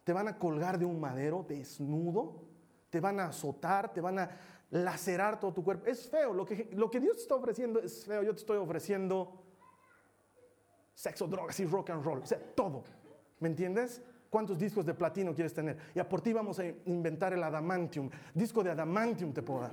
te 0.05 0.13
van 0.13 0.27
a 0.27 0.37
colgar 0.37 0.77
de 0.77 0.85
un 0.85 0.99
madero 0.99 1.43
desnudo, 1.49 2.43
te 2.91 2.99
van 2.99 3.19
a 3.19 3.25
azotar, 3.29 3.91
te 3.91 3.99
van 3.99 4.19
a 4.19 4.29
lacerar 4.69 5.39
todo 5.39 5.51
tu 5.51 5.63
cuerpo. 5.63 5.87
Es 5.87 6.07
feo, 6.07 6.31
lo 6.31 6.45
que, 6.45 6.69
lo 6.73 6.91
que 6.91 6.99
Dios 6.99 7.15
te 7.15 7.21
está 7.23 7.33
ofreciendo 7.33 7.79
es 7.79 8.05
feo. 8.05 8.21
Yo 8.21 8.31
te 8.31 8.39
estoy 8.39 8.57
ofreciendo 8.57 9.41
sexo, 10.93 11.25
drogas 11.25 11.59
y 11.59 11.65
rock 11.65 11.89
and 11.89 12.05
roll, 12.05 12.21
todo. 12.53 12.83
¿Me 13.39 13.49
entiendes? 13.49 13.99
¿Cuántos 14.29 14.59
discos 14.59 14.85
de 14.85 14.93
platino 14.93 15.33
quieres 15.33 15.55
tener? 15.55 15.75
Y 15.95 15.99
a 15.99 16.07
por 16.07 16.21
ti 16.21 16.33
vamos 16.33 16.59
a 16.59 16.65
inventar 16.85 17.33
el 17.33 17.41
adamantium. 17.41 18.07
Disco 18.31 18.63
de 18.63 18.69
adamantium 18.69 19.33
te 19.33 19.41
puedo. 19.41 19.71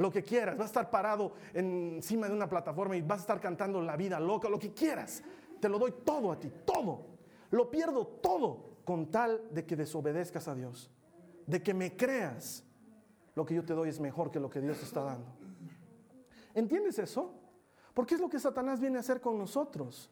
Lo 0.00 0.10
que 0.10 0.22
quieras. 0.22 0.56
Vas 0.56 0.68
a 0.68 0.72
estar 0.72 0.90
parado 0.90 1.34
encima 1.52 2.26
de 2.26 2.32
una 2.32 2.48
plataforma 2.48 2.96
y 2.96 3.02
vas 3.02 3.18
a 3.18 3.20
estar 3.20 3.38
cantando 3.38 3.82
la 3.82 3.98
vida 3.98 4.18
loca, 4.18 4.48
lo 4.48 4.58
que 4.58 4.72
quieras. 4.72 5.22
Te 5.60 5.68
lo 5.68 5.78
doy 5.78 5.92
todo 6.02 6.32
a 6.32 6.40
ti, 6.40 6.50
todo. 6.64 7.04
Lo 7.50 7.70
pierdo 7.70 8.06
todo 8.06 8.78
con 8.82 9.10
tal 9.10 9.42
de 9.50 9.66
que 9.66 9.76
desobedezcas 9.76 10.48
a 10.48 10.54
Dios, 10.54 10.90
de 11.46 11.62
que 11.62 11.74
me 11.74 11.98
creas, 11.98 12.64
lo 13.34 13.44
que 13.44 13.54
yo 13.54 13.62
te 13.62 13.74
doy 13.74 13.90
es 13.90 14.00
mejor 14.00 14.30
que 14.30 14.40
lo 14.40 14.48
que 14.48 14.62
Dios 14.62 14.78
te 14.78 14.86
está 14.86 15.02
dando. 15.02 15.30
¿Entiendes 16.54 16.98
eso? 16.98 17.34
Porque 17.92 18.14
es 18.14 18.22
lo 18.22 18.30
que 18.30 18.40
Satanás 18.40 18.80
viene 18.80 18.96
a 18.96 19.00
hacer 19.00 19.20
con 19.20 19.36
nosotros. 19.36 20.08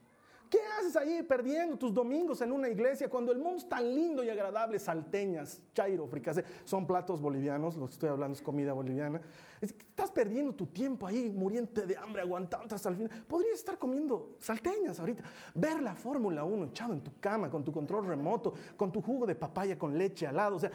¿Qué 0.48 0.58
haces 0.78 0.96
ahí 0.96 1.22
perdiendo 1.22 1.76
tus 1.76 1.92
domingos 1.92 2.40
en 2.40 2.52
una 2.52 2.68
iglesia 2.68 3.08
cuando 3.08 3.32
el 3.32 3.38
mundo 3.38 3.58
es 3.58 3.68
tan 3.68 3.94
lindo 3.94 4.24
y 4.24 4.30
agradable? 4.30 4.78
Salteñas, 4.78 5.60
chairo, 5.74 6.06
fricase, 6.06 6.44
son 6.64 6.86
platos 6.86 7.20
bolivianos, 7.20 7.76
lo 7.76 7.86
estoy 7.86 8.08
hablando 8.08 8.34
es 8.34 8.42
comida 8.42 8.72
boliviana. 8.72 9.20
estás 9.60 10.10
perdiendo 10.10 10.54
tu 10.54 10.66
tiempo 10.66 11.06
ahí, 11.06 11.30
muriente 11.30 11.86
de 11.86 11.96
hambre, 11.96 12.22
aguantando 12.22 12.74
hasta 12.74 12.88
el 12.88 12.96
final. 12.96 13.24
Podrías 13.26 13.58
estar 13.58 13.78
comiendo 13.78 14.36
salteñas 14.38 14.98
ahorita. 15.00 15.24
Ver 15.54 15.82
la 15.82 15.94
Fórmula 15.94 16.44
1 16.44 16.66
echado 16.66 16.94
en 16.94 17.02
tu 17.02 17.12
cama, 17.20 17.50
con 17.50 17.62
tu 17.64 17.72
control 17.72 18.06
remoto, 18.06 18.54
con 18.76 18.90
tu 18.90 19.02
jugo 19.02 19.26
de 19.26 19.34
papaya 19.34 19.78
con 19.78 19.98
leche 19.98 20.26
al 20.26 20.36
lado. 20.36 20.56
O 20.56 20.60
sea, 20.60 20.70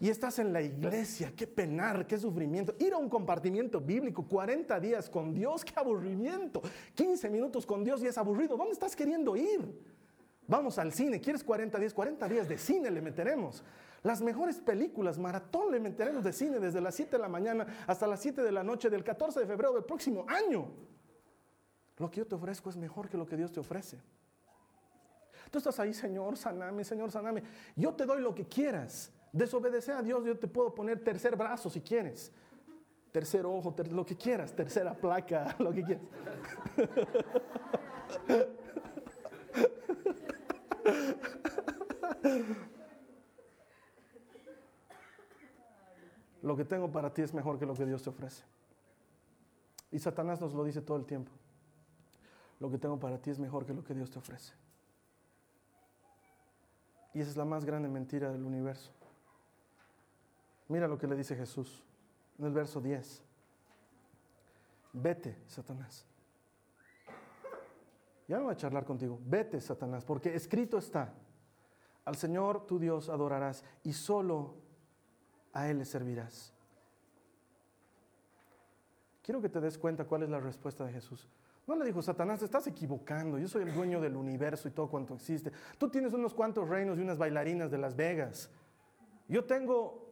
y 0.00 0.08
estás 0.08 0.38
en 0.38 0.52
la 0.52 0.60
iglesia, 0.60 1.32
qué 1.36 1.46
penar, 1.46 2.06
qué 2.06 2.18
sufrimiento. 2.18 2.74
Ir 2.78 2.92
a 2.92 2.98
un 2.98 3.08
compartimiento 3.08 3.80
bíblico, 3.80 4.26
40 4.26 4.78
días 4.80 5.08
con 5.08 5.32
Dios, 5.32 5.64
qué 5.64 5.72
aburrimiento. 5.76 6.62
15 6.94 7.30
minutos 7.30 7.64
con 7.64 7.84
Dios 7.84 8.02
y 8.02 8.06
es 8.06 8.18
aburrido. 8.18 8.56
¿Dónde 8.56 8.72
estás 8.72 8.94
queriendo 8.94 9.36
ir? 9.36 9.94
Vamos 10.46 10.78
al 10.78 10.92
cine, 10.92 11.20
¿quieres 11.20 11.42
40 11.42 11.78
días? 11.78 11.94
40 11.94 12.28
días 12.28 12.48
de 12.48 12.58
cine 12.58 12.90
le 12.90 13.00
meteremos. 13.00 13.62
Las 14.02 14.20
mejores 14.20 14.58
películas, 14.58 15.18
maratón 15.18 15.72
le 15.72 15.80
meteremos 15.80 16.22
de 16.22 16.32
cine 16.32 16.60
desde 16.60 16.80
las 16.82 16.94
7 16.94 17.12
de 17.12 17.18
la 17.18 17.28
mañana 17.28 17.66
hasta 17.86 18.06
las 18.06 18.20
7 18.20 18.42
de 18.42 18.52
la 18.52 18.62
noche 18.62 18.90
del 18.90 19.02
14 19.02 19.40
de 19.40 19.46
febrero 19.46 19.72
del 19.72 19.84
próximo 19.84 20.26
año. 20.28 20.68
Lo 21.96 22.10
que 22.10 22.18
yo 22.18 22.26
te 22.26 22.34
ofrezco 22.34 22.68
es 22.68 22.76
mejor 22.76 23.08
que 23.08 23.16
lo 23.16 23.24
que 23.24 23.36
Dios 23.36 23.50
te 23.50 23.60
ofrece. 23.60 23.98
Tú 25.50 25.58
estás 25.58 25.78
ahí, 25.80 25.94
Señor, 25.94 26.36
saname, 26.36 26.84
Señor, 26.84 27.10
saname. 27.12 27.42
Yo 27.76 27.94
te 27.94 28.04
doy 28.04 28.20
lo 28.20 28.34
que 28.34 28.46
quieras. 28.46 29.10
Desobedecer 29.34 29.96
a 29.96 30.02
Dios, 30.02 30.24
yo 30.24 30.38
te 30.38 30.46
puedo 30.46 30.72
poner 30.72 31.02
tercer 31.02 31.34
brazo 31.34 31.68
si 31.68 31.80
quieres. 31.80 32.30
Tercer 33.10 33.44
ojo, 33.44 33.74
lo 33.90 34.06
que 34.06 34.16
quieras, 34.16 34.54
tercera 34.54 34.94
placa, 34.94 35.56
lo 35.58 35.72
que 35.72 35.82
quieras. 35.82 36.04
Lo 46.42 46.54
que 46.56 46.64
tengo 46.66 46.92
para 46.92 47.12
ti 47.12 47.22
es 47.22 47.32
mejor 47.32 47.58
que 47.58 47.64
lo 47.64 47.72
que 47.74 47.86
Dios 47.86 48.02
te 48.02 48.10
ofrece. 48.10 48.44
Y 49.90 49.98
Satanás 49.98 50.42
nos 50.42 50.52
lo 50.52 50.62
dice 50.62 50.82
todo 50.82 50.98
el 50.98 51.06
tiempo. 51.06 51.32
Lo 52.60 52.70
que 52.70 52.76
tengo 52.76 53.00
para 53.00 53.16
ti 53.16 53.30
es 53.30 53.38
mejor 53.38 53.64
que 53.64 53.72
lo 53.72 53.82
que 53.82 53.94
Dios 53.94 54.10
te 54.10 54.18
ofrece. 54.18 54.52
Y 57.14 57.20
esa 57.20 57.30
es 57.30 57.36
la 57.38 57.46
más 57.46 57.64
grande 57.64 57.88
mentira 57.88 58.30
del 58.30 58.44
universo. 58.44 58.92
Mira 60.68 60.88
lo 60.88 60.98
que 60.98 61.06
le 61.06 61.16
dice 61.16 61.36
Jesús 61.36 61.82
en 62.38 62.46
el 62.46 62.52
verso 62.52 62.80
10. 62.80 63.22
Vete, 64.94 65.38
Satanás. 65.46 66.06
Ya 68.26 68.38
no 68.38 68.44
voy 68.44 68.52
a 68.52 68.56
charlar 68.56 68.84
contigo. 68.84 69.18
Vete, 69.24 69.60
Satanás, 69.60 70.04
porque 70.04 70.34
escrito 70.34 70.78
está. 70.78 71.12
Al 72.04 72.16
Señor 72.16 72.66
tu 72.66 72.78
Dios 72.78 73.08
adorarás 73.08 73.64
y 73.82 73.92
solo 73.92 74.54
a 75.52 75.68
Él 75.68 75.78
le 75.78 75.84
servirás. 75.84 76.52
Quiero 79.22 79.40
que 79.40 79.48
te 79.48 79.60
des 79.60 79.78
cuenta 79.78 80.04
cuál 80.04 80.22
es 80.22 80.28
la 80.28 80.38
respuesta 80.38 80.84
de 80.84 80.92
Jesús. 80.92 81.26
No 81.66 81.74
le 81.76 81.86
dijo, 81.86 82.02
Satanás, 82.02 82.40
te 82.40 82.44
estás 82.44 82.66
equivocando, 82.66 83.38
yo 83.38 83.48
soy 83.48 83.62
el 83.62 83.72
dueño 83.72 83.98
del 83.98 84.16
universo 84.16 84.68
y 84.68 84.70
todo 84.70 84.88
cuanto 84.88 85.14
existe. 85.14 85.50
Tú 85.78 85.88
tienes 85.88 86.12
unos 86.12 86.34
cuantos 86.34 86.68
reinos 86.68 86.98
y 86.98 87.00
unas 87.00 87.16
bailarinas 87.16 87.70
de 87.70 87.78
Las 87.78 87.96
Vegas. 87.96 88.50
Yo 89.28 89.44
tengo, 89.44 90.03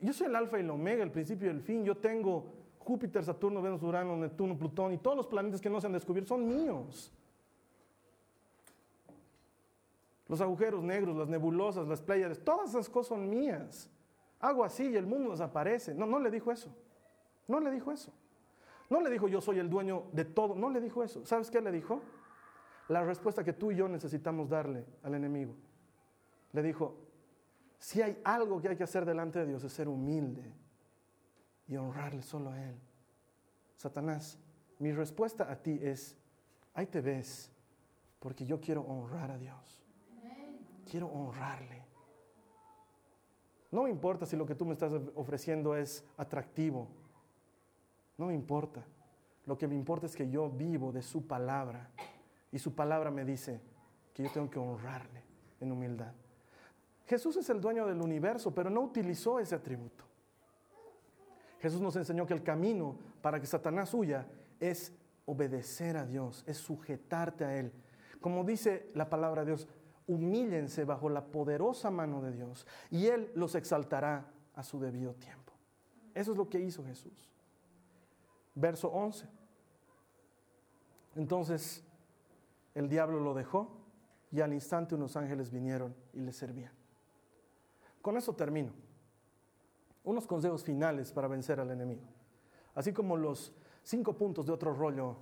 yo 0.00 0.12
soy 0.12 0.26
el 0.26 0.36
alfa 0.36 0.58
y 0.58 0.60
el 0.60 0.70
omega, 0.70 1.02
el 1.02 1.10
principio 1.10 1.48
y 1.48 1.50
el 1.50 1.60
fin. 1.60 1.84
Yo 1.84 1.96
tengo 1.96 2.52
Júpiter, 2.78 3.24
Saturno, 3.24 3.62
Venus, 3.62 3.82
Urano, 3.82 4.16
Neptuno, 4.16 4.56
Plutón 4.56 4.92
y 4.92 4.98
todos 4.98 5.16
los 5.16 5.26
planetas 5.26 5.60
que 5.60 5.70
no 5.70 5.80
se 5.80 5.86
han 5.86 5.92
descubierto 5.92 6.28
son 6.28 6.46
míos. 6.46 7.12
Los 10.28 10.40
agujeros 10.40 10.82
negros, 10.82 11.16
las 11.16 11.28
nebulosas, 11.28 11.86
las 11.86 12.02
playas, 12.02 12.38
todas 12.40 12.70
esas 12.70 12.88
cosas 12.88 13.08
son 13.08 13.30
mías. 13.30 13.88
Hago 14.40 14.64
así 14.64 14.88
y 14.88 14.96
el 14.96 15.06
mundo 15.06 15.30
desaparece. 15.30 15.94
No, 15.94 16.04
no 16.06 16.18
le 16.18 16.30
dijo 16.30 16.52
eso. 16.52 16.74
No 17.48 17.60
le 17.60 17.70
dijo 17.70 17.92
eso. 17.92 18.12
No 18.90 19.00
le 19.00 19.10
dijo 19.10 19.28
yo 19.28 19.40
soy 19.40 19.58
el 19.58 19.70
dueño 19.70 20.04
de 20.12 20.24
todo. 20.24 20.54
No 20.54 20.70
le 20.70 20.80
dijo 20.80 21.02
eso. 21.02 21.24
¿Sabes 21.24 21.50
qué 21.50 21.60
le 21.60 21.72
dijo? 21.72 22.00
La 22.88 23.04
respuesta 23.04 23.42
que 23.42 23.52
tú 23.52 23.72
y 23.72 23.76
yo 23.76 23.88
necesitamos 23.88 24.48
darle 24.48 24.84
al 25.02 25.14
enemigo. 25.14 25.54
Le 26.52 26.62
dijo, 26.62 26.94
si 27.78 28.02
hay 28.02 28.20
algo 28.24 28.60
que 28.60 28.68
hay 28.68 28.76
que 28.76 28.84
hacer 28.84 29.04
delante 29.04 29.38
de 29.40 29.46
Dios 29.46 29.64
es 29.64 29.72
ser 29.72 29.88
humilde 29.88 30.52
y 31.68 31.76
honrarle 31.76 32.22
solo 32.22 32.50
a 32.50 32.62
Él. 32.62 32.76
Satanás, 33.76 34.38
mi 34.78 34.92
respuesta 34.92 35.50
a 35.50 35.56
ti 35.56 35.78
es, 35.82 36.16
ahí 36.74 36.86
te 36.86 37.00
ves, 37.00 37.50
porque 38.18 38.44
yo 38.44 38.60
quiero 38.60 38.82
honrar 38.82 39.30
a 39.30 39.38
Dios. 39.38 39.82
Quiero 40.90 41.08
honrarle. 41.08 41.84
No 43.70 43.82
me 43.82 43.90
importa 43.90 44.24
si 44.24 44.36
lo 44.36 44.46
que 44.46 44.54
tú 44.54 44.64
me 44.64 44.72
estás 44.72 44.92
ofreciendo 45.14 45.76
es 45.76 46.04
atractivo 46.16 46.88
no 48.18 48.26
me 48.26 48.34
importa. 48.34 48.82
Lo 49.44 49.56
que 49.56 49.68
me 49.68 49.74
importa 49.74 50.06
es 50.06 50.16
que 50.16 50.28
yo 50.28 50.48
vivo 50.50 50.92
de 50.92 51.02
su 51.02 51.26
palabra. 51.26 51.90
Y 52.50 52.58
su 52.58 52.74
palabra 52.74 53.10
me 53.10 53.24
dice 53.24 53.60
que 54.14 54.22
yo 54.22 54.30
tengo 54.32 54.50
que 54.50 54.58
honrarle 54.58 55.22
en 55.60 55.72
humildad. 55.72 56.12
Jesús 57.06 57.36
es 57.36 57.48
el 57.50 57.60
dueño 57.60 57.86
del 57.86 58.00
universo, 58.00 58.54
pero 58.54 58.68
no 58.68 58.82
utilizó 58.82 59.38
ese 59.38 59.54
atributo. 59.54 60.04
Jesús 61.60 61.80
nos 61.80 61.96
enseñó 61.96 62.26
que 62.26 62.34
el 62.34 62.42
camino 62.42 62.98
para 63.22 63.40
que 63.40 63.46
Satanás 63.46 63.94
huya 63.94 64.26
es 64.60 64.92
obedecer 65.24 65.96
a 65.96 66.04
Dios, 66.04 66.44
es 66.46 66.58
sujetarte 66.58 67.44
a 67.44 67.58
Él. 67.58 67.72
Como 68.20 68.44
dice 68.44 68.90
la 68.94 69.08
palabra 69.08 69.42
de 69.42 69.52
Dios, 69.52 69.68
humíllense 70.06 70.84
bajo 70.84 71.08
la 71.08 71.24
poderosa 71.24 71.90
mano 71.90 72.20
de 72.20 72.32
Dios 72.32 72.66
y 72.90 73.06
Él 73.06 73.30
los 73.34 73.54
exaltará 73.54 74.30
a 74.54 74.62
su 74.62 74.78
debido 74.78 75.14
tiempo. 75.14 75.52
Eso 76.14 76.32
es 76.32 76.38
lo 76.38 76.48
que 76.48 76.60
hizo 76.60 76.84
Jesús 76.84 77.30
verso 78.56 78.88
11. 78.88 79.28
Entonces 81.14 81.84
el 82.74 82.88
diablo 82.88 83.20
lo 83.20 83.32
dejó 83.32 83.70
y 84.32 84.40
al 84.40 84.52
instante 84.52 84.96
unos 84.96 85.16
ángeles 85.16 85.50
vinieron 85.50 85.94
y 86.12 86.20
le 86.20 86.32
servían. 86.32 86.72
Con 88.06 88.16
eso 88.16 88.36
termino. 88.36 88.70
Unos 90.04 90.28
consejos 90.28 90.62
finales 90.62 91.10
para 91.10 91.26
vencer 91.26 91.58
al 91.58 91.72
enemigo. 91.72 92.04
Así 92.72 92.92
como 92.92 93.16
los 93.16 93.52
cinco 93.82 94.16
puntos 94.16 94.46
de 94.46 94.52
otro 94.52 94.72
rollo 94.72 95.16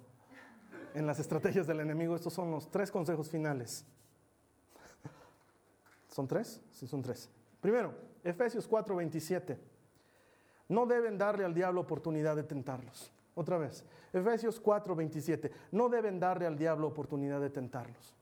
en 0.92 1.06
las 1.06 1.18
estrategias 1.18 1.66
del 1.66 1.80
enemigo, 1.80 2.14
estos 2.14 2.34
son 2.34 2.50
los 2.50 2.70
tres 2.70 2.90
consejos 2.90 3.30
finales. 3.30 3.86
¿Son 6.08 6.28
tres? 6.28 6.60
Sí, 6.72 6.86
son 6.86 7.00
tres. 7.00 7.30
Primero, 7.58 7.94
Efesios 8.22 8.68
4:27. 8.68 9.56
No 10.68 10.84
deben 10.84 11.16
darle 11.16 11.46
al 11.46 11.54
diablo 11.54 11.80
oportunidad 11.80 12.36
de 12.36 12.42
tentarlos. 12.42 13.10
Otra 13.34 13.56
vez, 13.56 13.82
Efesios 14.12 14.60
4, 14.60 14.94
27. 14.94 15.50
No 15.72 15.88
deben 15.88 16.20
darle 16.20 16.46
al 16.46 16.58
diablo 16.58 16.88
oportunidad 16.88 17.40
de 17.40 17.48
tentarlos. 17.48 18.14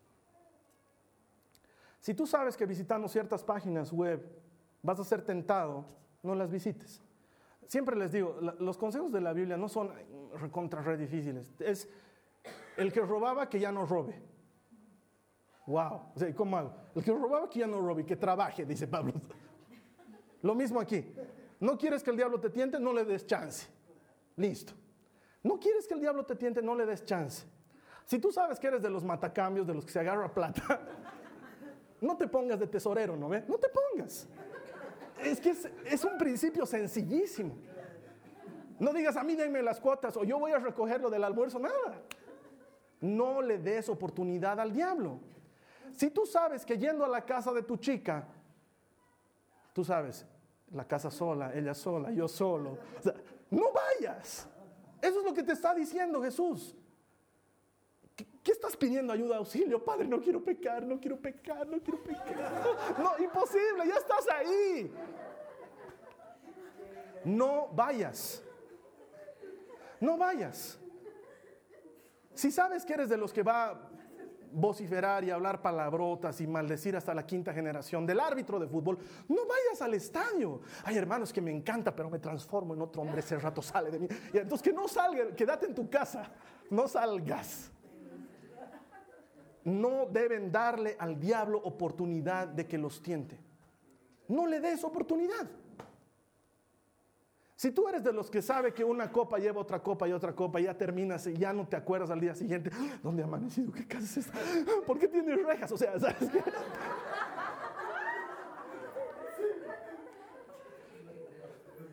Si 1.99 2.15
tú 2.15 2.29
sabes 2.29 2.57
que 2.57 2.65
visitando 2.65 3.09
ciertas 3.09 3.43
páginas 3.43 3.93
web 3.93 4.42
vas 4.83 4.99
a 5.01 5.05
ser 5.05 5.23
tentado, 5.23 5.85
no 6.23 6.35
las 6.35 6.51
visites. 6.51 7.01
Siempre 7.67 7.97
les 7.97 8.13
digo, 8.13 8.39
los 8.59 8.77
consejos 8.77 9.11
de 9.13 9.21
la 9.21 9.33
Biblia 9.33 9.57
no 9.57 9.69
son 9.69 9.91
contra 10.51 10.83
re 10.83 10.97
difíciles. 10.97 11.55
Es 11.59 11.89
el 12.77 12.93
que 12.93 13.01
robaba 13.01 13.49
que 13.49 13.59
ya 13.59 13.73
no 13.73 13.87
robe. 13.87 14.21
Wow, 15.67 16.13
o 16.15 16.19
sea, 16.19 16.35
¿cómo 16.35 16.57
hago? 16.57 16.75
El 16.95 17.05
que 17.05 17.13
robaba 17.13 17.49
que 17.49 17.61
ya 17.61 17.67
no 17.67 17.81
robe, 17.81 18.05
que 18.05 18.17
trabaje, 18.17 18.67
dice 18.67 18.89
Pablo. 18.89 19.15
Lo 20.43 20.55
mismo 20.55 20.81
aquí. 20.81 21.15
No 21.61 21.79
quieres 21.79 22.03
que 22.03 22.11
el 22.11 22.17
diablo 22.17 22.41
te 22.41 22.51
tiente, 22.51 22.81
no 22.81 22.93
le 22.93 23.05
des 23.05 23.25
chance. 23.25 23.69
Listo. 24.37 24.73
No 25.45 25.59
quieres 25.59 25.87
que 25.87 25.95
el 25.95 26.01
diablo 26.01 26.27
te 26.27 26.35
tiente, 26.35 26.61
no 26.61 26.75
le 26.75 26.85
des 26.85 27.05
chance. 27.05 27.47
Si 28.05 28.19
tú 28.19 28.33
sabes 28.33 28.59
que 28.59 28.67
eres 28.67 28.83
de 28.83 28.91
los 28.91 29.05
matacambios, 29.05 29.67
de 29.67 29.75
los 29.75 29.85
que 29.85 29.93
se 29.93 30.01
agarra 30.01 30.33
plata, 30.33 30.81
no 32.01 32.17
te 32.17 32.27
pongas 32.27 32.59
de 32.59 32.67
tesorero, 32.67 33.17
¿no 33.17 33.29
ve? 33.29 33.45
No 33.47 33.59
te 33.59 33.69
pongas. 33.69 34.29
Es 35.23 35.41
que 35.41 35.51
es, 35.51 36.05
un 36.05 36.19
principio 36.19 36.67
sencillísimo. 36.67 37.55
No 38.79 38.93
digas 38.93 39.17
a 39.17 39.23
mí 39.23 39.35
denme 39.35 39.63
las 39.63 39.81
cuotas 39.81 40.17
o 40.17 40.25
yo 40.25 40.39
voy 40.39 40.53
a 40.53 40.59
recogerlo 40.59 41.09
del 41.11 41.25
almuerzo, 41.25 41.59
nada. 41.59 42.01
No 43.01 43.41
le 43.43 43.59
des 43.59 43.89
oportunidad 43.89 44.59
al 44.59 44.73
diablo. 44.73 45.21
Si 45.93 46.11
tú 46.11 46.27
sabes 46.27 46.65
que 46.65 46.79
yendo 46.79 47.05
a 47.05 47.09
la 47.09 47.25
casa 47.25 47.53
de 47.53 47.63
tu 47.63 47.77
chica, 47.77 48.27
tú 49.73 49.85
sabes, 49.85 50.27
la 50.73 50.87
casa 50.87 51.11
sola, 51.11 51.53
ella 51.55 51.75
sola, 51.75 52.11
yo 52.11 52.27
solo, 52.29 52.79
no 53.51 53.73
vayas. 53.73 54.49
Eso 55.01 55.19
es 55.19 55.25
lo 55.25 55.35
que 55.35 55.43
te 55.43 55.53
está 55.53 55.75
diciendo 55.75 56.23
Jesús. 56.23 56.75
¿Qué, 58.17 58.53
estás 58.53 58.77
pidiendo 58.77 59.13
ayuda, 59.13 59.37
auxilio? 59.37 59.85
Padre, 59.85 60.07
no 60.07 60.21
quiero 60.21 60.43
pecar, 60.43 60.85
no 60.85 61.01
quiero 61.01 61.19
pecar, 61.19 61.67
no 61.67 61.81
quiero 61.81 62.03
pecar. 62.03 62.97
No, 62.99 63.23
imposible, 63.23 63.87
ya 63.87 63.95
estás 63.95 64.29
ahí. 64.29 64.93
No 67.25 67.69
vayas. 67.69 68.43
No 70.01 70.17
vayas. 70.17 70.79
Si 72.35 72.51
sabes 72.51 72.85
que 72.85 72.95
eres 72.95 73.09
de 73.09 73.17
los 73.17 73.33
que 73.33 73.43
va 73.43 73.91
vociferar 74.53 75.25
y 75.25 75.31
hablar 75.31 75.63
palabrotas 75.63 76.41
y 76.41 76.47
maldecir 76.47 76.97
hasta 76.97 77.15
la 77.15 77.27
quinta 77.27 77.53
generación 77.53 78.07
del 78.07 78.21
árbitro 78.21 78.59
de 78.59 78.69
fútbol, 78.69 78.99
no 79.29 79.47
vayas 79.47 79.81
al 79.81 79.95
estadio. 79.95 80.61
Hay 80.85 80.97
hermanos 80.97 81.33
que 81.33 81.41
me 81.41 81.51
encanta, 81.51 81.95
pero 81.95 82.11
me 82.11 82.19
transformo 82.19 82.75
en 82.75 82.83
otro 82.83 83.03
hombre, 83.03 83.21
ese 83.21 83.39
rato 83.39 83.63
sale 83.63 83.91
de 83.91 83.99
mí. 83.99 84.09
Y 84.33 84.39
entonces 84.39 84.63
que 84.63 84.73
no 84.73 84.87
salga, 84.89 85.35
quédate 85.35 85.67
en 85.67 85.75
tu 85.75 85.89
casa, 85.89 86.31
no 86.71 86.87
salgas. 86.87 87.72
No 89.65 90.07
deben 90.07 90.51
darle 90.51 90.97
al 90.99 91.19
diablo 91.19 91.59
oportunidad 91.59 92.49
de 92.49 92.67
que 92.67 92.79
los 92.79 93.03
tiente. 93.03 93.39
No 94.29 94.47
le 94.47 94.61
des 94.61 94.83
oportunidad. 94.85 95.49
Si 97.63 97.71
tú 97.71 97.87
eres 97.87 98.03
de 98.03 98.13
los 98.13 98.29
que 98.29 98.43
sabe 98.43 98.75
que 98.75 98.83
una 98.83 99.13
copa 99.13 99.39
lleva 99.39 99.61
otra 99.61 99.81
copa 99.81 100.09
y 100.09 100.13
otra 100.13 100.35
copa 100.35 100.61
y 100.61 100.65
ya 100.65 100.77
terminas 100.77 101.29
y 101.29 101.37
ya 101.37 101.53
no 101.53 101.69
te 101.69 101.77
acuerdas 101.77 102.11
al 102.11 102.19
día 102.19 102.35
siguiente, 102.35 102.71
¿dónde 103.05 103.23
ha 103.23 103.27
amanecido? 103.27 103.71
¿Qué 103.71 103.87
casa 103.87 104.03
es 104.03 104.27
esta? 104.27 104.39
¿Por 104.85 104.99
qué 104.99 105.07
tiene 105.07 105.37
rejas? 105.37 105.71
O 105.71 105.79
sea, 105.79 105.97
¿sabes 106.01 106.29
qué? 106.29 106.43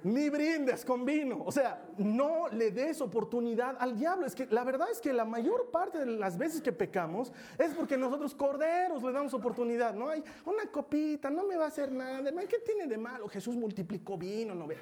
Ni 0.04 0.30
brindes 0.30 0.86
con 0.86 1.06
vino. 1.06 1.44
O 1.46 1.52
sea, 1.52 1.82
no 1.98 2.48
le 2.50 2.72
des 2.72 3.02
oportunidad 3.02 3.76
al 3.80 3.98
diablo. 3.98 4.26
Es 4.26 4.36
que 4.36 4.46
la 4.48 4.64
verdad 4.64 4.88
es 4.92 5.00
que 5.00 5.14
la 5.14 5.26
mayor 5.26 5.72
parte 5.72 6.00
de 6.00 6.06
las 6.06 6.38
veces 6.38 6.62
que 6.62 6.72
pecamos 6.72 7.32
es 7.58 7.74
porque 7.74 7.98
nosotros 7.98 8.34
corderos 8.36 9.04
le 9.04 9.12
damos 9.12 9.34
oportunidad. 9.34 9.94
No 9.94 10.10
hay 10.10 10.24
una 10.46 10.66
copita, 10.72 11.30
no 11.30 11.46
me 11.46 11.56
va 11.58 11.66
a 11.66 11.68
hacer 11.68 11.92
nada. 11.92 12.32
¿Qué 12.48 12.60
tiene 12.60 12.88
de 12.88 12.98
malo? 12.98 13.28
Jesús 13.28 13.56
multiplicó 13.56 14.18
vino, 14.18 14.56
no 14.56 14.68
ve. 14.68 14.78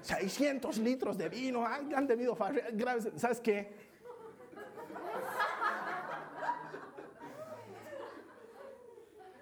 600 0.00 0.78
litros 0.78 1.16
de 1.16 1.28
vino, 1.28 1.66
han 1.66 2.06
debido 2.06 2.36
graves. 2.72 3.10
¿Sabes 3.16 3.40
qué? 3.40 3.94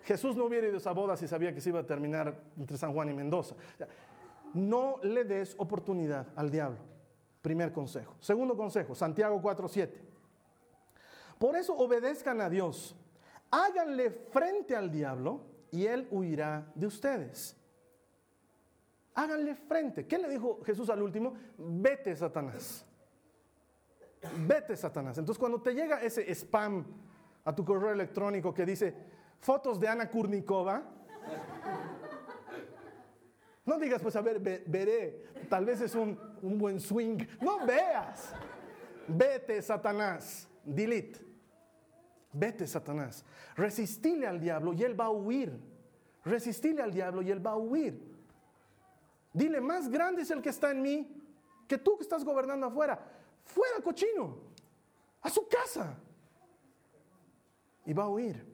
Jesús 0.04 0.36
no 0.36 0.44
hubiera 0.44 0.66
ido 0.66 0.76
a 0.76 0.78
esa 0.78 0.92
boda 0.92 1.16
si 1.16 1.28
sabía 1.28 1.54
que 1.54 1.60
se 1.60 1.68
iba 1.68 1.80
a 1.80 1.86
terminar 1.86 2.34
entre 2.58 2.76
San 2.76 2.92
Juan 2.92 3.08
y 3.08 3.14
Mendoza 3.14 3.54
no 4.55 4.98
le 5.03 5.24
des 5.24 5.55
oportunidad 5.59 6.28
al 6.36 6.50
diablo. 6.50 6.78
Primer 7.40 7.72
consejo. 7.72 8.14
Segundo 8.20 8.57
consejo, 8.57 8.94
Santiago 8.94 9.40
4:7. 9.40 9.90
Por 11.38 11.57
eso 11.57 11.76
obedezcan 11.76 12.40
a 12.40 12.48
Dios. 12.48 12.94
Háganle 13.50 14.11
frente 14.11 14.76
al 14.76 14.90
diablo 14.90 15.40
y 15.70 15.86
él 15.86 16.07
huirá 16.11 16.70
de 16.74 16.86
ustedes. 16.86 17.57
Háganle 19.14 19.55
frente. 19.55 20.07
¿Qué 20.07 20.18
le 20.18 20.28
dijo 20.28 20.61
Jesús 20.64 20.88
al 20.88 21.03
último? 21.03 21.34
Vete, 21.59 22.16
Satanás. 22.16 22.84
Vete, 24.46 24.76
Satanás. 24.76 25.18
Entonces, 25.18 25.38
cuando 25.38 25.61
te 25.61 25.74
llega 25.74 26.00
ese 26.00 26.32
spam 26.34 26.86
a 27.44 27.55
tu 27.55 27.64
correo 27.64 27.90
electrónico 27.90 28.55
que 28.55 28.64
dice, 28.64 28.94
fotos 29.38 29.80
de 29.80 29.88
Ana 29.88 30.09
Kurnikova. 30.09 30.82
No 33.64 33.78
digas, 33.78 34.02
pues 34.02 34.16
a 34.16 34.20
ver, 34.20 34.40
veré, 34.40 35.24
tal 35.48 35.64
vez 35.64 35.80
es 35.80 35.94
un, 35.94 36.18
un 36.42 36.58
buen 36.58 36.80
swing. 36.80 37.18
No 37.40 37.64
veas. 37.64 38.32
Vete, 39.06 39.62
Satanás. 39.62 40.48
Delete. 40.64 41.20
Vete, 42.32 42.66
Satanás. 42.66 43.24
Resistile 43.54 44.26
al 44.26 44.40
diablo 44.40 44.72
y 44.72 44.82
él 44.82 44.98
va 44.98 45.06
a 45.06 45.10
huir. 45.10 45.52
Resistile 46.24 46.82
al 46.82 46.92
diablo 46.92 47.22
y 47.22 47.30
él 47.30 47.44
va 47.44 47.52
a 47.52 47.56
huir. 47.56 48.00
Dile, 49.32 49.60
más 49.60 49.88
grande 49.88 50.22
es 50.22 50.30
el 50.30 50.42
que 50.42 50.50
está 50.50 50.70
en 50.70 50.82
mí 50.82 51.22
que 51.66 51.78
tú 51.78 51.96
que 51.96 52.02
estás 52.02 52.24
gobernando 52.24 52.66
afuera. 52.66 53.00
Fuera, 53.44 53.80
cochino. 53.82 54.36
A 55.22 55.30
su 55.30 55.46
casa. 55.48 55.96
Y 57.86 57.92
va 57.92 58.04
a 58.04 58.08
huir. 58.08 58.51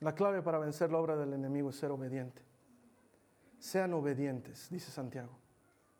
La 0.00 0.14
clave 0.14 0.42
para 0.42 0.58
vencer 0.58 0.90
la 0.90 0.98
obra 0.98 1.16
del 1.16 1.32
enemigo 1.32 1.70
es 1.70 1.76
ser 1.76 1.90
obediente. 1.90 2.42
Sean 3.58 3.92
obedientes, 3.92 4.68
dice 4.70 4.90
Santiago. 4.90 5.38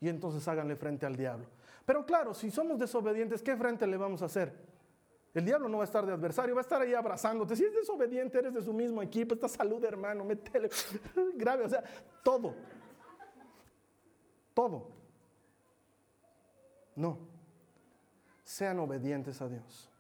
Y 0.00 0.08
entonces 0.08 0.46
háganle 0.48 0.76
frente 0.76 1.04
al 1.04 1.16
diablo. 1.16 1.46
Pero 1.84 2.06
claro, 2.06 2.32
si 2.32 2.50
somos 2.50 2.78
desobedientes, 2.78 3.42
¿qué 3.42 3.56
frente 3.56 3.86
le 3.86 3.98
vamos 3.98 4.22
a 4.22 4.26
hacer? 4.26 4.52
El 5.34 5.44
diablo 5.44 5.68
no 5.68 5.78
va 5.78 5.84
a 5.84 5.86
estar 5.86 6.04
de 6.04 6.12
adversario, 6.12 6.54
va 6.54 6.60
a 6.60 6.62
estar 6.62 6.80
ahí 6.80 6.94
abrazándote. 6.94 7.54
Si 7.54 7.64
es 7.64 7.74
desobediente, 7.74 8.38
eres 8.38 8.54
de 8.54 8.62
su 8.62 8.72
mismo 8.72 9.02
equipo, 9.02 9.34
esta 9.34 9.48
salud, 9.48 9.84
hermano, 9.84 10.24
métele. 10.24 10.70
Grave, 11.34 11.64
o 11.64 11.68
sea, 11.68 11.84
todo. 12.24 12.54
Todo. 14.54 14.88
No. 16.96 17.18
Sean 18.42 18.78
obedientes 18.80 19.40
a 19.40 19.48
Dios. 19.48 19.90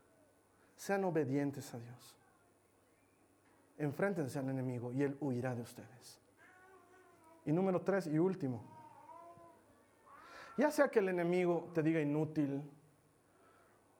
Sean 0.74 1.04
obedientes 1.04 1.72
a 1.74 1.78
Dios. 1.78 2.19
Enfréntense 3.80 4.38
al 4.38 4.50
enemigo 4.50 4.92
y 4.92 5.02
él 5.02 5.16
huirá 5.20 5.54
de 5.54 5.62
ustedes. 5.62 6.20
Y 7.46 7.52
número 7.52 7.80
tres 7.80 8.06
y 8.06 8.18
último. 8.18 8.62
Ya 10.58 10.70
sea 10.70 10.88
que 10.88 10.98
el 10.98 11.08
enemigo 11.08 11.70
te 11.72 11.82
diga 11.82 11.98
inútil 11.98 12.62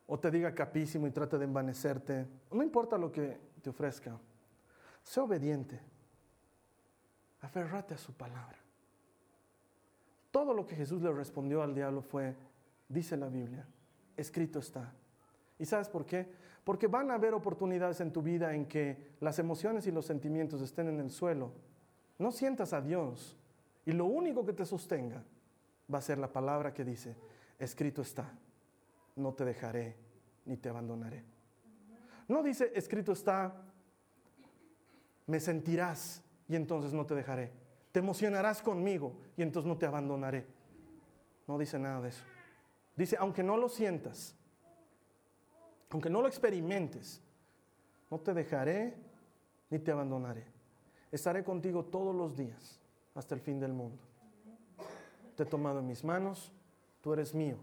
o 0.07 0.19
te 0.19 0.31
diga 0.31 0.55
capísimo 0.55 1.07
y 1.07 1.11
trate 1.11 1.39
de 1.39 1.47
envanecerte, 1.47 2.27
no 2.51 2.63
importa 2.63 2.99
lo 2.99 3.11
que 3.11 3.41
te 3.63 3.71
ofrezca, 3.71 4.19
sé 5.03 5.21
obediente. 5.21 5.81
Aferrate 7.41 7.95
a 7.95 7.99
su 7.99 8.13
palabra. 8.13 8.59
Todo 10.31 10.53
lo 10.53 10.67
que 10.67 10.77
Jesús 10.77 11.01
le 11.01 11.11
respondió 11.11 11.63
al 11.63 11.75
diablo 11.75 12.03
fue, 12.03 12.37
dice 12.87 13.17
la 13.17 13.29
Biblia, 13.29 13.67
escrito 14.15 14.59
está. 14.59 14.93
¿Y 15.59 15.65
sabes 15.65 15.89
por 15.89 16.05
qué? 16.05 16.31
Porque 16.71 16.87
van 16.87 17.11
a 17.11 17.15
haber 17.15 17.35
oportunidades 17.35 18.01
en 18.01 18.13
tu 18.13 18.23
vida 18.23 18.55
en 18.55 18.65
que 18.65 19.17
las 19.19 19.41
emociones 19.41 19.89
y 19.89 19.91
los 19.91 20.07
sentimientos 20.07 20.61
estén 20.61 20.87
en 20.87 21.01
el 21.01 21.11
suelo. 21.11 21.51
No 22.17 22.31
sientas 22.31 22.73
a 22.73 22.81
Dios 22.81 23.37
y 23.85 23.91
lo 23.91 24.05
único 24.05 24.47
que 24.47 24.53
te 24.53 24.65
sostenga 24.65 25.25
va 25.93 25.99
a 25.99 26.01
ser 26.01 26.19
la 26.19 26.33
palabra 26.33 26.73
que 26.73 26.85
dice, 26.85 27.17
escrito 27.59 28.03
está, 28.03 28.33
no 29.17 29.35
te 29.35 29.45
dejaré 29.45 29.97
ni 30.45 30.59
te 30.59 30.69
abandonaré. 30.69 31.25
No 32.29 32.41
dice, 32.41 32.71
escrito 32.73 33.11
está, 33.11 33.53
me 35.27 35.41
sentirás 35.41 36.23
y 36.47 36.55
entonces 36.55 36.93
no 36.93 37.05
te 37.05 37.17
dejaré. 37.17 37.51
Te 37.91 37.99
emocionarás 37.99 38.63
conmigo 38.63 39.17
y 39.37 39.43
entonces 39.43 39.67
no 39.67 39.77
te 39.77 39.87
abandonaré. 39.87 40.47
No 41.49 41.59
dice 41.59 41.81
nada 41.81 42.01
de 42.01 42.11
eso. 42.11 42.23
Dice, 42.95 43.17
aunque 43.19 43.43
no 43.43 43.57
lo 43.57 43.69
sientas, 43.69 44.37
aunque 45.91 46.09
no 46.09 46.23
lo 46.23 46.29
experimentes, 46.29 47.21
no 48.11 48.19
te 48.21 48.33
dejaré 48.33 48.95
ni 49.71 49.79
te 49.79 49.91
abandonaré. 49.91 50.45
Estaré 51.13 51.45
contigo 51.45 51.85
todos 51.85 52.15
los 52.15 52.37
días 52.37 52.81
hasta 53.15 53.35
el 53.35 53.41
fin 53.41 53.59
del 53.59 53.73
mundo. 53.73 54.03
Te 55.37 55.43
he 55.43 55.47
tomado 55.47 55.81
en 55.81 55.87
mis 55.87 56.05
manos, 56.05 56.53
tú 57.01 57.13
eres 57.13 57.35
mío, 57.35 57.57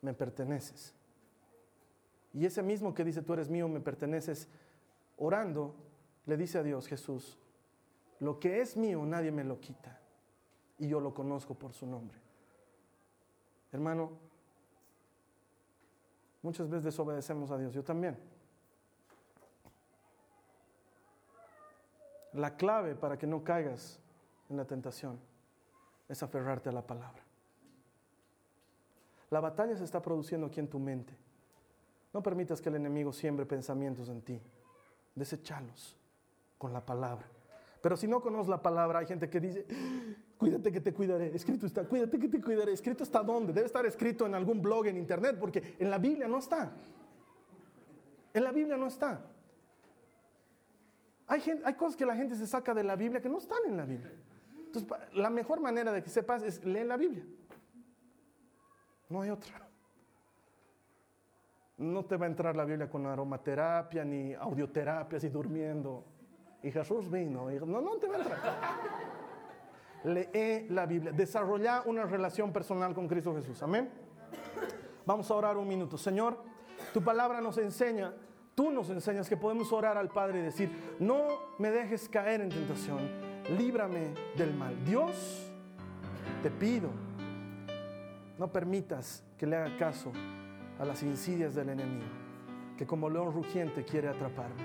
me 0.00 0.14
perteneces. 0.14 0.94
Y 2.32 2.44
ese 2.44 2.62
mismo 2.62 2.94
que 2.94 3.04
dice, 3.04 3.22
tú 3.22 3.32
eres 3.32 3.48
mío, 3.48 3.68
me 3.68 3.80
perteneces, 3.80 4.48
orando, 5.16 5.74
le 6.26 6.36
dice 6.36 6.58
a 6.58 6.62
Dios, 6.62 6.86
Jesús, 6.86 7.38
lo 8.20 8.38
que 8.38 8.60
es 8.60 8.76
mío 8.76 9.04
nadie 9.04 9.30
me 9.30 9.44
lo 9.44 9.60
quita. 9.60 10.00
Y 10.78 10.88
yo 10.88 11.00
lo 11.00 11.14
conozco 11.14 11.54
por 11.54 11.72
su 11.72 11.86
nombre. 11.86 12.18
Hermano, 13.72 14.12
Muchas 16.46 16.70
veces 16.70 16.84
desobedecemos 16.84 17.50
a 17.50 17.58
Dios, 17.58 17.74
yo 17.74 17.82
también. 17.82 18.16
La 22.34 22.56
clave 22.56 22.94
para 22.94 23.18
que 23.18 23.26
no 23.26 23.42
caigas 23.42 23.98
en 24.48 24.56
la 24.56 24.64
tentación 24.64 25.18
es 26.08 26.22
aferrarte 26.22 26.68
a 26.68 26.72
la 26.72 26.86
palabra. 26.86 27.20
La 29.30 29.40
batalla 29.40 29.76
se 29.76 29.82
está 29.82 30.00
produciendo 30.00 30.46
aquí 30.46 30.60
en 30.60 30.68
tu 30.68 30.78
mente. 30.78 31.16
No 32.12 32.22
permitas 32.22 32.62
que 32.62 32.68
el 32.68 32.76
enemigo 32.76 33.12
siembre 33.12 33.44
pensamientos 33.44 34.08
en 34.08 34.22
ti. 34.22 34.40
Desechalos 35.16 35.96
con 36.58 36.72
la 36.72 36.86
palabra. 36.86 37.26
Pero 37.82 37.96
si 37.96 38.06
no 38.06 38.22
conoces 38.22 38.48
la 38.48 38.62
palabra, 38.62 39.00
hay 39.00 39.06
gente 39.06 39.28
que 39.28 39.40
dice, 39.40 39.66
Cuídate 40.38 40.70
que 40.70 40.80
te 40.80 40.92
cuidaré. 40.92 41.34
Escrito 41.34 41.66
está. 41.66 41.84
Cuídate 41.84 42.18
que 42.18 42.28
te 42.28 42.40
cuidaré. 42.40 42.72
¿Escrito 42.72 43.04
está 43.04 43.22
dónde? 43.22 43.52
Debe 43.52 43.66
estar 43.66 43.86
escrito 43.86 44.26
en 44.26 44.34
algún 44.34 44.60
blog 44.60 44.86
en 44.86 44.98
internet 44.98 45.36
porque 45.40 45.76
en 45.78 45.90
la 45.90 45.98
Biblia 45.98 46.28
no 46.28 46.38
está. 46.38 46.72
En 48.34 48.44
la 48.44 48.52
Biblia 48.52 48.76
no 48.76 48.86
está. 48.86 49.24
Hay, 51.26 51.42
hay 51.64 51.74
cosas 51.74 51.96
que 51.96 52.04
la 52.04 52.14
gente 52.14 52.36
se 52.36 52.46
saca 52.46 52.74
de 52.74 52.84
la 52.84 52.96
Biblia 52.96 53.20
que 53.20 53.30
no 53.30 53.38
están 53.38 53.58
en 53.66 53.76
la 53.78 53.86
Biblia. 53.86 54.12
Entonces, 54.66 54.90
la 55.14 55.30
mejor 55.30 55.60
manera 55.60 55.90
de 55.90 56.02
que 56.02 56.10
sepas 56.10 56.42
es 56.42 56.62
leer 56.64 56.86
la 56.86 56.98
Biblia. 56.98 57.24
No 59.08 59.22
hay 59.22 59.30
otra. 59.30 59.66
No 61.78 62.04
te 62.04 62.16
va 62.16 62.26
a 62.26 62.28
entrar 62.28 62.54
la 62.54 62.64
Biblia 62.64 62.90
con 62.90 63.06
aromaterapia 63.06 64.04
ni 64.04 64.34
audioterapia, 64.34 65.16
así 65.16 65.30
durmiendo. 65.30 66.04
Y 66.62 66.70
Jesús 66.70 67.10
vino. 67.10 67.50
no, 67.50 67.80
no 67.80 67.96
te 67.96 68.06
va 68.06 68.16
a 68.16 68.18
entrar 68.18 69.25
lee 70.06 70.66
la 70.70 70.86
Biblia, 70.86 71.12
desarrolla 71.12 71.82
una 71.84 72.04
relación 72.04 72.52
personal 72.52 72.94
con 72.94 73.08
Cristo 73.08 73.34
Jesús. 73.34 73.62
Amén. 73.62 73.90
Vamos 75.04 75.30
a 75.30 75.34
orar 75.34 75.56
un 75.56 75.66
minuto. 75.66 75.98
Señor, 75.98 76.38
tu 76.92 77.02
palabra 77.02 77.40
nos 77.40 77.58
enseña, 77.58 78.14
tú 78.54 78.70
nos 78.70 78.88
enseñas 78.90 79.28
que 79.28 79.36
podemos 79.36 79.72
orar 79.72 79.98
al 79.98 80.08
Padre 80.08 80.40
y 80.40 80.42
decir, 80.42 80.96
no 81.00 81.26
me 81.58 81.70
dejes 81.70 82.08
caer 82.08 82.40
en 82.40 82.50
tentación, 82.50 82.98
líbrame 83.58 84.14
del 84.36 84.54
mal. 84.54 84.76
Dios, 84.84 85.50
te 86.42 86.50
pido, 86.50 86.90
no 88.38 88.52
permitas 88.52 89.24
que 89.36 89.46
le 89.46 89.56
haga 89.56 89.76
caso 89.76 90.12
a 90.78 90.84
las 90.84 91.02
insidias 91.02 91.54
del 91.54 91.70
enemigo, 91.70 92.06
que 92.76 92.86
como 92.86 93.10
león 93.10 93.32
rugiente 93.32 93.84
quiere 93.84 94.08
atraparme, 94.08 94.62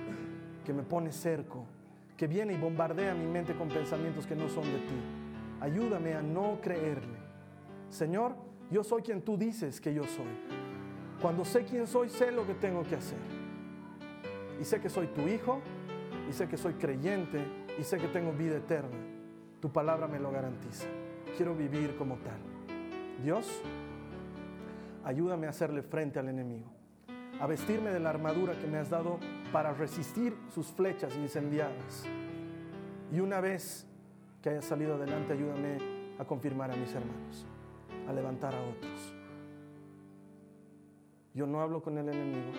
que 0.66 0.74
me 0.74 0.84
pone 0.84 1.12
cerco, 1.12 1.66
que 2.18 2.28
viene 2.28 2.54
y 2.54 2.58
bombardea 2.58 3.16
mi 3.16 3.26
mente 3.26 3.56
con 3.56 3.70
pensamientos 3.70 4.28
que 4.28 4.36
no 4.36 4.48
son 4.48 4.64
de 4.66 4.80
ti 4.80 5.21
ayúdame 5.62 6.16
a 6.16 6.22
no 6.22 6.60
creerle. 6.62 7.20
Señor, 7.90 8.36
yo 8.70 8.84
soy 8.84 9.04
quien 9.04 9.22
tú 9.22 9.38
dices 9.38 9.80
que 9.80 9.94
yo 9.94 10.04
soy. 10.04 10.26
Cuando 11.22 11.46
sé 11.46 11.64
quién 11.64 11.88
soy, 11.88 12.10
sé 12.10 12.32
lo 12.32 12.46
que 12.46 12.56
tengo 12.56 12.84
que 12.84 12.96
hacer. 12.96 13.20
Y 14.60 14.66
sé 14.66 14.82
que 14.82 14.90
soy 14.90 15.08
tu 15.08 15.22
hijo, 15.28 15.62
y 16.28 16.34
sé 16.34 16.48
que 16.48 16.58
soy 16.58 16.74
creyente, 16.74 17.40
y 17.78 17.84
sé 17.84 17.98
que 17.98 18.08
tengo 18.08 18.32
vida 18.34 18.58
eterna. 18.58 18.98
Tu 19.60 19.72
palabra 19.72 20.08
me 20.08 20.20
lo 20.20 20.32
garantiza. 20.32 20.88
Quiero 21.38 21.56
vivir 21.56 21.96
como 21.96 22.16
tal. 22.18 22.40
Dios, 23.24 23.62
ayúdame 25.04 25.46
a 25.46 25.52
hacerle 25.52 25.84
frente 25.84 26.18
al 26.18 26.30
enemigo, 26.30 26.72
a 27.40 27.46
vestirme 27.46 27.92
de 27.92 28.00
la 28.00 28.10
armadura 28.10 28.58
que 28.58 28.66
me 28.66 28.78
has 28.78 28.90
dado 28.90 29.20
para 29.52 29.74
resistir 29.74 30.36
sus 30.50 30.68
flechas 30.68 31.16
incendiadas. 31.16 32.06
Y 33.12 33.20
una 33.20 33.42
vez 33.42 33.86
que 34.42 34.50
haya 34.50 34.62
salido 34.62 34.96
adelante, 34.96 35.34
ayúdame 35.34 35.78
a 36.18 36.26
confirmar 36.26 36.72
a 36.72 36.76
mis 36.76 36.94
hermanos, 36.94 37.46
a 38.08 38.14
levantar 38.14 38.56
a 38.56 38.62
otros. 38.62 39.14
Yo 41.34 41.46
no 41.48 41.62
hablo 41.62 41.82
con 41.82 41.98
el 41.98 42.10
enemigo, 42.10 42.52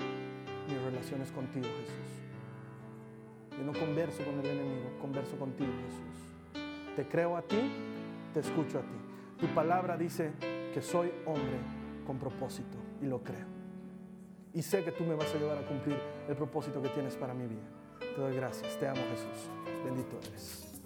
mi 0.69 0.75
relación 0.77 1.21
es 1.23 1.31
contigo, 1.33 1.67
Jesús. 1.81 2.23
Yo 3.59 3.65
no 3.65 3.73
converso 3.73 4.25
con 4.25 4.39
el 4.41 4.47
enemigo, 4.47 4.91
converso 5.01 5.37
contigo, 5.37 5.73
Jesús. 5.85 6.63
Te 6.97 7.07
creo 7.07 7.37
a 7.37 7.43
ti, 7.43 7.61
te 8.33 8.41
escucho 8.41 8.79
a 8.79 8.83
ti. 8.83 8.97
Tu 9.41 9.47
palabra 9.49 9.97
dice 9.97 10.33
que 10.73 10.81
soy 10.81 11.13
hombre 11.27 11.59
con 12.07 12.19
propósito 12.19 12.79
y 13.01 13.07
lo 13.07 13.23
creo. 13.23 13.47
Y 14.55 14.63
sé 14.63 14.85
que 14.85 14.93
tú 14.93 15.05
me 15.05 15.15
vas 15.15 15.33
a 15.35 15.37
ayudar 15.37 15.59
a 15.59 15.67
cumplir 15.67 15.99
el 16.29 16.37
propósito 16.37 16.81
que 16.81 16.89
tienes 16.91 17.17
para 17.17 17.35
mi 17.35 17.47
vida. 17.47 17.69
Te 17.99 18.21
doy 18.21 18.37
gracias, 18.37 18.79
te 18.79 18.87
amo 18.87 19.01
Jesús. 19.11 19.51
Bendito 19.85 20.19
eres. 20.29 20.72